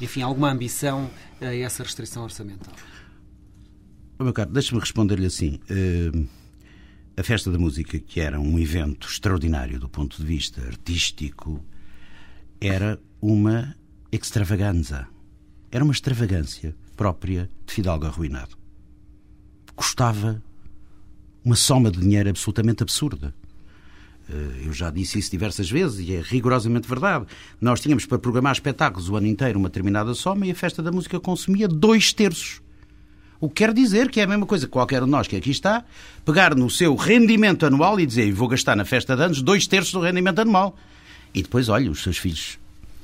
enfim, 0.02 0.24
alguma 0.24 0.52
ambição 0.52 1.10
a 1.40 1.54
essa 1.54 1.84
restrição 1.84 2.24
orçamental? 2.24 2.74
meu 4.20 4.32
caro, 4.32 4.50
deixe-me 4.52 4.80
responder-lhe 4.80 5.26
assim 5.26 5.60
a 7.16 7.22
Festa 7.22 7.52
da 7.52 7.60
Música, 7.60 8.00
que 8.00 8.20
era 8.20 8.40
um 8.40 8.58
evento 8.58 9.08
extraordinário 9.08 9.80
do 9.80 9.88
ponto 9.88 10.18
de 10.18 10.26
vista 10.26 10.62
artístico, 10.66 11.64
era 12.60 13.00
uma 13.22 13.76
extravaganza. 14.12 15.08
Era 15.72 15.84
uma 15.84 15.94
extravagância 15.94 16.76
própria 16.98 17.50
de 17.66 17.74
Fidalgo 17.74 18.06
arruinado. 18.06 18.58
Custava 19.76 20.42
uma 21.46 21.56
soma 21.56 21.92
de 21.92 22.00
dinheiro 22.00 22.30
absolutamente 22.30 22.82
absurda. 22.82 23.34
Eh, 24.28 24.64
eu 24.66 24.74
já 24.74 24.90
disse 24.90 25.20
isso 25.20 25.30
diversas 25.30 25.70
vezes 25.70 26.00
e 26.00 26.16
é 26.16 26.22
rigorosamente 26.22 26.88
verdade. 26.88 27.28
Nós 27.62 27.80
tínhamos 27.80 28.08
para 28.08 28.18
programar 28.18 28.54
espetáculos 28.54 29.08
o 29.10 29.16
ano 29.16 29.28
inteiro 29.28 29.60
uma 29.60 29.70
determinada 29.70 30.16
soma 30.16 30.48
e 30.48 30.52
a 30.52 30.56
Festa 30.56 30.82
da 30.82 30.92
Música 30.92 31.20
consumia 31.20 31.68
dois 31.68 32.12
terços 32.12 32.63
o 33.44 33.50
que 33.50 33.56
quer 33.56 33.74
dizer 33.74 34.10
que 34.10 34.22
é 34.22 34.24
a 34.24 34.28
mesma 34.28 34.46
coisa 34.46 34.66
que 34.66 34.72
qualquer 34.72 35.04
de 35.04 35.10
nós 35.10 35.28
que 35.28 35.36
aqui 35.36 35.52
está, 35.52 35.84
pegar 36.24 36.56
no 36.56 36.70
seu 36.70 36.96
rendimento 36.96 37.66
anual 37.66 38.00
e 38.00 38.06
dizer 38.06 38.32
vou 38.32 38.48
gastar 38.48 38.74
na 38.74 38.86
festa 38.86 39.18
de 39.18 39.22
anos 39.22 39.42
dois 39.42 39.68
terços 39.68 39.92
do 39.92 40.00
rendimento 40.00 40.40
anual. 40.40 40.78
E 41.34 41.44
depois, 41.44 41.68
olha, 41.68 41.92
os 41.92 42.02
seus 42.02 42.18
filhos, 42.18 42.58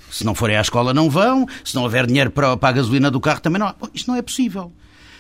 se 0.10 0.24
não 0.24 0.34
forem 0.34 0.56
à 0.56 0.62
escola, 0.62 0.94
não 0.94 1.10
vão, 1.10 1.46
se 1.62 1.76
não 1.76 1.84
houver 1.84 2.08
dinheiro 2.08 2.32
para, 2.32 2.56
para 2.56 2.70
a 2.70 2.72
gasolina 2.72 3.12
do 3.12 3.20
carro, 3.20 3.42
também 3.42 3.60
não. 3.60 3.76
Isto 3.94 4.12
não 4.12 4.16
é 4.16 4.22
possível. 4.22 4.72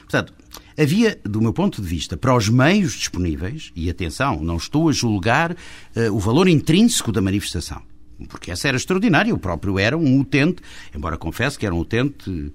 Portanto, 0.03 0.33
havia, 0.77 1.19
do 1.25 1.41
meu 1.41 1.51
ponto 1.51 1.81
de 1.81 1.87
vista, 1.89 2.15
para 2.15 2.33
os 2.33 2.47
meios 2.47 2.93
disponíveis, 2.93 3.73
e 3.75 3.89
atenção, 3.89 4.41
não 4.41 4.55
estou 4.55 4.87
a 4.87 4.93
julgar 4.93 5.51
uh, 5.51 6.15
o 6.15 6.19
valor 6.19 6.47
intrínseco 6.47 7.11
da 7.11 7.19
manifestação, 7.19 7.81
porque 8.29 8.51
essa 8.51 8.69
era 8.69 8.77
extraordinária, 8.77 9.35
o 9.35 9.37
próprio 9.37 9.77
era 9.77 9.97
um 9.97 10.17
utente, 10.21 10.61
embora 10.95 11.17
confesse 11.17 11.59
que 11.59 11.65
era 11.65 11.75
um 11.75 11.79
utente 11.79 12.53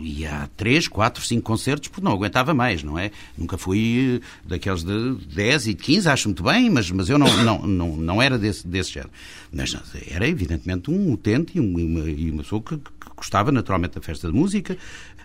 ia 0.00 0.42
a 0.42 0.46
três, 0.48 0.86
quatro, 0.86 1.24
cinco 1.24 1.42
concertos 1.42 1.88
porque 1.88 2.04
não 2.04 2.12
aguentava 2.12 2.52
mais, 2.54 2.82
não 2.82 2.98
é? 2.98 3.10
Nunca 3.36 3.56
fui 3.56 4.20
eh, 4.22 4.26
daqueles 4.46 4.84
de 4.84 5.14
10 5.34 5.68
e 5.68 5.74
de 5.74 5.82
15, 5.82 6.08
acho 6.08 6.28
muito 6.28 6.42
bem, 6.42 6.70
mas, 6.70 6.90
mas 6.90 7.08
eu 7.08 7.18
não, 7.18 7.44
não, 7.44 7.66
não, 7.66 7.96
não 7.96 8.22
era 8.22 8.38
desse, 8.38 8.66
desse 8.66 8.92
género. 8.92 9.10
Mas 9.52 9.74
era 10.10 10.28
evidentemente 10.28 10.90
um 10.90 11.12
utente 11.12 11.56
e 11.56 11.60
uma, 11.60 12.00
e 12.08 12.30
uma 12.30 12.42
pessoa 12.42 12.62
que, 12.62 12.76
que 12.76 13.10
gostava 13.16 13.50
naturalmente 13.50 13.94
da 13.94 14.00
festa 14.00 14.28
de 14.28 14.34
música. 14.34 14.76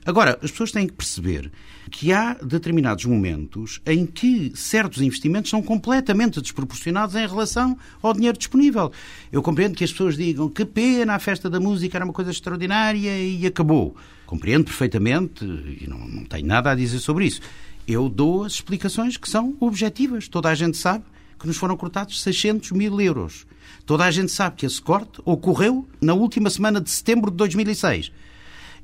Agora, 0.05 0.37
as 0.41 0.51
pessoas 0.51 0.71
têm 0.71 0.85
que 0.85 0.93
perceber 0.93 1.49
que 1.89 2.11
há 2.11 2.33
determinados 2.33 3.05
momentos 3.05 3.79
em 3.85 4.05
que 4.05 4.51
certos 4.55 5.01
investimentos 5.01 5.49
são 5.49 5.61
completamente 5.61 6.41
desproporcionados 6.41 7.15
em 7.15 7.25
relação 7.25 7.77
ao 8.01 8.13
dinheiro 8.13 8.37
disponível. 8.37 8.91
Eu 9.31 9.41
compreendo 9.41 9.75
que 9.75 9.83
as 9.83 9.91
pessoas 9.91 10.17
digam 10.17 10.49
que 10.49 10.65
pena, 10.65 11.15
a 11.15 11.19
festa 11.19 11.49
da 11.49 11.59
música 11.59 11.97
era 11.97 12.05
uma 12.05 12.13
coisa 12.13 12.31
extraordinária 12.31 13.17
e 13.17 13.45
acabou. 13.45 13.95
Compreendo 14.33 14.63
perfeitamente 14.63 15.45
e 15.45 15.85
não, 15.87 15.99
não 15.99 16.23
tenho 16.23 16.47
nada 16.47 16.71
a 16.71 16.75
dizer 16.75 16.97
sobre 16.97 17.27
isso. 17.27 17.39
Eu 17.87 18.09
dou 18.09 18.43
as 18.43 18.53
explicações 18.53 19.15
que 19.15 19.29
são 19.29 19.55
objetivas. 19.59 20.27
Toda 20.27 20.49
a 20.49 20.55
gente 20.55 20.75
sabe 20.75 21.03
que 21.37 21.45
nos 21.45 21.55
foram 21.55 21.77
cortados 21.77 22.19
600 22.19 22.71
mil 22.71 22.99
euros. 22.99 23.45
Toda 23.85 24.05
a 24.05 24.09
gente 24.09 24.31
sabe 24.31 24.55
que 24.55 24.65
esse 24.65 24.81
corte 24.81 25.21
ocorreu 25.23 25.87
na 26.01 26.15
última 26.15 26.49
semana 26.49 26.81
de 26.81 26.89
setembro 26.89 27.29
de 27.29 27.37
2006. 27.37 28.11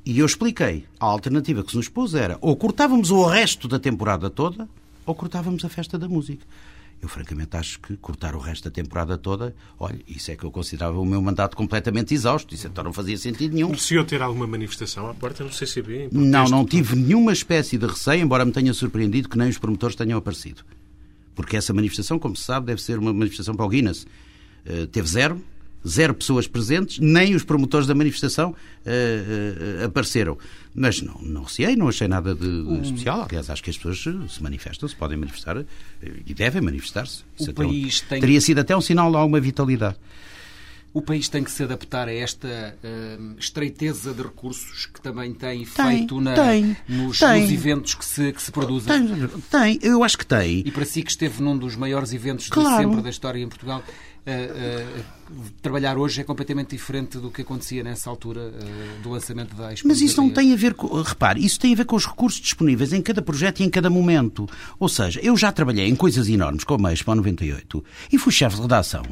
E 0.06 0.20
eu 0.20 0.24
expliquei. 0.24 0.84
A 1.00 1.06
alternativa 1.06 1.64
que 1.64 1.72
se 1.72 1.76
nos 1.76 1.88
pôs 1.88 2.14
era 2.14 2.38
ou 2.40 2.54
cortávamos 2.54 3.10
o 3.10 3.26
resto 3.26 3.66
da 3.66 3.80
temporada 3.80 4.30
toda 4.30 4.68
ou 5.04 5.16
cortávamos 5.16 5.64
a 5.64 5.68
festa 5.68 5.98
da 5.98 6.08
música. 6.08 6.46
Eu, 7.02 7.08
francamente, 7.08 7.56
acho 7.56 7.80
que 7.80 7.96
cortar 7.96 8.34
o 8.34 8.38
resto 8.38 8.64
da 8.64 8.70
temporada 8.70 9.16
toda, 9.16 9.54
olha, 9.78 9.98
isso 10.06 10.30
é 10.30 10.36
que 10.36 10.44
eu 10.44 10.50
considerava 10.50 11.00
o 11.00 11.06
meu 11.06 11.20
mandato 11.22 11.56
completamente 11.56 12.12
exausto. 12.12 12.54
Isso 12.54 12.66
então 12.66 12.84
não 12.84 12.92
fazia 12.92 13.16
sentido 13.16 13.54
nenhum. 13.54 13.74
Senhor 13.76 14.04
ter 14.04 14.20
alguma 14.20 14.46
manifestação 14.46 15.08
à 15.08 15.14
porta 15.14 15.42
no 15.42 15.50
CCB? 15.50 16.10
Não, 16.12 16.44
não 16.44 16.64
tive 16.64 16.96
nenhuma 16.96 17.32
espécie 17.32 17.78
de 17.78 17.86
receio, 17.86 18.22
embora 18.22 18.44
me 18.44 18.52
tenha 18.52 18.74
surpreendido 18.74 19.30
que 19.30 19.38
nem 19.38 19.48
os 19.48 19.56
promotores 19.56 19.96
tenham 19.96 20.18
aparecido. 20.18 20.62
Porque 21.34 21.56
essa 21.56 21.72
manifestação, 21.72 22.18
como 22.18 22.36
se 22.36 22.42
sabe, 22.42 22.66
deve 22.66 22.82
ser 22.82 22.98
uma 22.98 23.14
manifestação 23.14 23.54
para 23.54 23.64
o 23.64 23.68
Guinness. 23.68 24.06
Uh, 24.66 24.86
teve 24.88 25.08
zero, 25.08 25.42
zero 25.86 26.14
pessoas 26.14 26.46
presentes, 26.46 26.98
nem 26.98 27.34
os 27.34 27.42
promotores 27.42 27.86
da 27.86 27.94
manifestação 27.94 28.50
uh, 28.50 29.82
uh, 29.82 29.84
apareceram. 29.86 30.38
Mas 30.74 31.02
não, 31.02 31.18
não 31.22 31.42
receei, 31.42 31.74
não 31.74 31.88
achei 31.88 32.06
nada 32.06 32.34
de, 32.34 32.62
de 32.64 32.86
especial. 32.86 33.26
Aliás, 33.28 33.50
acho 33.50 33.62
que 33.62 33.70
as 33.70 33.76
pessoas 33.76 34.32
se 34.32 34.42
manifestam, 34.42 34.88
se 34.88 34.94
podem 34.94 35.16
manifestar 35.16 35.64
e 36.26 36.32
devem 36.32 36.62
manifestar-se. 36.62 37.24
País 37.54 38.02
tem... 38.02 38.20
Teria 38.20 38.40
sido 38.40 38.60
até 38.60 38.76
um 38.76 38.80
sinal 38.80 39.10
de 39.10 39.16
alguma 39.16 39.40
vitalidade. 39.40 39.96
O 40.92 41.00
país 41.00 41.28
tem 41.28 41.44
que 41.44 41.52
se 41.52 41.62
adaptar 41.62 42.08
a 42.08 42.12
esta 42.12 42.48
uh, 42.82 43.38
estreiteza 43.38 44.12
de 44.12 44.22
recursos 44.22 44.86
que 44.86 45.00
também 45.00 45.32
tem, 45.32 45.64
tem 45.64 45.64
feito 45.64 46.20
na, 46.20 46.34
tem, 46.34 46.76
nos, 46.88 47.20
tem. 47.20 47.42
nos, 47.42 47.52
eventos 47.52 47.94
que 47.94 48.04
se, 48.04 48.32
que 48.32 48.42
se 48.42 48.50
produzem. 48.50 49.06
Tem, 49.06 49.28
tem, 49.50 49.78
eu 49.82 50.02
acho 50.02 50.18
que 50.18 50.26
tem. 50.26 50.64
E 50.66 50.70
para 50.72 50.84
si 50.84 51.04
que 51.04 51.10
esteve 51.12 51.40
num 51.40 51.56
dos 51.56 51.76
maiores 51.76 52.12
eventos 52.12 52.48
claro. 52.48 52.76
de 52.76 52.82
sempre 52.82 53.02
da 53.04 53.10
história 53.10 53.40
em 53.40 53.48
Portugal, 53.48 53.84
trabalhar 55.62 55.96
hoje 55.96 56.20
é 56.20 56.24
completamente 56.24 56.70
diferente 56.70 57.18
do 57.18 57.30
que 57.30 57.42
acontecia 57.42 57.82
nessa 57.82 58.10
altura 58.10 58.52
do 59.02 59.10
lançamento 59.10 59.54
da 59.54 59.72
Expo. 59.72 59.88
Mas 59.88 60.00
isso 60.00 60.20
não 60.20 60.30
tem 60.30 60.52
a 60.52 60.56
ver 60.56 60.74
com. 60.74 61.02
Repare, 61.02 61.44
isso 61.44 61.58
tem 61.58 61.72
a 61.72 61.76
ver 61.76 61.84
com 61.84 61.96
os 61.96 62.06
recursos 62.06 62.40
disponíveis 62.40 62.92
em 62.92 63.00
cada 63.02 63.22
projeto 63.22 63.60
e 63.60 63.64
em 63.64 63.70
cada 63.70 63.88
momento. 63.88 64.48
Ou 64.78 64.88
seja, 64.88 65.20
eu 65.22 65.36
já 65.36 65.50
trabalhei 65.52 65.88
em 65.88 65.96
coisas 65.96 66.28
enormes 66.28 66.64
como 66.64 66.86
a 66.86 66.92
Expo 66.92 67.14
98 67.14 67.84
e 68.12 68.18
fui 68.18 68.32
chefe 68.32 68.56
de 68.56 68.62
redação 68.62 69.02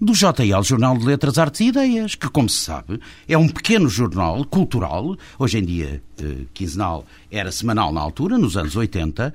do 0.00 0.14
JL, 0.14 0.62
Jornal 0.62 0.96
de 0.96 1.04
Letras, 1.04 1.36
Artes 1.36 1.60
e 1.60 1.66
Ideias, 1.66 2.14
que, 2.14 2.28
como 2.30 2.48
se 2.48 2.64
sabe, 2.64 2.98
é 3.28 3.36
um 3.36 3.46
pequeno 3.46 3.88
jornal 3.88 4.42
cultural, 4.46 5.14
hoje 5.38 5.58
em 5.58 5.64
dia 5.64 6.02
eh, 6.18 6.46
quinzenal, 6.54 7.04
era 7.30 7.52
semanal 7.52 7.92
na 7.92 8.00
altura, 8.00 8.38
nos 8.38 8.56
anos 8.56 8.74
80, 8.74 9.34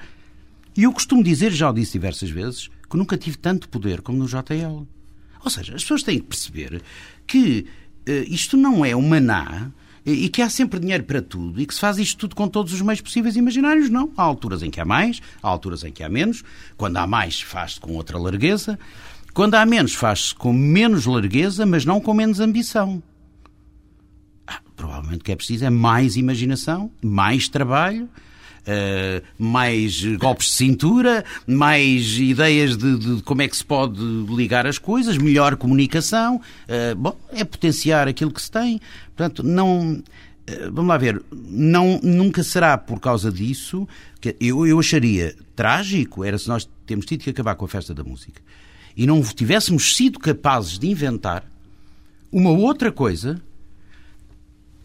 e 0.76 0.84
eu 0.84 0.92
costumo 0.92 1.24
dizer, 1.24 1.52
já 1.52 1.70
o 1.70 1.74
disse 1.74 1.94
diversas 1.94 2.32
vezes, 2.32 2.70
que 2.90 2.98
nunca 2.98 3.18
tive 3.18 3.38
tanto 3.38 3.70
poder 3.70 4.02
como 4.02 4.18
no 4.18 4.28
JL. 4.28 4.86
Ou 5.44 5.50
seja, 5.50 5.76
as 5.76 5.84
pessoas 5.84 6.04
têm 6.04 6.20
que 6.20 6.28
perceber 6.28 6.82
que 7.28 7.66
eh, 8.06 8.26
isto 8.28 8.58
não 8.58 8.84
é 8.84 8.96
um 8.96 9.08
maná 9.08 9.72
e 10.06 10.30
que 10.30 10.42
há 10.42 10.50
sempre 10.50 10.80
dinheiro 10.80 11.04
para 11.04 11.22
tudo 11.22 11.60
e 11.60 11.66
que 11.66 11.74
se 11.74 11.80
faz 11.80 11.98
isto 11.98 12.20
tudo 12.20 12.36
com 12.36 12.48
todos 12.48 12.72
os 12.72 12.82
meios 12.82 13.02
possíveis 13.02 13.36
e 13.36 13.40
imaginários. 13.40 13.90
Não. 13.90 14.12
Há 14.16 14.22
alturas 14.22 14.62
em 14.62 14.70
que 14.70 14.80
há 14.80 14.86
mais, 14.86 15.20
há 15.42 15.48
alturas 15.48 15.84
em 15.84 15.92
que 15.92 16.04
há 16.04 16.10
menos. 16.10 16.44
Quando 16.78 16.98
há 16.98 17.08
mais, 17.08 17.42
faz-se 17.42 17.80
com 17.80 17.94
outra 17.94 18.20
largueza. 18.20 18.78
Quando 19.34 19.56
há 19.56 19.66
menos, 19.66 19.96
faz-se 19.96 20.36
com 20.36 20.54
menos 20.54 21.08
largueza, 21.08 21.66
mas 21.66 21.86
não 21.86 22.00
com 22.00 22.14
menos 22.14 22.40
ambição. 22.40 23.02
Ah, 24.46 24.62
provavelmente 24.76 25.22
o 25.22 25.24
que 25.24 25.32
é 25.32 25.36
preciso 25.36 25.66
é 25.66 25.72
mais 25.72 26.16
imaginação, 26.16 26.92
mais 27.04 27.50
trabalho, 27.50 28.08
Uh, 28.66 29.24
mais 29.38 30.04
golpes 30.18 30.48
de 30.48 30.54
cintura, 30.54 31.24
mais 31.46 32.18
ideias 32.18 32.76
de, 32.76 32.98
de, 32.98 33.22
como 33.22 33.44
é 33.44 33.48
que 33.48 33.56
se 33.56 33.64
pode 33.64 34.02
ligar 34.30 34.66
as 34.66 34.80
coisas, 34.80 35.18
melhor 35.18 35.56
comunicação. 35.56 36.42
Uh, 36.68 36.96
bom, 36.96 37.16
é 37.32 37.44
potenciar 37.44 38.08
aquilo 38.08 38.32
que 38.32 38.42
se 38.42 38.50
tem. 38.50 38.82
Portanto, 39.16 39.44
não. 39.44 39.92
Uh, 39.92 40.72
vamos 40.72 40.90
lá 40.90 40.98
ver, 40.98 41.22
não, 41.32 42.00
nunca 42.02 42.44
será 42.44 42.78
por 42.78 43.00
causa 43.00 43.32
disso 43.32 43.88
que 44.20 44.36
eu, 44.40 44.66
eu 44.66 44.80
acharia 44.80 45.36
trágico 45.56 46.24
era 46.24 46.38
se 46.38 46.48
nós 46.48 46.68
temos 46.86 47.06
tido 47.06 47.24
que 47.24 47.30
acabar 47.30 47.56
com 47.56 47.66
a 47.66 47.68
festa 47.68 47.94
da 47.94 48.04
música 48.04 48.42
e 48.96 49.06
não 49.06 49.22
tivéssemos 49.22 49.96
sido 49.96 50.20
capazes 50.20 50.78
de 50.80 50.88
inventar 50.88 51.44
uma 52.32 52.50
outra 52.50 52.92
coisa 52.92 53.42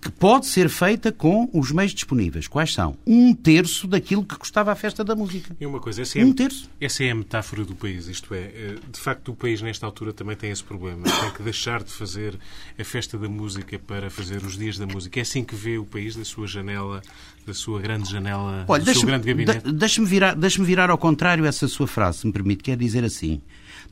que 0.01 0.11
pode 0.11 0.47
ser 0.47 0.69
feita 0.71 1.13
com 1.13 1.49
os 1.53 1.71
meios 1.71 1.93
disponíveis. 1.93 2.49
Quais 2.49 2.73
são? 2.73 2.97
Um 3.07 3.35
terço 3.35 3.87
daquilo 3.87 4.25
que 4.25 4.35
custava 4.37 4.73
a 4.73 4.75
festa 4.75 5.05
da 5.05 5.15
música. 5.15 5.55
E 5.61 5.67
uma 5.67 5.79
coisa, 5.79 6.03
essa 6.03 6.19
é, 6.19 6.25
um 6.25 6.33
terço. 6.33 6.71
Essa 6.81 7.05
é 7.05 7.11
a 7.11 7.15
metáfora 7.15 7.65
do 7.65 7.75
país, 7.75 8.07
isto 8.07 8.33
é, 8.33 8.39
eh, 8.39 8.75
de 8.91 8.99
facto 8.99 9.33
o 9.33 9.35
país 9.35 9.61
nesta 9.61 9.85
altura 9.85 10.13
também 10.13 10.37
tem 10.37 10.51
esse 10.51 10.65
problema. 10.65 11.03
Tem 11.03 11.31
que 11.33 11.43
deixar 11.43 11.83
de 11.83 11.93
fazer 11.93 12.39
a 12.79 12.85
festa 12.85 13.19
da 13.19 13.29
música 13.29 13.79
para 13.79 14.09
fazer 14.09 14.43
os 14.43 14.57
dias 14.57 14.79
da 14.79 14.87
música. 14.87 15.21
É 15.21 15.23
assim 15.23 15.45
que 15.45 15.55
vê 15.55 15.77
o 15.77 15.85
país 15.85 16.17
da 16.17 16.25
sua 16.25 16.47
janela, 16.47 17.03
da 17.47 17.53
sua 17.53 17.81
grande 17.81 18.11
janela, 18.11 18.65
Olha, 18.69 18.83
do 18.83 18.95
seu 18.95 19.07
grande 19.07 19.27
gabinete? 19.27 19.71
Deixa-me 19.71 20.07
virar, 20.07 20.35
deixa 20.35 20.63
virar 20.65 20.89
ao 20.89 20.99
contrário 20.99 21.45
essa 21.45 21.69
sua 21.69 21.87
frase, 21.87 22.19
se 22.19 22.27
me 22.27 22.33
permite, 22.33 22.63
quer 22.63 22.77
dizer 22.77 23.05
assim, 23.05 23.43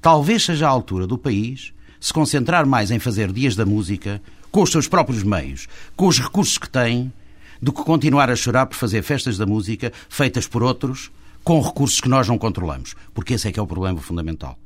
talvez 0.00 0.42
seja 0.42 0.66
a 0.66 0.70
altura 0.70 1.06
do 1.06 1.18
país 1.18 1.72
se 2.00 2.12
concentrar 2.12 2.66
mais 2.66 2.90
em 2.90 2.98
fazer 2.98 3.32
dias 3.32 3.56
da 3.56 3.66
música 3.66 4.22
com 4.51 4.62
os 4.62 4.70
seus 4.70 4.88
próprios 4.88 5.22
meios, 5.22 5.66
com 5.96 6.07
os 6.07 6.18
recursos 6.18 6.59
que 6.59 6.68
tem, 6.68 7.12
do 7.61 7.72
que 7.72 7.82
continuar 7.82 8.30
a 8.30 8.36
chorar 8.36 8.66
por 8.66 8.76
fazer 8.76 9.03
festas 9.03 9.36
da 9.36 9.46
música 9.46 9.92
feitas 10.09 10.46
por 10.46 10.62
outros 10.62 11.11
com 11.42 11.61
recursos 11.61 12.01
que 12.01 12.09
nós 12.09 12.28
não 12.28 12.38
controlamos. 12.38 12.94
Porque 13.14 13.34
esse 13.34 13.49
é 13.49 13.53
que 13.53 13.59
é 13.59 13.62
o 13.62 13.66
problema 13.66 14.01
fundamental. 14.01 14.59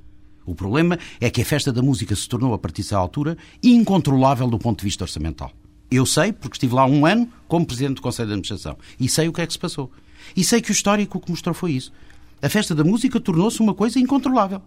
O 0.45 0.55
problema 0.55 0.99
é 1.21 1.31
que 1.31 1.43
a 1.43 1.45
festa 1.45 1.73
da 1.73 1.81
música 1.83 2.15
se 2.17 2.29
tornou, 2.29 2.53
a 2.53 2.59
partir 2.59 2.83
dessa 2.83 2.97
altura, 2.97 3.39
incontrolável 3.63 4.49
do 4.49 4.59
ponto 4.59 4.81
de 4.81 4.85
vista 4.85 5.05
orçamental. 5.05 5.53
Eu 5.91 6.05
sei, 6.05 6.33
porque 6.33 6.57
estive 6.57 6.75
lá 6.75 6.85
um 6.85 7.07
ano 7.07 7.29
como 7.47 7.67
Presidente 7.67 7.97
do 7.97 8.03
Conselho 8.03 8.29
de 8.29 8.33
Administração. 8.33 8.77
E 8.99 9.09
sei 9.09 9.29
o 9.29 9.33
que 9.33 9.41
é 9.43 9.47
que 9.47 9.53
se 9.53 9.59
passou. 9.59 9.91
E 10.35 10.43
sei 10.43 10.61
que 10.61 10.71
o 10.71 10.73
histórico 10.73 11.21
que 11.21 11.31
mostrou 11.31 11.55
foi 11.55 11.73
isso. 11.73 11.93
A 12.41 12.49
festa 12.49 12.75
da 12.75 12.83
música 12.83 13.21
tornou-se 13.21 13.61
uma 13.61 13.75
coisa 13.75 14.01
incontrolável. 14.01 14.61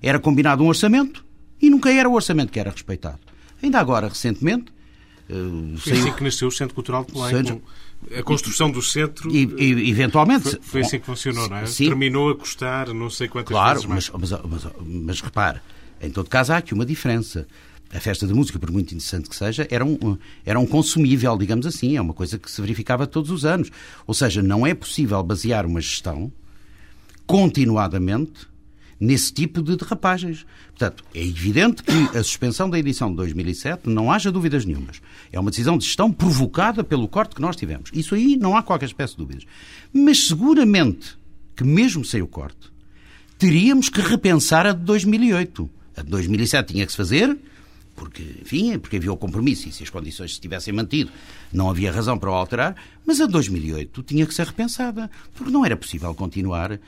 Era 0.00 0.18
combinado 0.18 0.64
um 0.64 0.68
orçamento 0.68 1.24
e 1.60 1.68
nunca 1.68 1.92
era 1.92 2.08
o 2.08 2.14
orçamento 2.14 2.50
que 2.50 2.58
era 2.58 2.70
respeitado. 2.70 3.18
Ainda 3.62 3.78
agora, 3.78 4.08
recentemente. 4.08 4.72
Uh, 5.28 5.76
foi 5.78 5.92
assim 5.92 6.12
que 6.12 6.24
nasceu 6.24 6.48
o 6.48 6.52
Centro 6.52 6.74
Cultural 6.74 7.04
de 7.04 7.12
Belém. 7.12 7.30
Seja, 7.30 7.60
a 8.18 8.22
construção 8.22 8.70
do 8.70 8.82
centro. 8.82 9.30
E, 9.30 9.44
e 9.58 9.90
eventualmente. 9.90 10.50
Foi, 10.50 10.60
foi, 10.62 10.80
assim 10.80 10.98
que 10.98 11.06
funcionou, 11.06 11.48
não 11.48 11.58
é? 11.58 11.66
Sim. 11.66 11.86
Terminou 11.86 12.30
a 12.30 12.36
custar 12.36 12.92
não 12.92 13.10
sei 13.10 13.28
quantas 13.28 13.52
claro, 13.52 13.74
vezes 13.74 13.86
mais. 13.86 14.10
Mas, 14.10 14.30
mas, 14.30 14.64
mas, 14.64 14.72
mas 14.86 15.20
repare, 15.20 15.60
em 16.00 16.10
todo 16.10 16.28
caso 16.28 16.52
há 16.52 16.56
aqui 16.56 16.74
uma 16.74 16.86
diferença. 16.86 17.46
A 17.92 17.98
festa 17.98 18.24
da 18.24 18.32
música, 18.32 18.56
por 18.56 18.70
muito 18.70 18.94
interessante 18.94 19.28
que 19.28 19.34
seja, 19.34 19.66
era 19.68 19.84
um, 19.84 20.16
era 20.46 20.60
um 20.60 20.64
consumível, 20.64 21.36
digamos 21.36 21.66
assim, 21.66 21.96
é 21.96 22.00
uma 22.00 22.14
coisa 22.14 22.38
que 22.38 22.48
se 22.48 22.60
verificava 22.60 23.04
todos 23.04 23.32
os 23.32 23.44
anos. 23.44 23.68
Ou 24.06 24.14
seja, 24.14 24.40
não 24.40 24.64
é 24.64 24.72
possível 24.74 25.20
basear 25.24 25.66
uma 25.66 25.80
gestão 25.80 26.32
continuadamente 27.26 28.46
nesse 29.00 29.32
tipo 29.32 29.62
de 29.62 29.76
derrapagens. 29.76 30.44
Portanto, 30.68 31.02
é 31.14 31.24
evidente 31.24 31.82
que 31.82 32.16
a 32.16 32.22
suspensão 32.22 32.68
da 32.68 32.78
edição 32.78 33.10
de 33.10 33.16
2007, 33.16 33.88
não 33.88 34.12
haja 34.12 34.30
dúvidas 34.30 34.66
nenhumas, 34.66 35.00
é 35.32 35.40
uma 35.40 35.50
decisão 35.50 35.78
de 35.78 35.86
gestão 35.86 36.12
provocada 36.12 36.84
pelo 36.84 37.08
corte 37.08 37.34
que 37.34 37.40
nós 37.40 37.56
tivemos. 37.56 37.90
Isso 37.94 38.14
aí 38.14 38.36
não 38.36 38.54
há 38.56 38.62
qualquer 38.62 38.86
espécie 38.86 39.14
de 39.14 39.18
dúvidas. 39.18 39.46
Mas 39.92 40.26
seguramente 40.28 41.18
que, 41.56 41.64
mesmo 41.64 42.04
sem 42.04 42.20
o 42.20 42.26
corte, 42.26 42.70
teríamos 43.38 43.88
que 43.88 44.02
repensar 44.02 44.66
a 44.66 44.72
de 44.72 44.84
2008. 44.84 45.70
A 45.96 46.02
de 46.02 46.10
2007 46.10 46.74
tinha 46.74 46.84
que 46.84 46.92
se 46.92 46.96
fazer, 46.96 47.36
porque, 47.96 48.22
enfim, 48.40 48.78
porque 48.78 48.96
havia 48.96 49.12
o 49.12 49.16
compromisso 49.16 49.68
e 49.68 49.72
se 49.72 49.82
as 49.82 49.90
condições 49.90 50.34
se 50.34 50.40
tivessem 50.40 50.72
mantido, 50.72 51.10
não 51.52 51.68
havia 51.68 51.92
razão 51.92 52.18
para 52.18 52.30
o 52.30 52.34
alterar, 52.34 52.76
mas 53.06 53.20
a 53.20 53.26
de 53.26 53.32
2008 53.32 54.02
tinha 54.02 54.26
que 54.26 54.34
ser 54.34 54.46
repensada, 54.46 55.10
porque 55.34 55.50
não 55.50 55.64
era 55.64 55.76
possível 55.76 56.14
continuar 56.14 56.78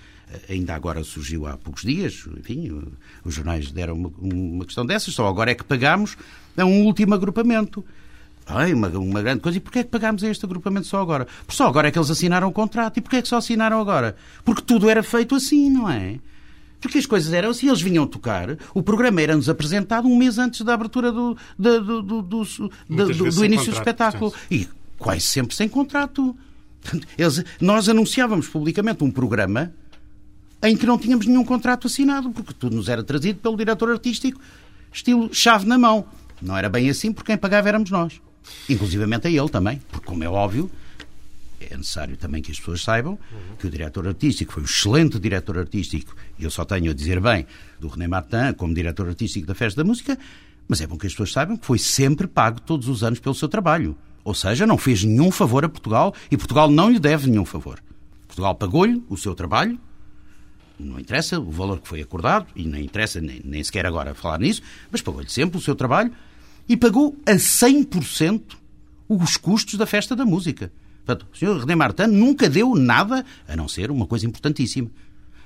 ainda 0.48 0.74
agora 0.74 1.02
surgiu 1.04 1.46
há 1.46 1.56
poucos 1.56 1.82
dias, 1.82 2.24
enfim, 2.38 2.70
os 3.24 3.34
jornais 3.34 3.70
deram 3.70 3.94
uma, 3.94 4.12
uma 4.20 4.64
questão 4.64 4.84
dessas, 4.84 5.14
só 5.14 5.26
agora 5.26 5.50
é 5.50 5.54
que 5.54 5.64
pagámos 5.64 6.16
a 6.56 6.64
um 6.64 6.84
último 6.84 7.14
agrupamento. 7.14 7.84
Ai, 8.46 8.72
uma, 8.74 8.88
uma 8.88 9.22
grande 9.22 9.40
coisa. 9.40 9.58
E 9.58 9.60
porquê 9.60 9.80
é 9.80 9.84
que 9.84 9.90
pagámos 9.90 10.24
a 10.24 10.28
este 10.28 10.44
agrupamento 10.44 10.86
só 10.86 11.00
agora? 11.00 11.26
Porque 11.46 11.56
só 11.56 11.68
agora 11.68 11.88
é 11.88 11.90
que 11.90 11.98
eles 11.98 12.10
assinaram 12.10 12.48
o 12.48 12.52
contrato. 12.52 12.96
E 12.96 13.00
porquê 13.00 13.16
é 13.16 13.22
que 13.22 13.28
só 13.28 13.36
assinaram 13.36 13.80
agora? 13.80 14.16
Porque 14.44 14.62
tudo 14.62 14.90
era 14.90 15.02
feito 15.02 15.34
assim, 15.34 15.70
não 15.70 15.88
é? 15.88 16.18
Porque 16.80 16.98
as 16.98 17.06
coisas 17.06 17.32
eram 17.32 17.50
assim, 17.50 17.68
eles 17.68 17.80
vinham 17.80 18.04
tocar, 18.08 18.58
o 18.74 18.82
programa 18.82 19.22
era-nos 19.22 19.48
apresentado 19.48 20.08
um 20.08 20.16
mês 20.16 20.36
antes 20.36 20.62
da 20.62 20.74
abertura 20.74 21.12
do, 21.12 21.36
do, 21.56 21.80
do, 21.80 22.02
do, 22.02 22.22
do, 22.22 23.30
do 23.30 23.44
início 23.44 23.70
do 23.70 23.76
espetáculo. 23.76 24.34
E 24.50 24.68
quase 24.98 25.20
sempre 25.20 25.54
sem 25.54 25.68
contrato. 25.68 26.36
Eles, 27.16 27.44
nós 27.60 27.88
anunciávamos 27.88 28.48
publicamente 28.48 29.04
um 29.04 29.10
programa 29.12 29.72
em 30.62 30.76
que 30.76 30.86
não 30.86 30.98
tínhamos 30.98 31.26
nenhum 31.26 31.44
contrato 31.44 31.86
assinado, 31.86 32.30
porque 32.30 32.54
tudo 32.54 32.76
nos 32.76 32.88
era 32.88 33.02
trazido 33.02 33.40
pelo 33.40 33.56
diretor 33.56 33.90
artístico, 33.90 34.40
estilo 34.92 35.32
chave 35.34 35.66
na 35.66 35.76
mão. 35.76 36.04
Não 36.40 36.56
era 36.56 36.68
bem 36.68 36.88
assim, 36.88 37.12
porque 37.12 37.32
quem 37.32 37.36
pagava 37.36 37.68
éramos 37.68 37.90
nós. 37.90 38.20
Inclusivamente 38.68 39.26
a 39.26 39.30
ele 39.30 39.48
também, 39.48 39.80
porque, 39.90 40.06
como 40.06 40.24
é 40.24 40.28
óbvio, 40.28 40.70
é 41.60 41.76
necessário 41.76 42.16
também 42.16 42.42
que 42.42 42.50
as 42.50 42.58
pessoas 42.58 42.82
saibam 42.82 43.18
que 43.58 43.66
o 43.66 43.70
diretor 43.70 44.06
artístico 44.06 44.52
foi 44.52 44.62
um 44.62 44.66
excelente 44.66 45.18
diretor 45.18 45.58
artístico, 45.58 46.14
e 46.38 46.44
eu 46.44 46.50
só 46.50 46.64
tenho 46.64 46.90
a 46.90 46.94
dizer 46.94 47.20
bem 47.20 47.46
do 47.78 47.88
René 47.88 48.08
Martin 48.08 48.52
como 48.56 48.74
diretor 48.74 49.08
artístico 49.08 49.46
da 49.46 49.54
Festa 49.54 49.82
da 49.82 49.86
Música, 49.86 50.18
mas 50.68 50.80
é 50.80 50.86
bom 50.86 50.96
que 50.96 51.06
as 51.06 51.12
pessoas 51.12 51.32
saibam 51.32 51.56
que 51.56 51.66
foi 51.66 51.78
sempre 51.78 52.26
pago 52.26 52.60
todos 52.60 52.88
os 52.88 53.02
anos 53.02 53.18
pelo 53.18 53.34
seu 53.34 53.48
trabalho. 53.48 53.96
Ou 54.24 54.34
seja, 54.34 54.66
não 54.66 54.78
fez 54.78 55.02
nenhum 55.02 55.30
favor 55.30 55.64
a 55.64 55.68
Portugal 55.68 56.14
e 56.30 56.36
Portugal 56.36 56.70
não 56.70 56.88
lhe 56.88 57.00
deve 57.00 57.28
nenhum 57.28 57.44
favor. 57.44 57.82
Portugal 58.26 58.54
pagou-lhe 58.54 59.02
o 59.08 59.16
seu 59.16 59.34
trabalho, 59.34 59.78
não 60.82 60.98
interessa 60.98 61.38
o 61.38 61.50
valor 61.50 61.80
que 61.80 61.88
foi 61.88 62.00
acordado, 62.00 62.46
e 62.54 62.64
nem 62.64 62.84
interessa 62.84 63.20
nem, 63.20 63.40
nem 63.44 63.62
sequer 63.62 63.86
agora 63.86 64.14
falar 64.14 64.38
nisso, 64.38 64.62
mas 64.90 65.00
pagou-lhe 65.00 65.28
sempre 65.28 65.58
o 65.58 65.60
seu 65.60 65.74
trabalho 65.74 66.12
e 66.68 66.76
pagou 66.76 67.16
a 67.26 67.32
100% 67.32 68.42
os 69.08 69.36
custos 69.36 69.74
da 69.74 69.86
festa 69.86 70.16
da 70.16 70.24
música. 70.24 70.72
Portanto, 71.04 71.26
o 71.32 71.36
Sr. 71.36 71.60
René 71.60 71.74
Martin 71.74 72.06
nunca 72.06 72.48
deu 72.48 72.74
nada, 72.74 73.24
a 73.46 73.56
não 73.56 73.68
ser 73.68 73.90
uma 73.90 74.06
coisa 74.06 74.26
importantíssima. 74.26 74.90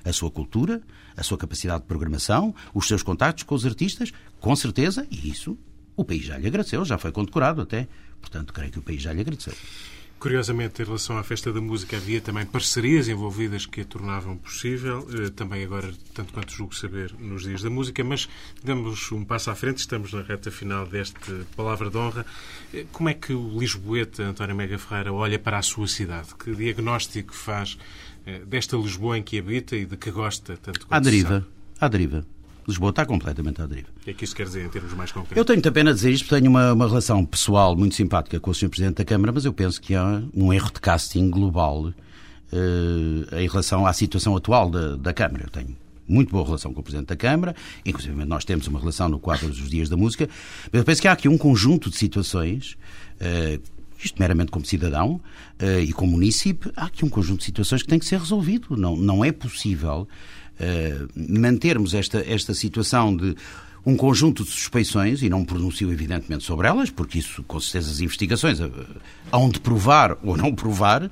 A 0.05 0.13
sua 0.13 0.29
cultura, 0.29 0.81
a 1.15 1.23
sua 1.23 1.37
capacidade 1.37 1.81
de 1.81 1.87
programação, 1.87 2.53
os 2.73 2.87
seus 2.87 3.03
contactos 3.03 3.43
com 3.43 3.55
os 3.55 3.65
artistas, 3.65 4.11
com 4.39 4.55
certeza, 4.55 5.05
e 5.09 5.29
isso 5.29 5.57
o 5.95 6.05
país 6.05 6.23
já 6.23 6.37
lhe 6.37 6.47
agradeceu, 6.47 6.85
já 6.85 6.97
foi 6.97 7.11
condecorado 7.11 7.61
até. 7.61 7.87
Portanto, 8.21 8.53
creio 8.53 8.71
que 8.71 8.79
o 8.79 8.83
país 8.83 9.01
já 9.01 9.11
lhe 9.11 9.21
agradeceu. 9.21 9.53
Curiosamente, 10.19 10.81
em 10.81 10.85
relação 10.85 11.17
à 11.17 11.23
Festa 11.23 11.53
da 11.53 11.61
Música, 11.61 11.95
havia 11.95 12.19
também 12.19 12.43
parcerias 12.43 13.07
envolvidas 13.07 13.67
que 13.67 13.81
a 13.81 13.85
tornavam 13.85 14.35
possível, 14.35 15.07
eh, 15.13 15.29
também 15.29 15.63
agora, 15.63 15.93
tanto 16.13 16.33
quanto 16.33 16.51
julgo 16.51 16.75
saber, 16.75 17.13
nos 17.19 17.43
Dias 17.43 17.61
da 17.61 17.69
Música, 17.69 18.03
mas 18.03 18.27
damos 18.63 19.11
um 19.11 19.23
passo 19.23 19.51
à 19.51 19.55
frente, 19.55 19.77
estamos 19.77 20.11
na 20.13 20.23
reta 20.23 20.49
final 20.49 20.87
deste 20.87 21.45
Palavra 21.55 21.91
de 21.91 21.97
Honra. 21.97 22.25
Eh, 22.73 22.85
como 22.91 23.09
é 23.09 23.13
que 23.13 23.31
o 23.31 23.59
Lisboeta, 23.59 24.23
António 24.23 24.55
Mega 24.55 24.79
Ferreira, 24.79 25.13
olha 25.13 25.37
para 25.37 25.59
a 25.59 25.61
sua 25.61 25.87
cidade? 25.87 26.33
Que 26.33 26.55
diagnóstico 26.55 27.35
faz 27.35 27.77
eh, 28.25 28.39
desta 28.39 28.75
Lisboa 28.75 29.19
em 29.19 29.23
que 29.23 29.37
habita 29.37 29.75
e 29.75 29.85
de 29.85 29.97
que 29.97 30.09
gosta 30.09 30.57
tanto 30.57 30.87
quanto 30.87 30.93
À 30.93 30.99
deriva. 30.99 31.47
À 31.79 31.87
deriva. 31.87 32.25
Lisboa 32.67 32.89
está 32.89 33.05
completamente 33.05 33.61
à 33.61 33.65
deriva. 33.65 33.87
O 34.01 34.03
que 34.03 34.11
é 34.11 34.13
que 34.13 34.25
isso 34.25 34.35
quer 34.35 34.45
dizer 34.45 34.65
em 34.65 34.69
termos 34.69 34.93
mais 34.93 35.11
concretos? 35.11 35.37
Eu 35.37 35.45
tenho 35.45 35.57
muita 35.57 35.71
pena 35.71 35.93
dizer 35.93 36.11
isto, 36.11 36.25
porque 36.25 36.35
tenho 36.35 36.49
uma, 36.49 36.73
uma 36.73 36.87
relação 36.87 37.23
pessoal 37.25 37.75
muito 37.77 37.95
simpática 37.95 38.39
com 38.39 38.51
o 38.51 38.53
Sr. 38.53 38.69
Presidente 38.69 38.97
da 38.97 39.05
Câmara, 39.05 39.31
mas 39.31 39.45
eu 39.45 39.53
penso 39.53 39.79
que 39.81 39.95
há 39.95 40.21
um 40.33 40.51
erro 40.51 40.71
de 40.73 40.81
casting 40.81 41.29
global 41.29 41.93
eh, 42.51 43.43
em 43.43 43.47
relação 43.47 43.85
à 43.85 43.93
situação 43.93 44.35
atual 44.35 44.69
da, 44.69 44.95
da 44.95 45.13
Câmara. 45.13 45.45
Eu 45.45 45.49
tenho 45.49 45.75
muito 46.07 46.31
boa 46.31 46.45
relação 46.45 46.73
com 46.73 46.79
o 46.79 46.83
Presidente 46.83 47.07
da 47.07 47.15
Câmara, 47.15 47.55
inclusive 47.85 48.25
nós 48.25 48.45
temos 48.45 48.67
uma 48.67 48.79
relação 48.79 49.09
no 49.09 49.19
quadro 49.19 49.47
dos 49.47 49.69
Dias 49.69 49.89
da 49.89 49.97
Música, 49.97 50.29
mas 50.71 50.79
eu 50.79 50.85
penso 50.85 51.01
que 51.01 51.07
há 51.07 51.11
aqui 51.11 51.27
um 51.27 51.37
conjunto 51.37 51.89
de 51.89 51.97
situações, 51.97 52.77
eh, 53.19 53.59
isto 54.03 54.17
meramente 54.19 54.51
como 54.51 54.65
cidadão 54.65 55.19
eh, 55.59 55.81
e 55.81 55.91
como 55.91 56.13
munícipe, 56.13 56.71
há 56.75 56.85
aqui 56.85 57.03
um 57.03 57.09
conjunto 57.09 57.39
de 57.39 57.45
situações 57.45 57.81
que 57.81 57.87
tem 57.87 57.99
que 57.99 58.05
ser 58.05 58.19
resolvido. 58.19 58.77
Não, 58.77 58.95
não 58.95 59.25
é 59.25 59.31
possível 59.31 60.07
mantermos 61.15 61.93
esta, 61.93 62.23
esta 62.27 62.53
situação 62.53 63.15
de 63.15 63.35
um 63.85 63.95
conjunto 63.95 64.43
de 64.43 64.49
suspeições, 64.49 65.21
e 65.21 65.29
não 65.29 65.45
pronuncio 65.45 65.89
evidentemente 65.89 66.43
sobre 66.43 66.67
elas, 66.67 66.89
porque 66.89 67.19
isso, 67.19 67.41
com 67.43 67.57
certeza, 67.59 67.91
as 67.91 68.01
investigações 68.01 68.59
hão 69.31 69.49
de 69.49 69.61
provar 69.61 70.17
ou 70.23 70.35
não 70.35 70.53
provar, 70.53 71.09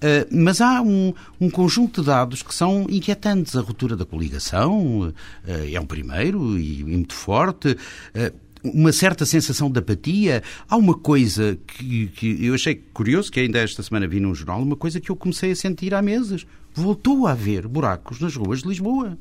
eh, 0.00 0.26
mas 0.30 0.60
há 0.60 0.80
um, 0.82 1.12
um, 1.40 1.50
conjunto 1.50 2.00
de 2.00 2.06
dados 2.06 2.42
que 2.42 2.54
são 2.54 2.86
inquietantes. 2.88 3.56
A 3.56 3.60
ruptura 3.60 3.96
da 3.96 4.04
coligação 4.04 5.12
eh, 5.46 5.72
é 5.72 5.80
um 5.80 5.86
primeiro 5.86 6.58
e, 6.58 6.84
muito 6.84 7.14
forte 7.14 7.76
eh, 8.14 8.32
uma 8.62 8.92
certa 8.92 9.24
sensação 9.24 9.70
de 9.70 9.78
apatia. 9.78 10.42
Há 10.68 10.76
uma 10.76 10.94
coisa 10.94 11.58
que, 11.66 12.08
que, 12.08 12.44
eu 12.44 12.54
achei 12.54 12.74
curioso, 12.92 13.30
que 13.30 13.40
ainda 13.40 13.58
esta 13.58 13.82
semana 13.82 14.06
vi 14.06 14.20
num 14.20 14.34
jornal, 14.34 14.60
uma 14.60 14.76
coisa 14.76 15.00
que 15.00 15.10
eu 15.10 15.16
comecei 15.16 15.52
a 15.52 15.56
sentir 15.56 15.94
há 15.94 16.02
meses. 16.02 16.46
Voltou 16.82 17.26
a 17.26 17.32
haver 17.32 17.66
buracos 17.66 18.20
nas 18.20 18.36
ruas 18.36 18.62
de 18.62 18.68
Lisboa. 18.68 19.18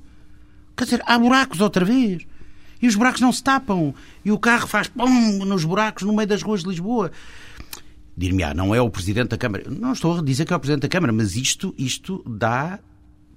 Quer 0.75 0.83
dizer, 0.83 1.03
há 1.05 1.17
buracos 1.17 1.59
outra 1.59 1.83
vez. 1.83 2.25
E 2.81 2.87
os 2.87 2.95
buracos 2.95 3.21
não 3.21 3.31
se 3.31 3.43
tapam. 3.43 3.93
E 4.23 4.31
o 4.31 4.37
carro 4.37 4.67
faz 4.67 4.87
pum 4.87 5.45
nos 5.45 5.65
buracos 5.65 6.03
no 6.03 6.13
meio 6.13 6.27
das 6.27 6.43
ruas 6.43 6.61
de 6.61 6.69
Lisboa 6.69 7.11
dir-me, 8.17 8.41
ah, 8.41 8.53
não 8.53 8.73
é 8.73 8.81
o 8.81 8.89
Presidente 8.89 9.29
da 9.29 9.37
Câmara. 9.37 9.65
Não 9.69 9.93
estou 9.93 10.17
a 10.17 10.23
dizer 10.23 10.43
que 10.43 10.51
é 10.51 10.55
o 10.55 10.59
Presidente 10.59 10.81
da 10.81 10.89
Câmara, 10.89 11.13
mas 11.13 11.35
isto, 11.35 11.73
isto 11.77 12.23
dá, 12.27 12.79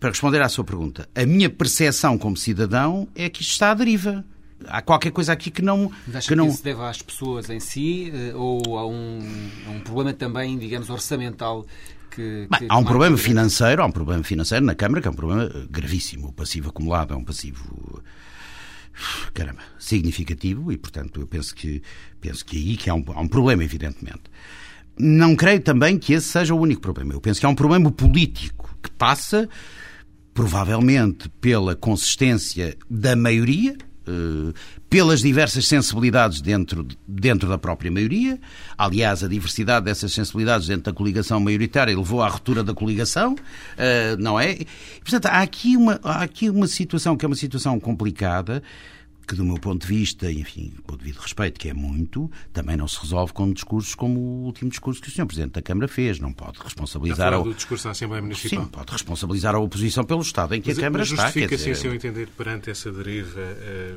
para 0.01 0.09
responder 0.09 0.41
à 0.41 0.49
sua 0.49 0.65
pergunta, 0.65 1.07
a 1.15 1.27
minha 1.27 1.51
percepção 1.51 2.17
como 2.17 2.35
cidadão 2.37 3.07
é 3.15 3.29
que 3.29 3.43
isto 3.43 3.51
está 3.53 3.73
à 3.73 3.75
deriva. 3.75 4.25
Há 4.67 4.83
qualquer 4.83 5.11
coisa 5.11 5.33
aqui 5.33 5.51
que 5.51 5.63
não. 5.63 5.91
Mas 6.07 6.17
acha 6.17 6.29
que, 6.29 6.35
não... 6.35 6.47
que 6.47 6.53
se 6.55 6.65
deve 6.65 6.83
às 6.83 7.01
pessoas 7.01 7.49
em 7.49 7.61
si 7.61 8.13
eh, 8.15 8.35
ou 8.35 8.79
a 8.79 8.87
um, 8.87 9.19
a 9.67 9.71
um 9.71 9.81
problema 9.81 10.13
também, 10.13 10.59
digamos, 10.59 10.91
orçamental 10.91 11.67
que, 12.11 12.47
Bem, 12.51 12.67
há 12.69 12.77
um 12.77 12.85
problema 12.85 13.17
financeiro, 13.17 13.83
há 13.83 13.87
um 13.87 13.93
problema 13.93 14.23
financeiro 14.23 14.65
na 14.65 14.75
Câmara 14.75 15.01
que 15.01 15.09
é 15.09 15.11
um 15.11 15.15
problema 15.15 15.51
gravíssimo. 15.71 16.29
O 16.29 16.33
passivo 16.33 16.71
acumulado 16.71 17.15
é 17.15 17.17
um 17.17 17.25
passivo 17.25 18.03
caramba, 19.33 19.63
significativo 19.79 20.73
e, 20.73 20.77
portanto, 20.77 21.21
eu 21.21 21.27
penso 21.27 21.55
que 21.55 21.83
penso 22.21 22.45
que 22.45 22.57
aí 22.57 22.77
que 22.77 22.91
há 22.91 22.95
um, 22.95 23.05
há 23.09 23.21
um 23.21 23.29
problema, 23.29 23.65
evidentemente. 23.65 24.23
Não 24.99 25.35
creio 25.35 25.61
também 25.61 25.99
que 25.99 26.13
esse 26.13 26.29
seja 26.29 26.55
o 26.55 26.61
único 26.61 26.81
problema. 26.81 27.15
Eu 27.15 27.21
penso 27.21 27.41
que 27.41 27.47
há 27.47 27.49
um 27.49 27.55
problema 27.55 27.91
político 27.91 28.77
que 28.83 28.91
passa, 28.91 29.49
provavelmente, 30.35 31.29
pela 31.41 31.75
consistência 31.75 32.77
da 32.89 33.17
maioria, 33.17 33.77
eh, 34.07 34.53
pelas 34.91 35.21
diversas 35.21 35.69
sensibilidades 35.69 36.41
dentro, 36.41 36.85
dentro 37.07 37.49
da 37.49 37.57
própria 37.57 37.93
maioria. 37.93 38.41
Aliás, 38.77 39.23
a 39.23 39.29
diversidade 39.29 39.85
dessas 39.85 40.13
sensibilidades 40.13 40.67
dentro 40.67 40.83
da 40.83 40.93
coligação 40.93 41.39
maioritária 41.39 41.97
levou 41.97 42.21
à 42.21 42.29
ruptura 42.29 42.65
da 42.65 42.75
coligação, 42.75 43.37
eh, 43.79 44.17
não 44.19 44.39
é? 44.39 44.59
Portanto, 45.01 45.27
há 45.27 45.43
aqui 45.43 45.77
uma, 45.77 46.01
há 46.03 46.25
aqui 46.25 46.51
uma 46.51 46.67
situação 46.67 47.17
que 47.17 47.25
é 47.25 47.29
uma 47.29 47.37
situação 47.37 47.79
complicada 47.79 48.65
que, 49.31 49.37
do 49.37 49.45
meu 49.45 49.59
ponto 49.59 49.87
de 49.87 49.87
vista, 49.87 50.31
enfim, 50.31 50.73
com 50.85 50.95
o 50.95 50.97
devido 50.97 51.19
respeito, 51.19 51.61
que 51.61 51.69
é 51.69 51.73
muito, 51.73 52.29
também 52.53 52.77
não 52.77 52.89
se 52.89 52.99
resolve 53.01 53.33
com 53.33 53.53
discursos 53.53 53.95
como 53.95 54.19
o 54.19 54.45
último 54.47 54.69
discurso 54.69 55.01
que 55.01 55.09
o 55.09 55.13
Sr. 55.13 55.25
Presidente 55.25 55.53
da 55.53 55.63
Câmara 55.63 55.87
fez. 55.87 56.19
Não 56.19 56.33
pode 56.33 56.59
responsabilizar. 56.59 57.33
A... 57.33 57.39
do 57.39 57.55
discurso 57.55 57.85
da 57.85 57.93
Assembleia 57.93 58.21
Municipal. 58.21 58.65
Sim, 58.65 58.71
pode 58.71 58.91
responsabilizar 58.91 59.55
a 59.55 59.61
oposição 59.61 60.03
pelo 60.03 60.21
Estado 60.21 60.57
em 60.57 60.61
que 60.61 60.71
mas, 60.71 60.79
a 60.79 60.81
Câmara 60.81 61.03
mas 61.03 61.11
está. 61.13 61.23
Justifica, 61.27 61.57
dizer... 61.57 61.71
assim, 61.71 61.81
se 61.81 61.87
eu 61.87 61.95
entender, 61.95 62.29
perante 62.37 62.71
essa 62.71 62.91
deriva, 62.91 63.41
eh, 63.41 63.97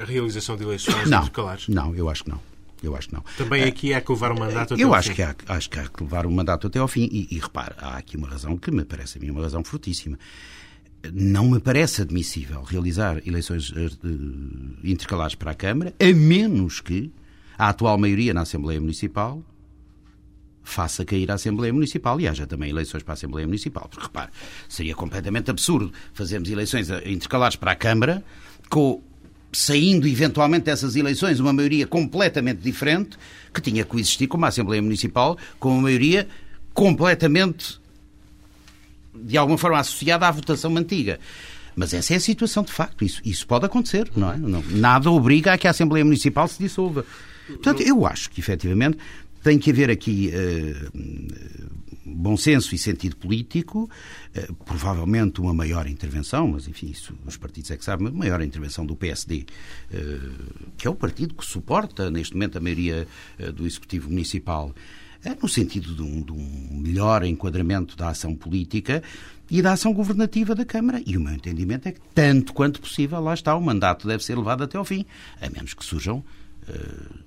a 0.00 0.04
realização 0.06 0.56
de 0.56 0.62
eleições 0.62 1.10
não, 1.10 1.18
intercalares? 1.18 1.68
Não, 1.68 1.94
eu 1.94 2.08
acho 2.08 2.24
que 2.24 2.30
não. 2.30 2.40
Eu 2.82 2.96
acho 2.96 3.08
que 3.08 3.14
não. 3.14 3.24
Também 3.36 3.64
aqui 3.64 3.92
há 3.92 4.00
que 4.00 4.10
levar 4.10 4.32
o 4.32 4.38
mandato 4.38 4.72
até 4.72 4.82
eu 4.82 4.88
ao 4.88 4.94
acho 4.94 5.10
fim. 5.10 5.16
Que 5.16 5.22
há, 5.22 5.34
acho 5.48 5.68
que 5.68 5.78
há 5.78 5.86
que 5.86 6.02
levar 6.02 6.24
o 6.24 6.30
mandato 6.30 6.68
até 6.68 6.78
ao 6.78 6.88
fim. 6.88 7.06
E, 7.12 7.28
e 7.30 7.38
repare, 7.38 7.74
há 7.76 7.98
aqui 7.98 8.16
uma 8.16 8.28
razão 8.28 8.56
que 8.56 8.70
me 8.70 8.82
parece 8.82 9.18
a 9.18 9.20
mim 9.20 9.28
uma 9.28 9.42
razão 9.42 9.62
fortíssima 9.62 10.18
não 11.12 11.50
me 11.50 11.60
parece 11.60 12.02
admissível 12.02 12.62
realizar 12.62 13.20
eleições 13.26 13.72
eh, 13.74 13.90
intercalares 14.84 15.34
para 15.34 15.52
a 15.52 15.54
Câmara, 15.54 15.94
a 15.98 16.14
menos 16.14 16.80
que 16.80 17.10
a 17.56 17.68
atual 17.68 17.96
maioria 17.98 18.34
na 18.34 18.42
Assembleia 18.42 18.80
Municipal 18.80 19.42
faça 20.62 21.04
cair 21.04 21.30
a 21.30 21.34
Assembleia 21.34 21.72
Municipal 21.72 22.20
e 22.20 22.28
haja 22.28 22.46
também 22.46 22.70
eleições 22.70 23.02
para 23.02 23.12
a 23.12 23.14
Assembleia 23.14 23.46
Municipal. 23.46 23.88
Porque, 23.88 24.04
repare, 24.04 24.30
seria 24.68 24.94
completamente 24.94 25.50
absurdo 25.50 25.92
fazermos 26.12 26.50
eleições 26.50 26.90
eh, 26.90 27.02
intercalares 27.06 27.56
para 27.56 27.72
a 27.72 27.76
Câmara, 27.76 28.22
com, 28.68 29.02
saindo 29.52 30.06
eventualmente 30.06 30.66
dessas 30.66 30.96
eleições 30.96 31.40
uma 31.40 31.52
maioria 31.52 31.86
completamente 31.86 32.60
diferente, 32.60 33.18
que 33.52 33.60
tinha 33.60 33.84
que 33.84 33.90
coexistir 33.90 34.28
com 34.28 34.36
uma 34.36 34.48
Assembleia 34.48 34.82
Municipal 34.82 35.36
com 35.58 35.72
uma 35.72 35.82
maioria 35.82 36.28
completamente 36.74 37.79
de 39.22 39.36
alguma 39.36 39.58
forma 39.58 39.78
associada 39.78 40.26
à 40.26 40.30
votação 40.30 40.76
antiga. 40.76 41.18
Mas 41.76 41.94
essa 41.94 42.14
é 42.14 42.16
a 42.16 42.20
situação 42.20 42.62
de 42.62 42.72
facto. 42.72 43.04
Isso, 43.04 43.20
isso 43.24 43.46
pode 43.46 43.64
acontecer, 43.64 44.10
não 44.16 44.32
é? 44.32 44.36
Não, 44.36 44.62
nada 44.70 45.10
obriga 45.10 45.52
a 45.52 45.58
que 45.58 45.66
a 45.66 45.70
Assembleia 45.70 46.04
Municipal 46.04 46.46
se 46.48 46.58
dissolva. 46.58 47.04
Portanto, 47.46 47.82
eu 47.82 48.06
acho 48.06 48.30
que, 48.30 48.40
efetivamente, 48.40 48.98
tem 49.42 49.58
que 49.58 49.70
haver 49.70 49.90
aqui 49.90 50.30
uh, 50.30 50.90
bom 52.04 52.36
senso 52.36 52.74
e 52.74 52.78
sentido 52.78 53.16
político, 53.16 53.90
uh, 54.36 54.54
provavelmente 54.64 55.40
uma 55.40 55.54
maior 55.54 55.86
intervenção, 55.86 56.48
mas 56.48 56.68
enfim, 56.68 56.90
isso 56.90 57.14
os 57.26 57.36
partidos 57.36 57.70
é 57.70 57.76
que 57.76 57.84
sabem, 57.84 58.08
uma 58.08 58.18
maior 58.18 58.42
intervenção 58.42 58.84
do 58.84 58.94
PSD, 58.94 59.38
uh, 59.38 59.46
eh, 59.92 60.18
que 60.76 60.86
é 60.86 60.90
o 60.90 60.94
partido 60.94 61.34
que 61.34 61.44
suporta 61.44 62.10
neste 62.10 62.34
momento 62.34 62.58
a 62.58 62.60
maioria 62.60 63.06
do 63.54 63.66
Executivo 63.66 64.10
Municipal 64.10 64.74
no 65.40 65.48
sentido 65.48 65.94
de 65.94 66.02
um, 66.02 66.22
de 66.22 66.32
um 66.32 66.78
melhor 66.78 67.24
enquadramento 67.24 67.96
da 67.96 68.08
ação 68.08 68.34
política 68.34 69.02
e 69.50 69.60
da 69.60 69.72
ação 69.72 69.92
governativa 69.92 70.54
da 70.54 70.64
Câmara. 70.64 71.02
E 71.04 71.16
o 71.16 71.20
meu 71.20 71.34
entendimento 71.34 71.88
é 71.88 71.92
que, 71.92 72.00
tanto 72.14 72.52
quanto 72.52 72.80
possível, 72.80 73.20
lá 73.20 73.34
está, 73.34 73.54
o 73.54 73.60
mandato 73.60 74.06
deve 74.06 74.24
ser 74.24 74.36
levado 74.38 74.62
até 74.62 74.78
ao 74.78 74.84
fim, 74.84 75.04
a 75.40 75.50
menos 75.50 75.74
que 75.74 75.84
surjam 75.84 76.24
uh, 76.68 77.18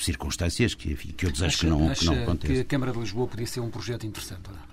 circunstâncias 0.00 0.74
que, 0.74 0.94
que 0.94 1.26
eu 1.26 1.30
desejo 1.30 1.46
acha, 1.46 1.58
que 1.58 1.66
não, 1.66 1.94
que 1.94 2.04
não 2.06 2.36
que 2.36 2.60
a 2.60 2.64
Câmara 2.64 2.92
de 2.92 2.98
Lisboa 2.98 3.26
podia 3.28 3.46
ser 3.46 3.60
um 3.60 3.70
projeto 3.70 4.06
interessante, 4.06 4.48
não? 4.48 4.70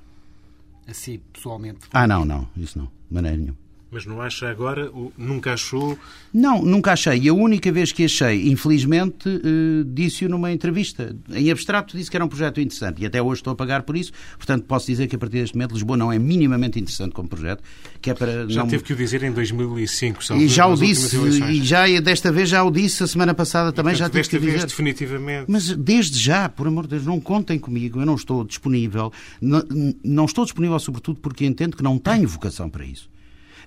Assim, 0.87 1.19
pessoalmente. 1.33 1.79
Ah, 1.91 2.07
não, 2.07 2.23
não, 2.23 2.47
isso 2.55 2.79
não, 2.79 2.85
de 2.85 3.13
maneira 3.13 3.37
nenhuma. 3.37 3.66
Mas 3.89 4.05
não 4.05 4.21
acha 4.21 4.49
agora, 4.49 4.91
nunca 5.17 5.53
achou? 5.53 5.97
Não, 6.33 6.61
nunca 6.61 6.91
achei. 6.91 7.19
E 7.19 7.29
a 7.29 7.33
única 7.33 7.71
vez 7.71 7.93
que 7.93 8.03
achei, 8.03 8.49
infelizmente, 8.49 9.29
uh, 9.29 9.83
disse-o 9.85 10.29
numa 10.29 10.51
entrevista. 10.51 11.15
Em 11.31 11.49
abstrato 11.49 11.95
disse 11.95 12.11
que 12.11 12.17
era 12.17 12.25
um 12.25 12.27
projeto 12.27 12.59
interessante 12.59 13.01
e 13.01 13.05
até 13.05 13.21
hoje 13.21 13.39
estou 13.39 13.53
a 13.53 13.55
pagar 13.55 13.83
por 13.83 13.95
isso. 13.95 14.11
Portanto, 14.35 14.65
posso 14.65 14.88
dizer 14.88 15.07
que 15.07 15.15
a 15.15 15.19
partir 15.19 15.38
deste 15.38 15.55
momento 15.55 15.73
Lisboa 15.73 15.95
não 15.95 16.11
é 16.11 16.19
minimamente 16.19 16.77
interessante 16.79 17.13
como 17.13 17.29
projeto. 17.29 17.63
Que 18.01 18.09
é 18.09 18.13
para 18.13 18.47
já 18.49 18.61
não... 18.61 18.67
teve 18.67 18.83
que 18.83 18.91
o 18.91 18.95
dizer 18.95 19.23
em 19.23 19.31
2005. 19.31 20.23
São 20.23 20.38
e 20.38 20.49
já 20.49 20.67
o 20.67 20.75
disse, 20.75 21.17
e 21.17 21.63
já 21.63 21.88
desta 22.01 22.29
vez 22.29 22.49
já 22.49 22.63
o 22.63 22.71
disse, 22.71 23.03
a 23.03 23.07
semana 23.07 23.33
passada 23.33 23.71
também 23.71 23.93
e, 23.93 23.95
já 23.95 24.09
tive 24.09 24.27
que 24.27 24.38
dizer. 24.38 24.65
definitivamente. 24.65 25.45
Mas 25.47 25.69
desde 25.69 26.19
já, 26.19 26.49
por 26.49 26.67
amor 26.67 26.83
de 26.83 26.91
Deus, 26.91 27.05
não 27.05 27.21
contem 27.21 27.57
comigo, 27.57 28.01
eu 28.01 28.05
não 28.05 28.15
estou 28.15 28.43
disponível. 28.43 29.13
Não, 29.41 29.63
não 30.03 30.25
estou 30.25 30.43
disponível, 30.43 30.77
sobretudo, 30.77 31.19
porque 31.21 31.45
entendo 31.45 31.77
que 31.77 31.83
não 31.83 31.97
tenho 31.97 32.27
vocação 32.27 32.69
para 32.69 32.85
isso. 32.85 33.09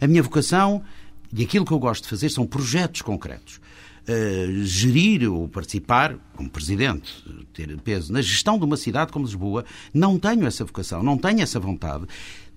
A 0.01 0.07
minha 0.07 0.23
vocação 0.23 0.83
e 1.33 1.45
aquilo 1.45 1.65
que 1.65 1.73
eu 1.73 1.79
gosto 1.79 2.05
de 2.05 2.11
fazer 2.11 2.29
são 2.31 2.47
projetos 2.47 3.03
concretos. 3.03 3.61
Uh, 4.09 4.65
gerir 4.65 5.31
ou 5.31 5.49
participar, 5.49 6.17
como 6.35 6.51
presidente, 6.51 7.13
ter 7.53 7.79
peso 7.81 8.13
na 8.13 8.23
gestão 8.23 8.59
de 8.59 8.65
uma 8.65 8.77
cidade 8.77 9.13
como 9.13 9.25
Lisboa, 9.27 9.65
não 9.93 10.19
tenho 10.19 10.47
essa 10.47 10.65
vocação, 10.65 11.03
não 11.03 11.17
tenho 11.17 11.43
essa 11.43 11.61
vontade. 11.61 12.07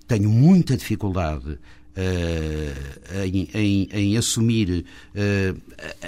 Tenho 0.06 0.28
muita 0.28 0.76
dificuldade 0.76 1.58
Uh, 1.96 3.24
em, 3.24 3.48
em, 3.54 3.88
em, 3.92 4.16
assumir, 4.16 4.84
uh, 5.14 5.60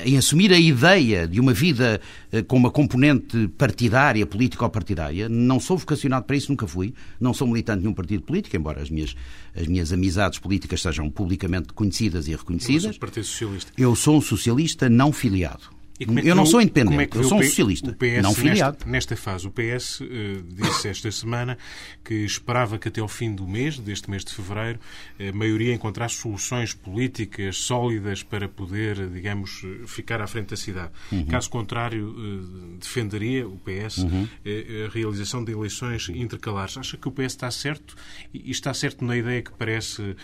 em 0.04 0.18
assumir 0.18 0.52
a 0.52 0.58
ideia 0.58 1.28
de 1.28 1.38
uma 1.38 1.52
vida 1.52 2.00
uh, 2.32 2.42
com 2.42 2.56
uma 2.56 2.72
componente 2.72 3.46
partidária, 3.56 4.26
político-partidária. 4.26 5.28
Não 5.28 5.60
sou 5.60 5.78
vocacionado 5.78 6.26
para 6.26 6.34
isso, 6.34 6.50
nunca 6.50 6.66
fui. 6.66 6.92
Não 7.20 7.32
sou 7.32 7.46
militante 7.46 7.78
de 7.78 7.84
nenhum 7.84 7.94
partido 7.94 8.24
político, 8.24 8.56
embora 8.56 8.82
as 8.82 8.90
minhas, 8.90 9.14
as 9.54 9.68
minhas 9.68 9.92
amizades 9.92 10.40
políticas 10.40 10.82
sejam 10.82 11.08
publicamente 11.08 11.72
conhecidas 11.72 12.26
e 12.26 12.32
reconhecidas. 12.32 12.84
Eu 12.84 12.92
sou 12.92 13.00
Partido 13.00 13.24
Socialista. 13.24 13.72
Eu 13.78 13.94
sou 13.94 14.16
um 14.16 14.20
socialista 14.20 14.88
não 14.88 15.12
filiado. 15.12 15.75
É 15.98 16.30
eu 16.30 16.34
não 16.34 16.44
sou 16.44 16.60
independente, 16.60 17.16
é 17.16 17.20
eu 17.20 17.24
sou 17.24 17.38
um 17.38 17.42
socialista, 17.42 17.92
PS 17.92 18.22
não 18.22 18.34
filiado. 18.34 18.76
Nesta, 18.78 18.90
nesta 18.90 19.16
fase, 19.16 19.46
o 19.46 19.50
PS 19.50 20.00
uh, 20.00 20.06
disse 20.46 20.88
esta 20.88 21.10
semana 21.10 21.56
que 22.04 22.14
esperava 22.14 22.78
que 22.78 22.88
até 22.88 23.00
ao 23.00 23.08
fim 23.08 23.34
do 23.34 23.46
mês, 23.46 23.78
deste 23.78 24.10
mês 24.10 24.24
de 24.24 24.32
fevereiro, 24.32 24.78
a 25.18 25.32
maioria 25.32 25.72
encontrasse 25.72 26.16
soluções 26.16 26.74
políticas 26.74 27.56
sólidas 27.58 28.22
para 28.22 28.48
poder, 28.48 29.08
digamos, 29.08 29.62
ficar 29.86 30.20
à 30.20 30.26
frente 30.26 30.50
da 30.50 30.56
cidade. 30.56 30.90
Uhum. 31.10 31.24
Caso 31.26 31.48
contrário, 31.48 32.10
uh, 32.10 32.76
defenderia 32.78 33.48
o 33.48 33.58
PS 33.58 33.98
uhum. 33.98 34.24
uh, 34.24 34.86
a 34.86 34.92
realização 34.92 35.42
de 35.42 35.52
eleições 35.52 36.08
intercalares. 36.10 36.76
Acha 36.76 36.96
que 36.96 37.08
o 37.08 37.10
PS 37.10 37.32
está 37.32 37.50
certo 37.50 37.96
e 38.34 38.50
está 38.50 38.74
certo 38.74 39.04
na 39.04 39.16
ideia 39.16 39.40
que 39.40 39.52
parece 39.52 40.16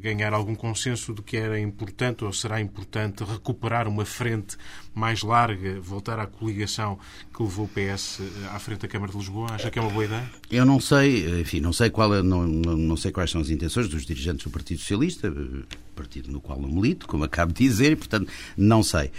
ganhar 0.00 0.32
algum 0.32 0.54
consenso 0.54 1.12
de 1.14 1.22
que 1.22 1.36
era 1.36 1.58
importante 1.58 2.24
ou 2.24 2.32
será 2.32 2.60
importante 2.60 3.24
recuperar 3.24 3.88
uma 3.88 4.04
frente 4.04 4.56
mais 4.96 5.22
larga, 5.22 5.78
voltar 5.78 6.18
à 6.18 6.26
coligação 6.26 6.98
que 7.32 7.42
levou 7.42 7.66
o 7.66 7.68
PS 7.68 8.20
eh, 8.20 8.48
à 8.50 8.58
frente 8.58 8.80
da 8.80 8.88
Câmara 8.88 9.12
de 9.12 9.18
Lisboa? 9.18 9.52
Acha 9.52 9.70
que 9.70 9.78
é 9.78 9.82
uma 9.82 9.90
boa 9.90 10.06
ideia? 10.06 10.30
Eu 10.50 10.64
não 10.64 10.80
sei, 10.80 11.42
enfim, 11.42 11.60
não 11.60 11.72
sei, 11.72 11.90
qual 11.90 12.14
é, 12.14 12.22
não, 12.22 12.46
não, 12.46 12.96
sei 12.96 13.12
quais 13.12 13.30
são 13.30 13.42
as 13.42 13.50
intenções 13.50 13.88
dos 13.88 14.06
dirigentes 14.06 14.44
do 14.44 14.50
Partido 14.50 14.80
Socialista, 14.80 15.28
eh, 15.28 15.76
partido 15.94 16.32
no 16.32 16.40
qual 16.40 16.58
não 16.58 16.70
milito, 16.70 17.06
como 17.06 17.24
acabo 17.24 17.52
de 17.52 17.62
dizer, 17.62 17.92
e, 17.92 17.96
portanto, 17.96 18.32
não 18.56 18.82
sei. 18.82 19.10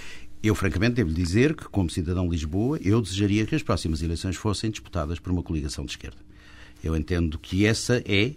Eu, 0.41 0.55
francamente, 0.55 0.95
devo 0.95 1.13
dizer 1.13 1.55
que, 1.55 1.65
como 1.65 1.91
cidadão 1.91 2.25
de 2.25 2.31
Lisboa, 2.31 2.79
eu 2.81 2.99
desejaria 2.99 3.45
que 3.45 3.53
as 3.53 3.61
próximas 3.61 4.01
eleições 4.01 4.35
fossem 4.35 4.71
disputadas 4.71 5.19
por 5.19 5.31
uma 5.31 5.43
coligação 5.43 5.85
de 5.85 5.91
esquerda. 5.91 6.17
Eu 6.83 6.95
entendo 6.97 7.37
que 7.37 7.67
essa 7.67 8.03
é 8.03 8.33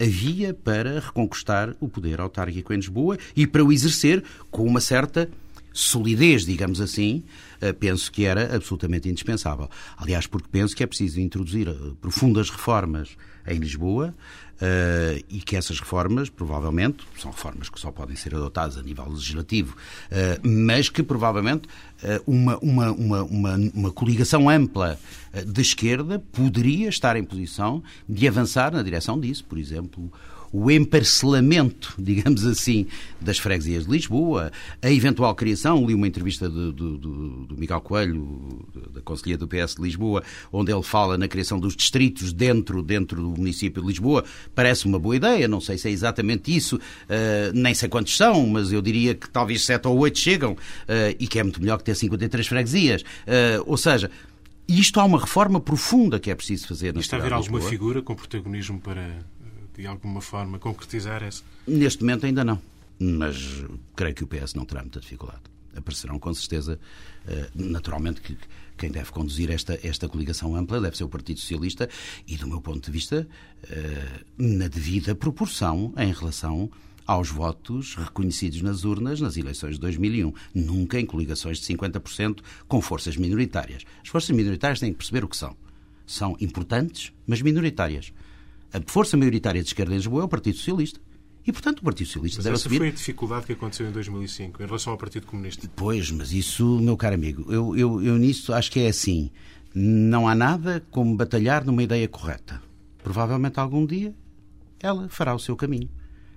a 0.00 0.04
via 0.04 0.54
para 0.54 0.98
reconquistar 0.98 1.76
o 1.78 1.88
poder 1.88 2.20
autárquico 2.20 2.72
em 2.72 2.76
Lisboa 2.76 3.18
e 3.36 3.46
para 3.46 3.62
o 3.62 3.70
exercer 3.70 4.24
com 4.50 4.64
uma 4.64 4.80
certa 4.80 5.28
solidez, 5.72 6.44
digamos 6.44 6.80
assim, 6.80 7.24
eh, 7.60 7.72
penso 7.72 8.10
que 8.10 8.24
era 8.24 8.54
absolutamente 8.54 9.08
indispensável. 9.08 9.68
Aliás, 9.96 10.26
porque 10.26 10.48
penso 10.50 10.74
que 10.74 10.82
é 10.82 10.86
preciso 10.86 11.20
introduzir 11.20 11.68
eh, 11.68 11.74
profundas 12.00 12.50
reformas 12.50 13.16
em 13.46 13.58
Lisboa 13.58 14.14
uh, 14.60 15.24
e 15.28 15.40
que 15.40 15.56
essas 15.56 15.80
reformas, 15.80 16.28
provavelmente, 16.28 17.04
são 17.18 17.30
reformas 17.30 17.70
que 17.70 17.80
só 17.80 17.90
podem 17.90 18.14
ser 18.14 18.34
adotadas 18.34 18.76
a 18.76 18.82
nível 18.82 19.08
legislativo, 19.08 19.74
mas 20.42 20.90
que 20.90 21.02
provavelmente 21.02 21.66
uma, 22.26 22.58
uma, 22.58 22.92
uma, 22.92 23.22
uma, 23.24 23.56
uma 23.74 23.90
coligação 23.90 24.48
ampla 24.48 25.00
de 25.46 25.62
esquerda 25.62 26.18
poderia 26.18 26.90
estar 26.90 27.16
em 27.16 27.24
posição 27.24 27.82
de 28.06 28.28
avançar 28.28 28.72
na 28.72 28.82
direção 28.82 29.18
disso. 29.18 29.44
Por 29.46 29.58
exemplo, 29.58 30.12
o 30.52 30.70
emparcelamento, 30.70 31.94
digamos 31.98 32.44
assim, 32.44 32.86
das 33.20 33.38
freguesias 33.38 33.84
de 33.84 33.90
Lisboa, 33.90 34.50
a 34.82 34.90
eventual 34.90 35.34
criação, 35.34 35.86
li 35.86 35.94
uma 35.94 36.06
entrevista 36.06 36.48
do, 36.48 36.72
do, 36.72 36.98
do 37.46 37.56
Miguel 37.56 37.80
Coelho, 37.80 38.66
da 38.92 39.00
Conselhia 39.00 39.38
do 39.38 39.46
PS 39.46 39.76
de 39.76 39.82
Lisboa, 39.82 40.22
onde 40.52 40.72
ele 40.72 40.82
fala 40.82 41.16
na 41.16 41.28
criação 41.28 41.58
dos 41.58 41.76
distritos 41.76 42.32
dentro, 42.32 42.82
dentro 42.82 43.20
do 43.20 43.28
município 43.28 43.82
de 43.82 43.88
Lisboa, 43.88 44.24
parece 44.54 44.86
uma 44.86 44.98
boa 44.98 45.16
ideia, 45.16 45.46
não 45.46 45.60
sei 45.60 45.78
se 45.78 45.88
é 45.88 45.90
exatamente 45.90 46.54
isso, 46.54 46.76
uh, 46.76 46.80
nem 47.54 47.74
sei 47.74 47.88
quantos 47.88 48.16
são, 48.16 48.46
mas 48.46 48.72
eu 48.72 48.82
diria 48.82 49.14
que 49.14 49.28
talvez 49.28 49.64
sete 49.64 49.86
ou 49.86 49.98
oito 49.98 50.18
chegam, 50.18 50.52
uh, 50.52 50.56
e 51.18 51.26
que 51.26 51.38
é 51.38 51.42
muito 51.42 51.60
melhor 51.60 51.78
que 51.78 51.84
ter 51.84 51.94
53 51.94 52.46
freguesias. 52.46 53.02
Uh, 53.02 53.62
ou 53.66 53.76
seja, 53.76 54.10
isto 54.66 55.00
há 55.00 55.04
uma 55.04 55.18
reforma 55.18 55.60
profunda 55.60 56.18
que 56.18 56.30
é 56.30 56.34
preciso 56.34 56.68
fazer. 56.68 56.96
Está 56.96 57.16
a 57.16 57.20
haver 57.20 57.32
alguma 57.32 57.60
figura 57.60 58.02
com 58.02 58.14
protagonismo 58.14 58.80
para 58.80 59.18
de 59.80 59.86
alguma 59.86 60.20
forma 60.20 60.58
concretizar 60.58 61.22
essa? 61.22 61.42
Neste 61.66 62.02
momento 62.02 62.26
ainda 62.26 62.44
não, 62.44 62.60
mas 62.98 63.64
creio 63.96 64.14
que 64.14 64.24
o 64.24 64.26
PS 64.26 64.54
não 64.54 64.64
terá 64.64 64.82
muita 64.82 65.00
dificuldade. 65.00 65.40
Aparecerão 65.74 66.18
com 66.18 66.34
certeza, 66.34 66.78
eh, 67.26 67.48
naturalmente, 67.54 68.20
que 68.20 68.36
quem 68.76 68.90
deve 68.90 69.12
conduzir 69.12 69.50
esta, 69.50 69.78
esta 69.82 70.08
coligação 70.08 70.56
ampla 70.56 70.80
deve 70.80 70.96
ser 70.96 71.04
o 71.04 71.08
Partido 71.08 71.38
Socialista 71.38 71.88
e, 72.26 72.36
do 72.36 72.46
meu 72.48 72.60
ponto 72.60 72.84
de 72.84 72.90
vista, 72.90 73.28
eh, 73.70 74.24
na 74.36 74.68
devida 74.68 75.14
proporção 75.14 75.92
em 75.96 76.12
relação 76.12 76.70
aos 77.06 77.28
votos 77.28 77.94
reconhecidos 77.94 78.62
nas 78.62 78.84
urnas 78.84 79.20
nas 79.20 79.36
eleições 79.36 79.74
de 79.74 79.80
2001. 79.80 80.32
Nunca 80.54 80.98
em 80.98 81.06
coligações 81.06 81.58
de 81.58 81.66
50% 81.66 82.40
com 82.68 82.80
forças 82.80 83.16
minoritárias. 83.16 83.84
As 84.02 84.08
forças 84.08 84.30
minoritárias 84.30 84.80
têm 84.80 84.92
que 84.92 84.98
perceber 84.98 85.24
o 85.24 85.28
que 85.28 85.36
são. 85.36 85.56
São 86.06 86.36
importantes, 86.40 87.12
mas 87.26 87.42
minoritárias 87.42 88.12
a 88.72 88.80
força 88.86 89.16
maioritária 89.16 89.62
de 89.62 89.68
esquerda 89.68 89.92
em 89.92 89.96
Lisboa 89.96 90.22
é 90.22 90.24
o 90.24 90.28
Partido 90.28 90.56
Socialista. 90.56 91.00
E, 91.46 91.52
portanto, 91.52 91.80
o 91.80 91.82
Partido 91.82 92.06
Socialista 92.06 92.38
mas 92.38 92.44
deve 92.44 92.54
essa 92.54 92.62
assumir... 92.62 92.78
foi 92.78 92.88
a 92.88 92.92
dificuldade 92.92 93.46
que 93.46 93.52
aconteceu 93.52 93.88
em 93.88 93.92
2005 93.92 94.62
em 94.62 94.66
relação 94.66 94.92
ao 94.92 94.98
Partido 94.98 95.26
Comunista. 95.26 95.68
Pois, 95.74 96.10
mas 96.10 96.32
isso, 96.32 96.78
meu 96.80 96.96
caro 96.96 97.14
amigo, 97.14 97.50
eu, 97.52 97.76
eu, 97.76 98.02
eu 98.02 98.18
nisso 98.18 98.52
acho 98.52 98.70
que 98.70 98.80
é 98.80 98.88
assim. 98.88 99.30
Não 99.74 100.28
há 100.28 100.34
nada 100.34 100.84
como 100.90 101.16
batalhar 101.16 101.64
numa 101.64 101.82
ideia 101.82 102.06
correta. 102.06 102.62
Provavelmente 103.02 103.58
algum 103.58 103.86
dia 103.86 104.14
ela 104.78 105.08
fará 105.08 105.34
o 105.34 105.38
seu 105.38 105.56
caminho. 105.56 105.88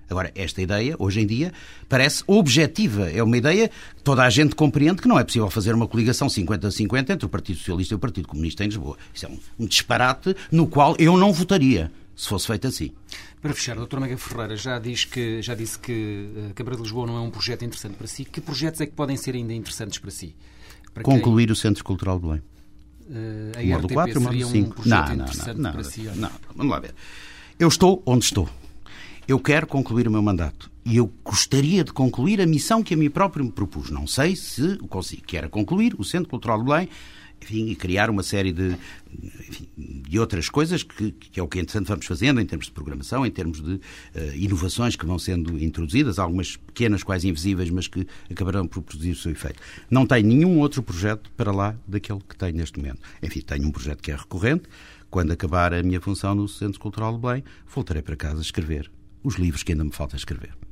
Agora, 0.10 0.32
esta 0.36 0.62
ideia, 0.62 0.96
hoje 1.00 1.22
em 1.22 1.26
dia, 1.26 1.52
parece 1.88 2.24
objetiva. 2.28 3.10
É 3.10 3.24
uma 3.24 3.38
ideia 3.38 3.70
que 3.70 4.04
toda 4.04 4.24
a 4.24 4.30
gente 4.30 4.54
compreende 4.54 5.02
que 5.02 5.08
não 5.08 5.18
é 5.18 5.24
possível 5.24 5.50
fazer 5.50 5.74
uma 5.74 5.88
coligação 5.88 6.28
50-50 6.28 7.10
entre 7.10 7.26
o 7.26 7.30
Partido 7.30 7.58
Socialista 7.58 7.94
e 7.94 7.98
o 7.98 8.00
Partido 8.00 8.28
Comunista 8.28 8.64
em 8.64 8.68
Lisboa. 8.68 8.98
Isso 9.14 9.26
é 9.26 9.30
um, 9.30 9.40
um 9.60 9.66
disparate 9.66 10.36
no 10.52 10.68
qual 10.68 10.96
eu 11.00 11.18
não 11.18 11.32
votaria 11.32 11.92
se 12.16 12.30
fosse 12.30 12.48
feito 12.48 12.68
assim. 12.68 12.92
Para 13.42 13.54
fechar, 13.54 13.78
a 13.78 13.86
Dra. 13.86 14.00
Mega 14.00 14.18
Ferreira 14.18 14.56
já, 14.56 14.80
diz 14.80 15.06
que, 15.06 15.42
já 15.42 15.56
disse 15.56 15.80
que 15.80 15.92
a 15.92 16.50
eh, 16.50 16.54
Câmara 16.54 16.76
de 16.76 16.84
Lisboa 16.84 17.08
não 17.08 17.18
é 17.18 17.20
um 17.20 17.30
projeto 17.30 17.66
interessante 17.66 17.96
para 17.96 18.08
si. 18.08 18.26
Que 18.26 18.40
projetos 18.40 18.82
é 18.82 18.86
que 18.86 18.94
podem 18.94 19.18
ser 19.18 19.36
ainda 19.36 19.54
interessantes 19.54 20.00
para 20.00 20.12
si? 20.12 20.36
Para 20.94 21.04
Concluir 21.04 21.46
quem... 21.46 21.54
o 21.54 21.56
Centro 21.56 21.84
Cultural 21.84 22.20
de 22.20 22.26
Belém. 22.26 22.42
Uh, 23.06 23.60
a 23.60 23.76
modo 23.76 23.88
RTP 23.88 23.94
4, 23.94 24.22
seria 24.22 24.48
um 24.48 24.64
projeto 24.70 24.86
não, 24.86 25.16
não, 25.16 25.54
não, 25.56 25.72
para 25.74 25.84
si? 25.84 26.02
Não, 26.04 26.16
não, 26.16 26.32
vamos 26.56 26.72
lá 26.72 26.80
ver. 26.80 26.96
Eu 27.60 27.68
estou 27.68 28.02
onde 28.06 28.26
estou. 28.26 28.48
Eu 29.28 29.40
quero 29.40 29.68
concluir 29.68 30.08
o 30.08 30.12
meu 30.12 30.22
mandato. 30.22 30.72
E 30.86 30.98
eu 30.98 31.12
gostaria 31.24 31.84
de 31.84 31.94
concluir 31.94 32.42
a 32.42 32.46
missão 32.46 32.84
que 32.84 32.94
a 32.94 32.98
mim 32.98 33.10
próprio 33.10 33.46
me 33.46 33.52
propus. 33.52 33.90
Não 33.90 34.06
sei 34.06 34.36
se 34.36 34.78
consigo. 34.90 35.24
Que 35.24 35.38
era 35.38 35.50
concluir 35.50 35.96
o 35.98 36.04
Centro 36.04 36.30
Cultural 36.30 36.60
de 36.60 36.66
Belém 36.66 36.90
enfim, 37.44 37.68
e 37.68 37.76
criar 37.76 38.10
uma 38.10 38.24
série 38.24 38.52
de, 38.52 38.76
enfim, 39.50 39.68
de 39.78 40.18
outras 40.18 40.50
coisas 40.50 40.82
que, 40.82 41.12
que, 41.12 41.40
é 41.40 41.44
o 41.44 41.48
que, 41.48 41.60
entretanto, 41.60 41.88
vamos 41.88 42.06
fazendo 42.06 42.40
em 42.40 42.46
termos 42.46 42.68
de 42.68 42.72
programação, 42.72 43.26
em 43.26 43.32
termos 43.32 43.62
de 43.62 43.74
uh, 43.74 43.80
inovações 44.36 44.96
que 44.96 45.06
vão 45.06 45.20
sendo 45.20 45.62
introduzidas, 45.62 46.18
algumas 46.20 46.56
pequenas, 46.56 47.04
quase 47.04 47.28
invisíveis, 47.28 47.70
mas 47.70 47.88
que 47.88 48.08
acabarão 48.32 48.66
por 48.66 48.82
produzir 48.82 49.12
o 49.12 49.16
seu 49.16 49.32
efeito. 49.32 49.62
Não 49.90 50.06
tenho 50.06 50.26
nenhum 50.26 50.60
outro 50.60 50.82
projeto 50.82 51.30
para 51.36 51.52
lá 51.52 51.76
daquele 51.88 52.20
que 52.28 52.36
tenho 52.36 52.56
neste 52.56 52.80
momento. 52.80 53.02
Enfim, 53.22 53.42
tenho 53.42 53.68
um 53.68 53.72
projeto 53.72 54.02
que 54.02 54.12
é 54.12 54.16
recorrente. 54.16 54.64
Quando 55.10 55.32
acabar 55.32 55.74
a 55.74 55.84
minha 55.84 56.02
função 56.02 56.34
no 56.34 56.48
Centro 56.48 56.80
Cultural 56.80 57.14
de 57.14 57.20
Belém, 57.20 57.44
voltarei 57.68 58.02
para 58.02 58.16
casa 58.16 58.40
a 58.40 58.42
escrever 58.42 58.90
os 59.24 59.36
livros 59.36 59.62
que 59.62 59.72
ainda 59.72 59.84
me 59.84 59.92
falta 59.92 60.16
escrever. 60.16 60.63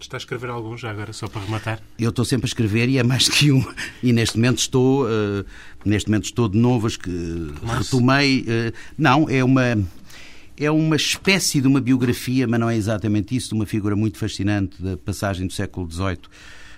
Está 0.00 0.16
a 0.16 0.18
escrever 0.18 0.50
alguns 0.50 0.80
já 0.80 0.90
agora, 0.90 1.12
só 1.12 1.28
para 1.28 1.42
rematar? 1.42 1.80
Eu 1.98 2.10
estou 2.10 2.24
sempre 2.24 2.46
a 2.46 2.48
escrever 2.48 2.88
e 2.88 2.98
é 2.98 3.02
mais 3.02 3.28
que 3.30 3.50
um. 3.50 3.64
E 4.02 4.12
neste 4.12 4.36
momento 4.36 4.58
estou, 4.58 5.06
uh, 5.06 5.44
neste 5.84 6.10
momento 6.10 6.24
estou 6.24 6.48
de 6.48 6.58
novo, 6.58 6.88
que 6.98 7.52
retomei. 7.78 8.40
Uh, 8.42 8.72
não, 8.98 9.28
é 9.28 9.42
uma 9.42 9.78
é 10.56 10.70
uma 10.70 10.96
espécie 10.96 11.60
de 11.60 11.66
uma 11.66 11.80
biografia, 11.80 12.46
mas 12.46 12.60
não 12.60 12.70
é 12.70 12.76
exatamente 12.76 13.34
isso, 13.34 13.48
de 13.48 13.54
uma 13.54 13.66
figura 13.66 13.96
muito 13.96 14.18
fascinante 14.18 14.80
da 14.80 14.96
passagem 14.96 15.46
do 15.46 15.52
século 15.52 15.90
XVIII 15.90 16.18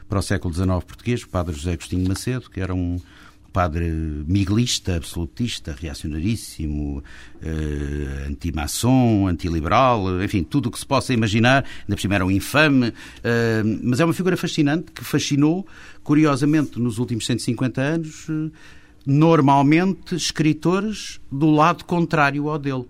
para 0.08 0.18
o 0.18 0.22
século 0.22 0.54
XIX 0.54 0.68
português, 0.84 1.22
o 1.22 1.28
padre 1.28 1.54
José 1.54 1.72
Agostinho 1.72 2.08
Macedo, 2.08 2.48
que 2.48 2.60
era 2.60 2.74
um, 2.74 2.98
padre 3.56 3.90
miguelista, 4.28 4.96
absolutista, 4.96 5.74
reacionaríssimo, 5.80 7.02
eh, 7.40 8.26
anti-maçom, 8.28 9.26
antiliberal, 9.26 10.22
enfim, 10.22 10.42
tudo 10.42 10.66
o 10.66 10.70
que 10.70 10.78
se 10.78 10.84
possa 10.84 11.14
imaginar, 11.14 11.64
ainda 11.64 11.96
por 11.96 11.98
cima 11.98 12.16
era 12.16 12.26
um 12.26 12.30
infame, 12.30 12.92
eh, 13.24 13.62
mas 13.82 13.98
é 13.98 14.04
uma 14.04 14.12
figura 14.12 14.36
fascinante 14.36 14.92
que 14.92 15.02
fascinou, 15.02 15.66
curiosamente, 16.04 16.78
nos 16.78 16.98
últimos 16.98 17.24
150 17.24 17.80
anos, 17.80 18.26
eh, 18.28 18.50
normalmente 19.06 20.14
escritores 20.14 21.18
do 21.32 21.50
lado 21.50 21.82
contrário 21.86 22.50
ao 22.50 22.58
dele. 22.58 22.84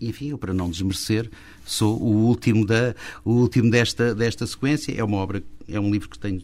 Enfim, 0.00 0.30
eu, 0.30 0.38
para 0.38 0.52
não 0.52 0.68
desmerecer, 0.68 1.30
sou 1.64 1.96
o 2.02 2.26
último, 2.26 2.66
da, 2.66 2.96
o 3.24 3.30
último 3.30 3.70
desta, 3.70 4.12
desta 4.12 4.44
sequência. 4.44 4.92
É 4.92 5.04
uma 5.04 5.18
obra, 5.18 5.40
é 5.68 5.78
um 5.78 5.88
livro 5.88 6.08
que 6.08 6.18
tenho 6.18 6.42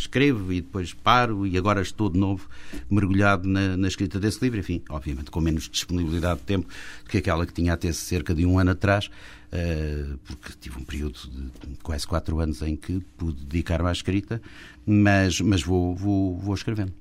escrevo 0.00 0.52
e 0.52 0.60
depois 0.60 0.92
paro 0.92 1.46
e 1.46 1.56
agora 1.56 1.82
estou 1.82 2.08
de 2.08 2.18
novo 2.18 2.48
mergulhado 2.90 3.48
na, 3.48 3.76
na, 3.76 3.88
escrita 3.88 4.18
desse 4.18 4.40
livro, 4.42 4.58
enfim, 4.58 4.82
obviamente 4.88 5.30
com 5.30 5.40
menos 5.40 5.68
disponibilidade 5.68 6.40
de 6.40 6.46
tempo 6.46 6.68
do 7.04 7.10
que 7.10 7.18
aquela 7.18 7.46
que 7.46 7.52
tinha 7.52 7.72
até 7.72 7.92
cerca 7.92 8.34
de 8.34 8.46
um 8.46 8.58
ano 8.58 8.70
atrás, 8.70 9.10
uh, 9.52 10.18
porque 10.24 10.52
tive 10.60 10.78
um 10.78 10.84
período 10.84 11.18
de 11.28 11.78
quase 11.82 12.06
quatro 12.06 12.40
anos 12.40 12.62
em 12.62 12.76
que 12.76 13.00
pude 13.16 13.44
dedicar-me 13.44 13.88
à 13.88 13.92
escrita, 13.92 14.40
mas, 14.86 15.40
mas 15.40 15.62
vou, 15.62 15.94
vou, 15.94 16.38
vou 16.38 16.54
escrevendo. 16.54 16.92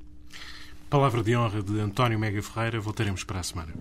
Palavra 0.89 1.21
de 1.21 1.35
honra 1.35 1.61
de 1.61 1.79
António 1.79 2.17
Mega 2.17 2.41
Ferreira, 2.41 2.79
voltaremos 2.79 3.23
para 3.23 3.39
a 3.39 3.43
semana. 3.43 3.71